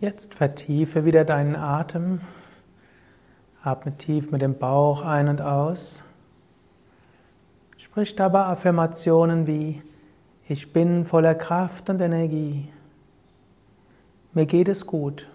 Jetzt 0.02 0.34
vertiefe 0.34 1.04
wieder 1.04 1.26
deinen 1.26 1.58
Atem. 1.58 2.22
Atme 3.62 3.98
tief 3.98 4.32
mit 4.32 4.42
dem 4.42 4.58
Bauch 4.58 5.02
ein 5.02 5.28
und 5.28 5.42
aus. 5.42 6.06
Sprich 7.78 8.16
dabei 8.16 8.46
Affirmationen 8.46 9.46
wie 9.46 9.82
Ich 10.48 10.72
bin 10.72 11.06
voller 11.06 11.36
Kraft 11.36 11.90
und 11.90 12.00
Energie. 12.00 12.72
Mir 14.32 14.46
geht 14.46 14.70
es 14.70 14.86
gut. 14.86 15.30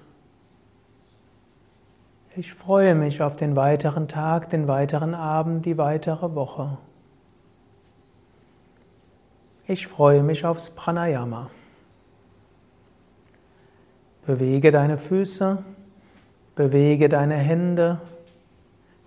Ich 2.34 2.54
freue 2.54 2.94
mich 2.94 3.20
auf 3.20 3.36
den 3.36 3.56
weiteren 3.56 4.08
Tag, 4.08 4.48
den 4.48 4.66
weiteren 4.66 5.14
Abend, 5.14 5.66
die 5.66 5.76
weitere 5.76 6.34
Woche. 6.34 6.78
Ich 9.66 9.86
freue 9.88 10.22
mich 10.22 10.46
aufs 10.46 10.70
Pranayama. 10.70 11.50
Bewege 14.26 14.70
deine 14.70 14.96
Füße, 14.96 15.58
bewege 16.54 17.10
deine 17.10 17.34
Hände, 17.34 18.00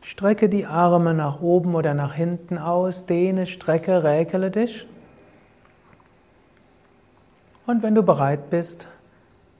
strecke 0.02 0.48
die 0.48 0.68
Arme 0.68 1.16
nach 1.16 1.42
oben 1.42 1.74
oder 1.74 1.96
nach 1.96 2.14
hinten 2.14 2.60
aus, 2.60 3.08
dehne, 3.08 3.48
strecke, 3.48 4.04
räkele 4.04 4.52
dich. 4.52 4.88
Und 7.66 7.82
wenn 7.82 7.96
du 7.96 8.04
bereit 8.04 8.52
bist, 8.52 8.88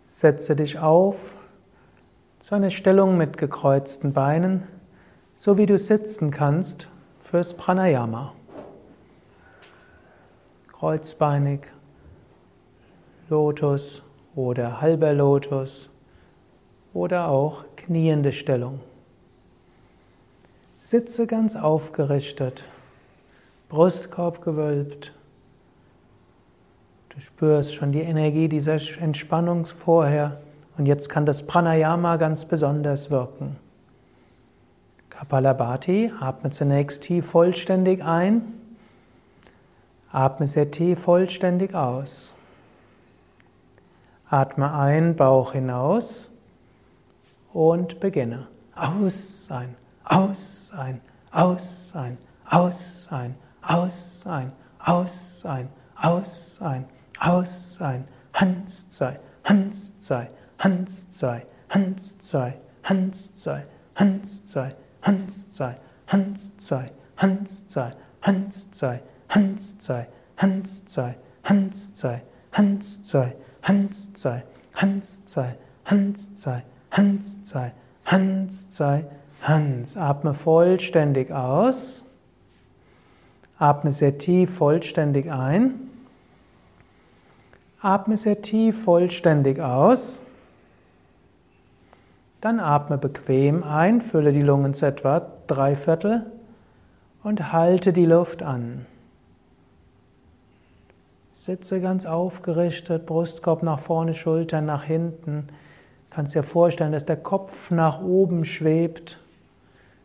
setze 0.06 0.56
dich 0.56 0.78
auf 0.78 1.36
zu 2.40 2.54
einer 2.54 2.70
Stellung 2.70 3.18
mit 3.18 3.38
gekreuzten 3.38 4.14
Beinen, 4.14 4.64
so 5.36 5.58
wie 5.58 5.66
du 5.66 5.78
sitzen 5.78 6.30
kannst 6.30 6.88
fürs 7.20 7.56
Pranayama. 7.56 8.34
Kreuzbeinig, 10.72 11.62
Lotus 13.28 14.04
oder 14.38 14.82
halber 14.82 15.14
Lotus 15.14 15.90
oder 16.94 17.28
auch 17.28 17.66
kniende 17.76 18.32
Stellung. 18.32 18.80
Sitze 20.78 21.26
ganz 21.26 21.56
aufgerichtet, 21.56 22.64
Brustkorb 23.68 24.44
gewölbt. 24.44 25.12
Du 27.10 27.20
spürst 27.20 27.74
schon 27.74 27.92
die 27.92 28.02
Energie 28.02 28.48
dieser 28.48 28.78
Entspannung 29.02 29.66
vorher 29.66 30.40
und 30.78 30.86
jetzt 30.86 31.10
kann 31.10 31.26
das 31.26 31.48
Pranayama 31.48 32.18
ganz 32.18 32.46
besonders 32.46 33.10
wirken. 33.10 33.56
Kapalabhati, 35.10 36.12
atme 36.20 36.52
zunächst 36.52 37.02
tief 37.02 37.26
vollständig 37.26 38.04
ein, 38.04 38.44
atme 40.12 40.46
sehr 40.46 40.70
tief 40.70 41.00
vollständig 41.00 41.74
aus. 41.74 42.37
Atme 44.30 44.74
ein, 44.74 45.16
Bauch 45.16 45.54
hinaus 45.54 46.30
und 47.54 48.00
beginne. 48.00 48.48
Aus, 48.76 49.50
ein, 49.50 49.76
aus, 50.04 50.72
ein, 50.76 51.02
aus, 51.32 51.94
ein, 51.96 52.18
aus, 52.46 53.08
ein, 53.12 53.38
aus, 53.62 54.26
ein, 54.26 54.52
aus, 54.80 55.46
ein, 55.46 55.70
aus, 55.96 56.62
ein, 56.62 56.86
aus, 57.20 57.82
ein, 57.82 58.06
Hans 58.34 58.86
sei, 58.90 59.18
Hans 59.46 59.96
sei, 59.98 60.30
Hans 60.60 61.08
sei, 61.10 61.46
Hans 61.70 62.18
sei, 62.20 62.58
Hans 62.84 63.30
sei, 63.42 63.66
Hans 63.96 64.42
sei, 64.44 64.76
Hans 65.02 65.44
sei, 65.56 65.76
Hans 66.06 66.54
sei, 66.60 66.92
Hans 67.22 67.64
sei, 67.68 67.92
Hans 68.22 68.68
sei, 68.68 68.92
Hans 69.30 69.76
sei, 69.80 70.08
Hans 70.38 70.84
sei, 70.86 71.16
Hans 71.44 71.92
sei, 71.94 72.22
Hans 72.52 73.00
sei, 73.10 73.36
Hans 73.64 74.10
sei, 74.16 74.44
Hans 74.74 75.22
sei, 75.26 75.56
Hans 75.86 76.32
sei, 76.36 76.64
Hans 76.92 77.40
sei, 77.44 77.74
Hans 78.06 78.66
sei, 78.70 79.06
Hans. 79.42 79.98
Atme 79.98 80.34
vollständig 80.34 81.32
aus. 81.32 82.04
Atme 83.58 83.92
sehr 83.92 84.18
tief 84.18 84.56
vollständig 84.56 85.32
ein. 85.32 85.90
Atme 87.82 88.18
sehr 88.18 88.42
tief 88.42 88.84
vollständig 88.84 89.60
aus. 89.60 90.24
Dann 92.42 92.60
atme 92.60 92.98
bequem 92.98 93.64
ein, 93.64 94.02
fülle 94.02 94.32
die 94.32 94.42
Lungen 94.42 94.74
zu 94.74 94.86
etwa 94.86 95.26
drei 95.48 95.76
Viertel 95.76 96.26
und 97.24 97.52
halte 97.52 97.94
die 97.94 98.06
Luft 98.06 98.44
an. 98.44 98.86
Sitze 101.48 101.80
ganz 101.80 102.06
aufgerichtet, 102.06 103.06
Brustkorb 103.06 103.64
nach 103.64 103.80
vorne, 103.80 104.14
Schultern 104.14 104.66
nach 104.66 104.84
hinten. 104.84 105.48
Kannst 106.10 106.36
dir 106.36 106.44
vorstellen, 106.44 106.92
dass 106.92 107.06
der 107.06 107.16
Kopf 107.16 107.72
nach 107.72 108.02
oben 108.02 108.44
schwebt. 108.44 109.22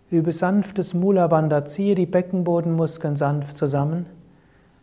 Übe 0.09 0.33
sanftes 0.33 0.95
Mula 0.95 1.27
Bandha, 1.27 1.65
ziehe 1.65 1.97
die 1.97 2.07
Beckenbodenmuskeln 2.07 3.17
sanft 3.17 3.57
zusammen 3.57 4.07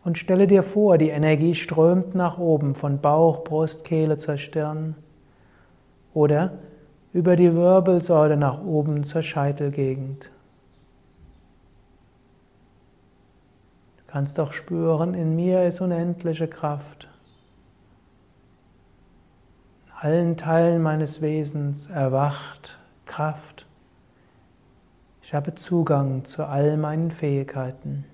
und 0.04 0.18
stelle 0.18 0.46
dir 0.46 0.62
vor, 0.62 0.98
die 0.98 1.08
Energie 1.08 1.54
strömt 1.54 2.14
nach 2.14 2.36
oben 2.36 2.74
von 2.74 3.00
Bauch, 3.00 3.42
Brust, 3.42 3.84
Kehle 3.84 4.18
zur 4.18 4.36
Stirn 4.36 4.96
oder 6.12 6.58
über 7.14 7.36
die 7.36 7.54
Wirbelsäule 7.54 8.36
nach 8.36 8.62
oben 8.62 9.04
zur 9.04 9.22
Scheitelgegend. 9.22 10.30
Kannst 14.10 14.40
auch 14.40 14.52
spüren, 14.52 15.14
in 15.14 15.36
mir 15.36 15.64
ist 15.64 15.80
unendliche 15.80 16.48
Kraft. 16.48 17.08
In 19.86 19.92
allen 19.92 20.36
Teilen 20.36 20.82
meines 20.82 21.20
Wesens 21.20 21.86
erwacht 21.86 22.78
Kraft. 23.06 23.66
Ich 25.22 25.32
habe 25.32 25.54
Zugang 25.54 26.24
zu 26.24 26.44
all 26.44 26.76
meinen 26.76 27.12
Fähigkeiten. 27.12 28.04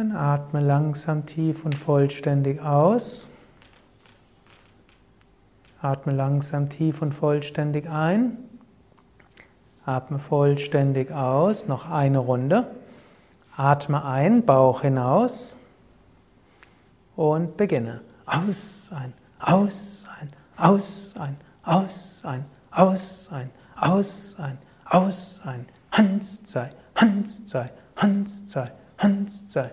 Dann 0.00 0.12
atme 0.12 0.60
langsam 0.60 1.26
tief 1.26 1.66
und 1.66 1.74
vollständig 1.74 2.62
aus. 2.62 3.28
Atme 5.82 6.14
langsam 6.14 6.70
tief 6.70 7.02
und 7.02 7.12
vollständig 7.12 7.86
ein. 7.86 8.38
Atme 9.84 10.18
vollständig 10.18 11.12
aus. 11.12 11.68
Noch 11.68 11.90
eine 11.90 12.16
Runde. 12.16 12.70
Atme 13.54 14.02
ein, 14.02 14.46
Bauch 14.46 14.80
hinaus. 14.80 15.58
Und 17.14 17.58
beginne. 17.58 18.00
Aus, 18.24 18.90
ein, 18.94 19.12
aus, 19.38 20.06
ein, 20.18 20.30
aus, 20.56 21.14
ein, 21.18 21.36
aus, 21.62 22.22
ein, 22.24 22.46
aus, 22.70 23.28
ein, 23.30 23.50
aus, 23.76 24.36
ein, 24.38 24.58
aus, 24.86 25.42
ein. 25.44 25.66
Hans 25.92 26.40
sei, 26.44 26.70
Hans 26.96 27.50
sei, 27.50 27.66
Hans 27.96 28.50
sei. 28.50 28.72
Hans 29.00 29.44
sei, 29.48 29.72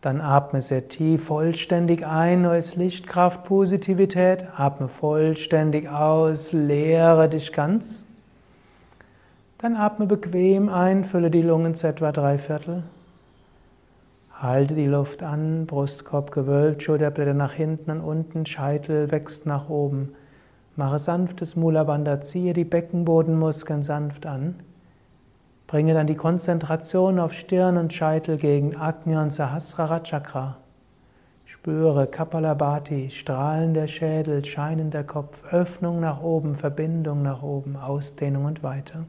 Dann 0.00 0.22
atme 0.22 0.62
sehr 0.62 0.88
tief 0.88 1.26
vollständig 1.26 2.06
ein, 2.06 2.42
neues 2.42 2.74
Licht, 2.74 3.06
Kraft, 3.06 3.44
Positivität. 3.44 4.44
Atme 4.56 4.88
vollständig 4.88 5.90
aus, 5.90 6.52
leere 6.52 7.28
dich 7.28 7.52
ganz. 7.52 8.06
Dann 9.58 9.76
atme 9.76 10.06
bequem 10.06 10.70
ein, 10.70 11.04
fülle 11.04 11.30
die 11.30 11.42
Lungen 11.42 11.74
zu 11.74 11.86
etwa 11.86 12.12
drei 12.12 12.38
Viertel. 12.38 12.82
Halte 14.32 14.74
die 14.74 14.86
Luft 14.86 15.22
an, 15.22 15.66
Brustkorb 15.66 16.30
gewölbt, 16.30 16.82
Schulterblätter 16.82 17.34
nach 17.34 17.52
hinten 17.52 17.90
und 17.90 18.00
unten, 18.00 18.46
Scheitel 18.46 19.10
wächst 19.10 19.44
nach 19.44 19.68
oben. 19.68 20.14
Mache 20.76 20.98
sanftes 20.98 21.56
Mula 21.56 21.84
Bandha, 21.84 22.22
ziehe 22.22 22.54
die 22.54 22.64
Beckenbodenmuskeln 22.64 23.82
sanft 23.82 24.24
an. 24.24 24.60
Bringe 25.70 25.94
dann 25.94 26.08
die 26.08 26.16
Konzentration 26.16 27.20
auf 27.20 27.32
Stirn 27.32 27.76
und 27.76 27.92
Scheitel 27.92 28.38
gegen 28.38 28.74
Agnya 28.74 29.22
und 29.22 29.32
Sahasrara 29.32 30.00
Chakra. 30.00 30.56
Spüre 31.44 32.08
Kapalabhati, 32.08 33.12
strahlender 33.12 33.86
Schädel, 33.86 34.44
scheinender 34.44 35.04
Kopf, 35.04 35.44
Öffnung 35.52 36.00
nach 36.00 36.22
oben, 36.22 36.56
Verbindung 36.56 37.22
nach 37.22 37.44
oben, 37.44 37.76
Ausdehnung 37.76 38.46
und 38.46 38.64
weiter. 38.64 39.04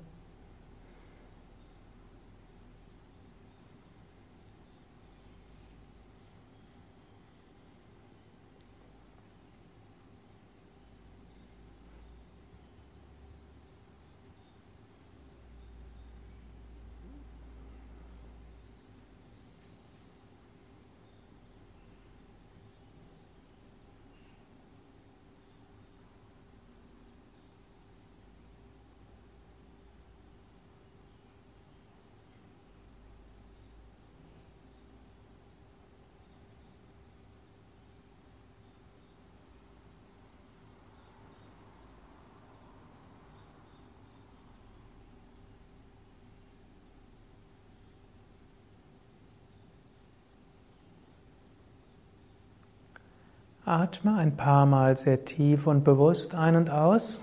Atme 53.71 54.17
ein 54.17 54.35
paar 54.35 54.65
Mal 54.65 54.97
sehr 54.97 55.23
tief 55.23 55.65
und 55.65 55.85
bewusst 55.85 56.35
ein 56.35 56.57
und 56.57 56.69
aus. 56.69 57.21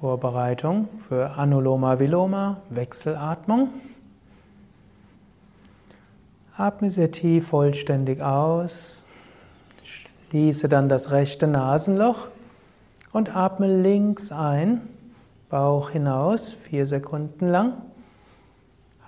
Vorbereitung 0.00 0.88
für 1.06 1.32
Anuloma 1.32 1.98
Viloma, 1.98 2.62
Wechselatmung. 2.70 3.68
Atme 6.56 6.90
sehr 6.90 7.10
tief 7.10 7.48
vollständig 7.48 8.22
aus. 8.22 9.04
Schließe 9.84 10.70
dann 10.70 10.88
das 10.88 11.10
rechte 11.10 11.46
Nasenloch 11.46 12.28
Und 13.12 13.36
atme 13.36 13.82
links 13.82 14.32
ein, 14.32 14.80
Bauch 15.50 15.90
hinaus, 15.90 16.54
vier 16.54 16.86
Sekunden 16.86 17.48
lang. 17.48 17.74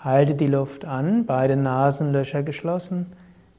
Halte 0.05 0.37
die 0.37 0.47
Luft 0.47 0.85
an, 0.85 1.27
beide 1.27 1.57
Nasenlöcher 1.57 2.45
geschlossen. 2.45 3.13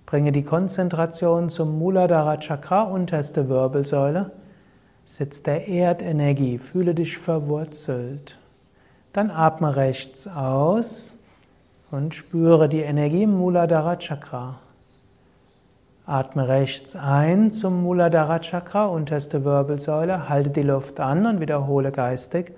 Bringe 0.06 0.32
die 0.32 0.44
Konzentration 0.44 1.50
zum 1.50 1.78
Muladhara 1.78 2.38
Chakra, 2.38 2.84
unterste 2.84 3.50
Wirbelsäule. 3.50 4.32
Sitz 5.04 5.44
der 5.44 5.68
Erdenergie, 5.68 6.58
fühle 6.58 6.96
dich 6.96 7.18
verwurzelt. 7.18 8.38
Dann 9.12 9.32
atme 9.32 9.76
rechts 9.76 10.28
aus 10.28 11.18
und 11.92 12.16
spüre 12.16 12.70
die 12.70 12.82
Energie 12.82 13.24
im 13.24 13.38
Muladhara 13.38 13.98
Chakra. 13.98 14.60
Atme 16.06 16.48
rechts 16.48 16.96
ein 16.96 17.52
zum 17.52 17.84
Muladhara 17.84 18.40
Chakra, 18.40 18.86
unterste 18.86 19.44
Wirbelsäule, 19.44 20.30
halte 20.30 20.52
die 20.52 20.64
Luft 20.64 21.02
an 21.02 21.26
und 21.26 21.42
wiederhole 21.42 21.92
geistig. 21.92 22.54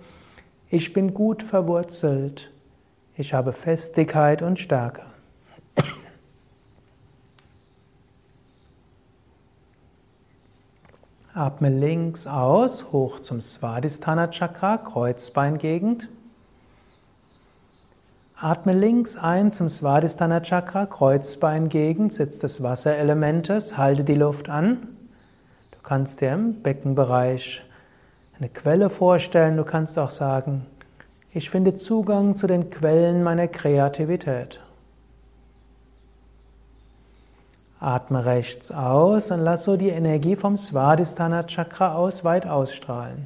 Ich 0.69 0.93
bin 0.93 1.15
gut 1.15 1.41
verwurzelt. 1.41 2.51
Ich 3.17 3.33
habe 3.33 3.53
Festigkeit 3.53 4.41
und 4.41 4.57
Stärke. 4.57 5.03
Atme 11.33 11.69
links 11.69 12.27
aus, 12.27 12.91
hoch 12.91 13.21
zum 13.21 13.41
Svadhisthana 13.41 14.27
Chakra, 14.27 14.77
Kreuzbeingegend. 14.77 16.09
Atme 18.35 18.73
links 18.73 19.15
ein 19.15 19.51
zum 19.51 19.69
Svadhisthana 19.69 20.41
Chakra, 20.41 20.85
Kreuzbeingegend, 20.85 22.11
Sitz 22.11 22.39
des 22.39 22.63
Wasserelementes, 22.63 23.77
halte 23.77 24.03
die 24.03 24.15
Luft 24.15 24.49
an. 24.49 24.87
Du 25.71 25.77
kannst 25.83 26.21
dir 26.21 26.33
im 26.33 26.61
Beckenbereich 26.63 27.63
eine 28.37 28.49
Quelle 28.49 28.89
vorstellen, 28.89 29.55
du 29.55 29.63
kannst 29.63 29.99
auch 29.99 30.11
sagen, 30.11 30.65
ich 31.33 31.49
finde 31.49 31.75
Zugang 31.75 32.35
zu 32.35 32.47
den 32.47 32.69
Quellen 32.69 33.23
meiner 33.23 33.47
Kreativität. 33.47 34.59
Atme 37.79 38.25
rechts 38.25 38.71
aus 38.71 39.31
und 39.31 39.39
lass 39.39 39.63
so 39.63 39.75
die 39.75 39.89
Energie 39.89 40.35
vom 40.35 40.55
Svadhisthana 40.55 41.43
Chakra 41.43 41.95
aus 41.95 42.23
weit 42.23 42.45
ausstrahlen. 42.45 43.25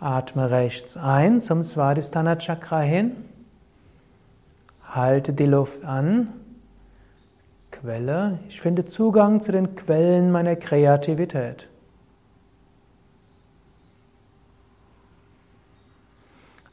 Atme 0.00 0.50
rechts 0.50 0.96
ein 0.96 1.40
zum 1.40 1.62
Svadhisthana 1.62 2.36
Chakra 2.36 2.80
hin. 2.80 3.12
Halte 4.82 5.32
die 5.32 5.46
Luft 5.46 5.84
an. 5.84 6.32
Quelle. 7.70 8.40
Ich 8.48 8.60
finde 8.60 8.84
Zugang 8.84 9.42
zu 9.42 9.52
den 9.52 9.76
Quellen 9.76 10.32
meiner 10.32 10.56
Kreativität. 10.56 11.68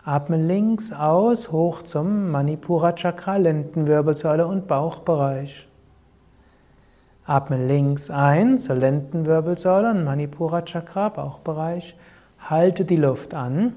Atme 0.07 0.37
links 0.37 0.93
aus, 0.93 1.51
hoch 1.51 1.81
zum 1.81 2.29
Manipura 2.29 2.93
Chakra, 2.93 3.37
Lendenwirbelsäule 3.37 4.45
und 4.45 4.67
Bauchbereich. 4.67 5.67
Atme 7.25 7.65
links 7.65 8.11
ein 8.11 8.59
zur 8.59 8.75
Lendenwirbelsäule 8.75 9.89
und 9.89 10.03
Manipura 10.03 10.61
Chakra, 10.61 11.09
Bauchbereich. 11.09 11.97
Halte 12.37 12.85
die 12.85 12.97
Luft 12.97 13.33
an. 13.33 13.73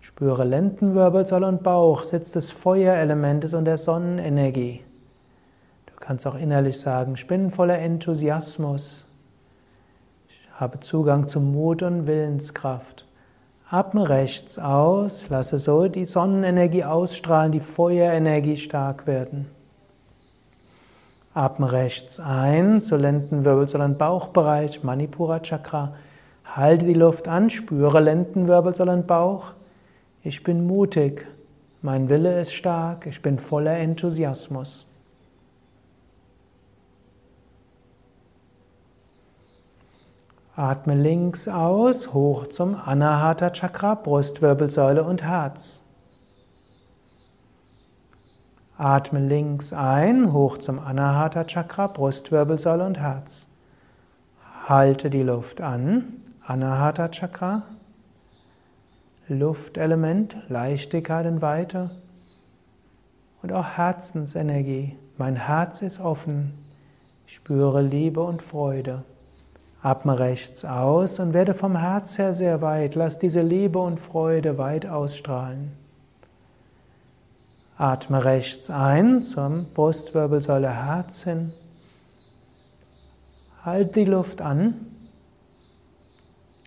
Spüre 0.00 0.42
Lendenwirbelsäule 0.42 1.46
und 1.46 1.62
Bauch, 1.62 2.02
Sitz 2.02 2.32
des 2.32 2.50
Feuerelementes 2.50 3.54
und 3.54 3.66
der 3.66 3.78
Sonnenenergie. 3.78 4.82
Du 5.86 5.92
kannst 6.00 6.26
auch 6.26 6.34
innerlich 6.34 6.80
sagen, 6.80 7.12
ich 7.14 7.28
bin 7.28 7.52
voller 7.52 7.78
Enthusiasmus. 7.78 9.06
Ich 10.28 10.40
habe 10.54 10.80
Zugang 10.80 11.28
zu 11.28 11.38
Mut 11.38 11.84
und 11.84 12.08
Willenskraft. 12.08 13.05
Atme 13.68 14.08
rechts 14.08 14.60
aus, 14.60 15.28
lasse 15.28 15.58
so 15.58 15.88
die 15.88 16.04
Sonnenenergie 16.04 16.84
ausstrahlen, 16.84 17.50
die 17.50 17.58
Feuerenergie 17.58 18.56
stark 18.56 19.08
werden. 19.08 19.48
Atme 21.34 21.72
rechts 21.72 22.20
ein, 22.20 22.80
zur 22.80 22.98
Lendenwirbelsäule 22.98 23.84
und 23.84 23.98
Bauchbereich, 23.98 24.84
Manipura 24.84 25.40
Chakra. 25.40 25.94
Halte 26.44 26.86
die 26.86 26.94
Luft 26.94 27.26
an, 27.26 27.50
spüre 27.50 27.98
Lendenwirbelsäule 27.98 28.92
und 28.92 29.08
Bauch. 29.08 29.46
Ich 30.22 30.44
bin 30.44 30.64
mutig, 30.64 31.26
mein 31.82 32.08
Wille 32.08 32.40
ist 32.40 32.52
stark, 32.52 33.06
ich 33.06 33.20
bin 33.20 33.36
voller 33.36 33.76
Enthusiasmus. 33.78 34.85
Atme 40.58 40.94
links 40.94 41.48
aus, 41.48 42.14
hoch 42.14 42.46
zum 42.46 42.76
Anahata 42.76 43.50
Chakra, 43.50 43.94
Brustwirbelsäule 43.94 45.04
und 45.04 45.22
Herz. 45.22 45.82
Atme 48.78 49.20
links 49.20 49.74
ein, 49.74 50.32
hoch 50.32 50.56
zum 50.56 50.78
Anahata 50.78 51.44
Chakra, 51.44 51.88
Brustwirbelsäule 51.88 52.86
und 52.86 52.98
Herz. 52.98 53.46
Halte 54.66 55.10
die 55.10 55.22
Luft 55.22 55.60
an, 55.60 56.22
Anahata 56.40 57.08
Chakra. 57.10 57.64
Luftelement, 59.28 60.38
Leichtigkeit 60.48 61.26
und 61.26 61.42
Weite. 61.42 61.90
Und 63.42 63.52
auch 63.52 63.76
Herzensenergie. 63.76 64.96
Mein 65.18 65.36
Herz 65.36 65.82
ist 65.82 66.00
offen. 66.00 66.54
Ich 67.26 67.34
spüre 67.34 67.82
Liebe 67.82 68.22
und 68.22 68.40
Freude. 68.40 69.04
Atme 69.86 70.18
rechts 70.18 70.64
aus 70.64 71.20
und 71.20 71.32
werde 71.32 71.54
vom 71.54 71.76
Herz 71.76 72.18
her 72.18 72.34
sehr 72.34 72.60
weit. 72.60 72.96
Lass 72.96 73.20
diese 73.20 73.40
Liebe 73.40 73.78
und 73.78 74.00
Freude 74.00 74.58
weit 74.58 74.84
ausstrahlen. 74.84 75.70
Atme 77.78 78.24
rechts 78.24 78.68
ein 78.68 79.22
zum 79.22 79.66
Brustwirbelsäule 79.74 80.70
Herz 80.70 81.22
hin. 81.22 81.52
Halt 83.64 83.94
die 83.94 84.06
Luft 84.06 84.42
an. 84.42 84.74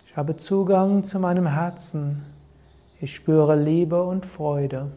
Ich 0.08 0.16
habe 0.16 0.38
Zugang 0.38 1.04
zu 1.04 1.20
meinem 1.20 1.48
Herzen. 1.48 2.24
Ich 3.02 3.14
spüre 3.14 3.62
Liebe 3.62 4.02
und 4.02 4.26
Freude. 4.26 4.94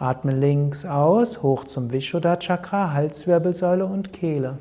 Atme 0.00 0.32
links 0.32 0.86
aus, 0.86 1.42
hoch 1.42 1.64
zum 1.64 1.92
Vishuddha 1.92 2.38
Chakra, 2.38 2.94
Halswirbelsäule 2.94 3.84
und 3.84 4.14
Kehle. 4.14 4.58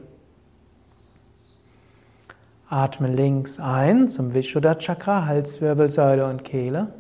Atme 2.67 3.07
links 3.07 3.57
ein 3.57 4.09
zum 4.09 4.33
Vishuddha 4.33 4.75
Chakra, 4.75 5.27
Halswirbelsäule 5.27 6.25
und 6.25 6.43
Kehle. 6.43 6.93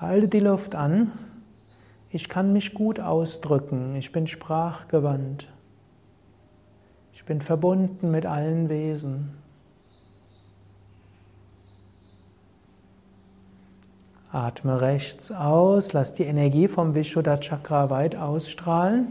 Halte 0.00 0.26
die 0.26 0.40
Luft 0.40 0.74
an. 0.74 1.12
Ich 2.10 2.28
kann 2.28 2.52
mich 2.52 2.74
gut 2.74 2.98
ausdrücken. 2.98 3.94
Ich 3.94 4.10
bin 4.10 4.26
sprachgewandt. 4.26 5.46
Ich 7.12 7.24
bin 7.24 7.40
verbunden 7.40 8.10
mit 8.10 8.26
allen 8.26 8.68
Wesen. 8.68 9.37
Atme 14.30 14.82
rechts 14.82 15.32
aus, 15.32 15.94
lass 15.94 16.12
die 16.12 16.24
Energie 16.24 16.68
vom 16.68 16.94
Vishuddha 16.94 17.38
Chakra 17.38 17.88
weit 17.88 18.14
ausstrahlen. 18.14 19.10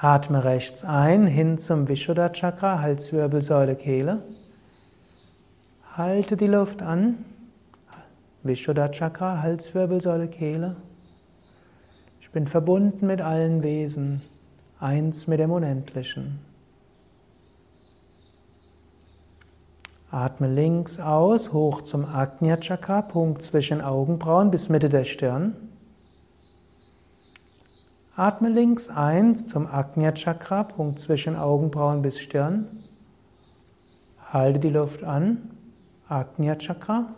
Atme 0.00 0.42
rechts 0.42 0.84
ein, 0.84 1.26
hin 1.26 1.58
zum 1.58 1.86
Vishuddha 1.86 2.30
Chakra, 2.30 2.80
Halswirbelsäule, 2.80 3.76
Kehle. 3.76 4.22
Halte 5.96 6.38
die 6.38 6.46
Luft 6.46 6.80
an. 6.80 7.24
Vishuddha 8.42 8.88
Chakra, 8.88 9.42
Halswirbelsäule, 9.42 10.28
Kehle. 10.28 10.76
Ich 12.22 12.30
bin 12.30 12.46
verbunden 12.46 13.06
mit 13.06 13.20
allen 13.20 13.62
Wesen, 13.62 14.22
eins 14.80 15.26
mit 15.26 15.40
dem 15.40 15.50
Unendlichen. 15.50 16.47
Atme 20.10 20.48
links 20.48 20.98
aus, 20.98 21.52
hoch 21.52 21.82
zum 21.82 22.06
Agnya 22.06 22.56
Chakra, 22.56 23.02
Punkt 23.02 23.42
zwischen 23.42 23.82
Augenbrauen 23.82 24.50
bis 24.50 24.70
Mitte 24.70 24.88
der 24.88 25.04
Stirn. 25.04 25.54
Atme 28.16 28.48
links 28.48 28.88
ein 28.88 29.36
zum 29.36 29.66
Agnya 29.66 30.12
Chakra, 30.12 30.64
Punkt 30.64 30.98
zwischen 30.98 31.36
Augenbrauen 31.36 32.00
bis 32.00 32.18
Stirn. 32.18 32.66
Halte 34.32 34.58
die 34.60 34.70
Luft 34.70 35.04
an, 35.04 35.50
Agnya 36.08 36.56
Chakra. 36.56 37.14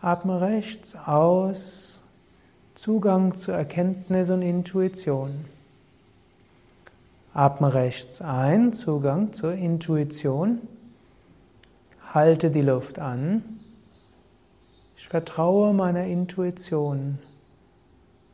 Atme 0.00 0.40
rechts 0.40 0.94
aus, 0.94 1.93
Zugang 2.84 3.34
zu 3.34 3.50
Erkenntnis 3.50 4.28
und 4.28 4.42
Intuition. 4.42 5.46
Atme 7.32 7.72
rechts 7.72 8.20
ein, 8.20 8.74
Zugang 8.74 9.32
zur 9.32 9.54
Intuition. 9.54 10.58
Halte 12.12 12.50
die 12.50 12.60
Luft 12.60 12.98
an. 12.98 13.42
Ich 14.98 15.08
vertraue 15.08 15.72
meiner 15.72 16.04
Intuition. 16.04 17.18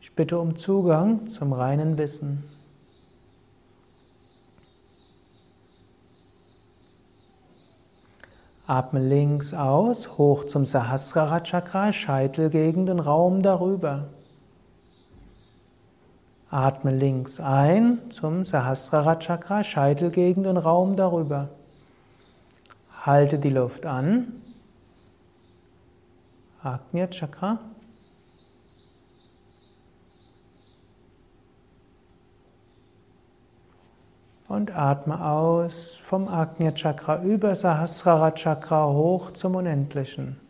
Ich 0.01 0.17
bitte 0.17 0.41
um 0.41 0.57
Zugang 0.57 1.29
zum 1.29 1.53
reinen 1.53 1.97
Wissen. 1.97 2.43
Atme 8.67 8.99
links 8.99 9.55
aus, 9.55 10.19
hoch 10.19 10.45
zum 10.47 10.67
Sahasrara 10.67 11.39
Chakra, 11.39 11.93
Scheitelgegend 11.93 12.91
und 12.91 12.99
Raum 12.99 13.43
darüber. 13.43 14.09
Atme 16.51 16.91
links 16.91 17.39
ein 17.39 18.11
zum 18.11 18.43
Sahasrara 18.43 19.21
Chakra, 19.21 19.63
Scheitelgegend 19.63 20.49
und 20.49 20.57
Raum 20.57 20.97
darüber. 20.97 21.49
Halte 23.07 23.39
die 23.39 23.51
Luft 23.51 23.87
an. 23.87 24.33
Agnya 26.61 27.07
Chakra. 27.07 27.61
Und 34.49 34.77
atme 34.77 35.25
aus 35.25 36.01
vom 36.05 36.27
Agnya 36.27 36.73
Chakra 36.73 37.23
über 37.23 37.55
Sahasrara 37.55 38.33
Chakra 38.33 38.89
hoch 38.89 39.31
zum 39.31 39.55
Unendlichen. 39.55 40.50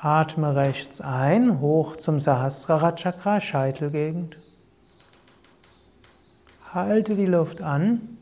Atme 0.00 0.54
rechts 0.54 1.00
ein, 1.00 1.60
hoch 1.60 1.96
zum 1.96 2.20
Sahasrara 2.20 2.92
Chakra, 2.92 3.40
Scheitelgegend. 3.40 4.36
Halte 6.72 7.16
die 7.16 7.26
Luft 7.26 7.62
an 7.62 8.16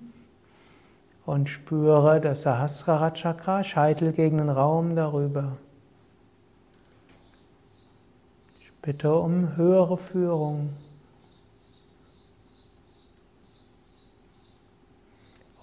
und 1.27 1.49
spüre 1.49 2.21
das 2.21 2.43
Sahasrara 2.43 3.11
Chakra, 3.11 3.63
und 3.63 4.49
Raum 4.49 4.97
darüber. 4.97 5.59
Ich 8.61 8.73
bitte 8.81 9.15
um 9.15 9.57
höhere 9.57 9.99
Führung. 9.99 10.71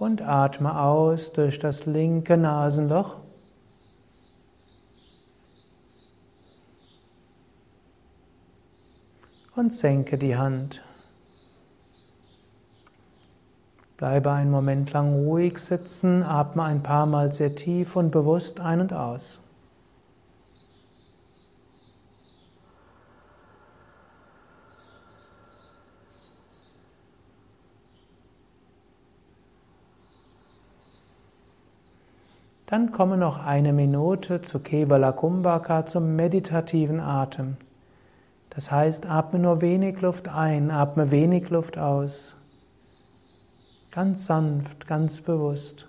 und 0.04 0.22
atme 0.22 0.78
aus 0.82 1.32
durch 1.32 1.60
das 1.60 1.86
linke 1.86 2.36
Nasenloch. 2.36 3.23
Und 9.56 9.72
senke 9.72 10.18
die 10.18 10.36
Hand. 10.36 10.84
Bleibe 13.98 14.32
einen 14.32 14.50
Moment 14.50 14.92
lang 14.94 15.14
ruhig 15.14 15.60
sitzen, 15.60 16.24
atme 16.24 16.64
ein 16.64 16.82
paar 16.82 17.06
Mal 17.06 17.32
sehr 17.32 17.56
tief 17.56 17.96
und 17.96 18.10
bewusst 18.10 18.60
ein 18.60 18.82
und 18.82 18.94
aus. 18.94 19.40
Dann 32.66 32.92
komme 32.92 33.18
noch 33.18 33.46
eine 33.46 33.72
Minute 33.72 34.42
zu 34.42 34.58
Kevala 34.58 35.12
Kumbhaka, 35.12 35.86
zum 35.86 36.16
meditativen 36.16 37.00
Atem. 37.00 37.58
Das 38.56 38.72
heißt, 38.72 39.08
atme 39.08 39.40
nur 39.40 39.62
wenig 39.62 40.00
Luft 40.02 40.28
ein, 40.28 40.70
atme 40.70 41.10
wenig 41.10 41.50
Luft 41.50 41.78
aus. 41.78 42.36
Ganz 43.92 44.26
sanft, 44.26 44.88
ganz 44.88 45.22
bewusst. 45.22 45.88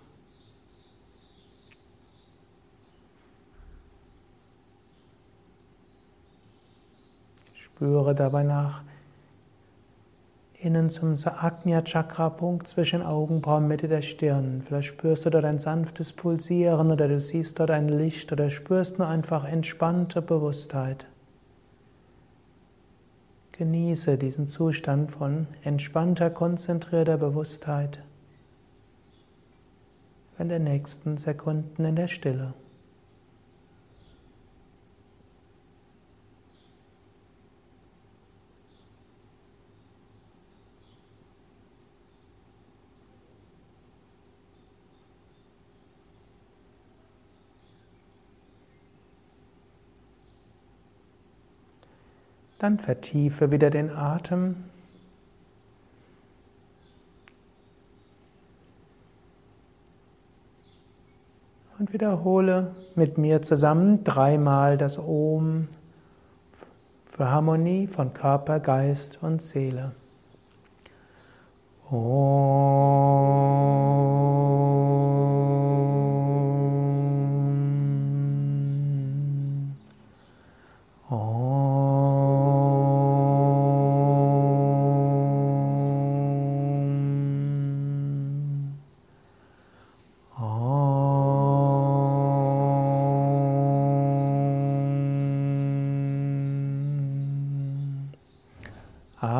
Spüre 7.54 8.14
dabei 8.14 8.44
nach, 8.44 8.82
innen 10.58 10.88
zum 10.88 11.16
Ajna 11.24 11.82
Chakra 11.82 12.30
Punkt 12.30 12.68
zwischen 12.68 13.02
Augenbrauen 13.02 13.68
Mitte 13.68 13.88
der 13.88 14.00
Stirn. 14.00 14.62
Vielleicht 14.66 14.88
spürst 14.88 15.26
du 15.26 15.30
dort 15.30 15.44
ein 15.44 15.58
sanftes 15.58 16.14
Pulsieren 16.14 16.90
oder 16.90 17.08
du 17.08 17.20
siehst 17.20 17.60
dort 17.60 17.70
ein 17.70 17.88
Licht 17.88 18.32
oder 18.32 18.48
spürst 18.48 18.98
nur 18.98 19.08
einfach 19.08 19.44
entspannte 19.44 20.22
Bewusstheit. 20.22 21.06
Genieße 23.56 24.18
diesen 24.18 24.48
Zustand 24.48 25.12
von 25.12 25.46
entspannter, 25.62 26.28
konzentrierter 26.28 27.16
Bewusstheit 27.18 28.02
in 30.40 30.48
den 30.48 30.64
nächsten 30.64 31.18
Sekunden 31.18 31.84
in 31.84 31.94
der 31.94 32.08
Stille. 32.08 32.54
Dann 52.64 52.78
vertiefe 52.78 53.52
wieder 53.52 53.68
den 53.68 53.90
Atem. 53.90 54.56
Und 61.78 61.92
wiederhole 61.92 62.74
mit 62.94 63.18
mir 63.18 63.42
zusammen 63.42 64.02
dreimal 64.02 64.78
das 64.78 64.98
Om 64.98 65.68
für 67.04 67.28
Harmonie 67.30 67.86
von 67.86 68.14
Körper, 68.14 68.60
Geist 68.60 69.18
und 69.20 69.42
Seele. 69.42 69.92
Om. 71.90 73.24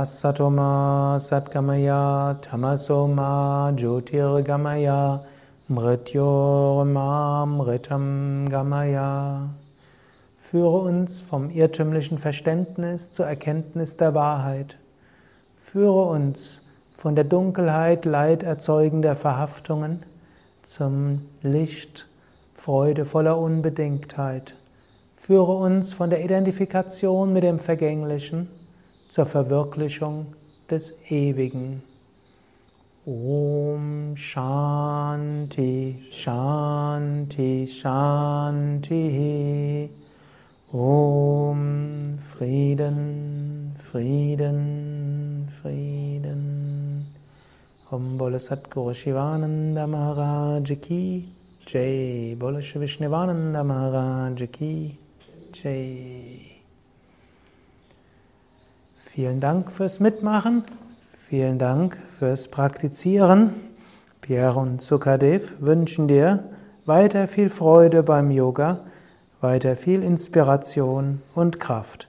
Asatoma 0.05 1.19
Satgamaya 1.19 2.39
Tamasoma 2.43 3.75
Jyotirgamaya 3.75 5.25
Mrityorma 5.71 7.47
Mritam 7.47 8.47
Gamaya. 8.51 9.49
Führe 10.37 10.77
uns 10.83 11.23
vom 11.23 11.49
irrtümlichen 11.49 12.19
Verständnis 12.19 13.13
zur 13.13 13.25
Erkenntnis 13.25 13.97
der 13.97 14.13
Wahrheit. 14.13 14.77
Führe 15.63 16.05
uns 16.05 16.61
von 16.99 17.15
der 17.15 17.25
Dunkelheit 17.25 18.05
Leid 18.05 18.43
erzeugender 18.43 19.17
Verhaftungen 19.17 20.03
zum 20.63 21.23
Licht 21.41 22.07
freudevoller 22.53 23.39
Unbedingtheit. 23.39 24.55
Führe 25.17 25.53
uns 25.53 25.95
von 25.95 26.11
der 26.11 26.23
Identifikation 26.23 27.33
mit 27.33 27.43
dem 27.43 27.59
Vergänglichen 27.59 28.51
zur 29.15 29.27
Verwirklichung 29.27 30.35
des 30.69 30.93
Ewigen. 31.09 31.83
Om 33.07 34.17
Shanti 34.17 36.01
Shanti 36.11 37.69
Shanti. 37.69 38.99
Om 40.73 42.19
Frieden 42.19 43.77
Frieden 43.79 45.49
Frieden. 45.63 47.07
Om 47.93 48.19
Bole 48.19 48.41
Satguru 48.41 48.95
Shivananda 48.95 49.87
Maharaj 49.87 50.73
Ki. 50.81 51.29
Jai 51.69 52.35
Bole 52.37 52.59
Vishnuvananda 52.59 53.63
Maharaj 53.63 54.51
Ki. 54.51 54.99
Jai 55.53 56.54
Vielen 59.15 59.39
Dank 59.39 59.71
fürs 59.71 60.01
Mitmachen. 60.01 60.65
Vielen 61.29 61.57
Dank 61.57 61.97
fürs 62.19 62.49
Praktizieren. 62.49 63.51
Pierre 64.21 64.59
und 64.59 64.83
Sukadev 64.83 65.53
wünschen 65.61 66.09
dir 66.09 66.43
weiter 66.85 67.29
viel 67.29 67.49
Freude 67.49 68.03
beim 68.03 68.33
Yoga, 68.33 68.81
weiter 69.41 69.77
viel 69.77 70.03
Inspiration 70.03 71.23
und 71.37 71.61
Kraft. 71.61 72.09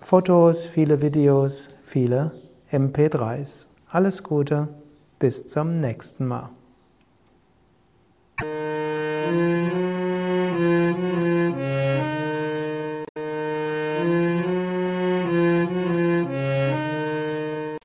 Fotos, 0.00 0.64
viele 0.64 1.00
Videos, 1.00 1.68
viele 1.86 2.32
MP3s. 2.72 3.68
Alles 3.88 4.24
Gute, 4.24 4.66
bis 5.20 5.46
zum 5.46 5.78
nächsten 5.78 6.26
Mal. 6.26 6.50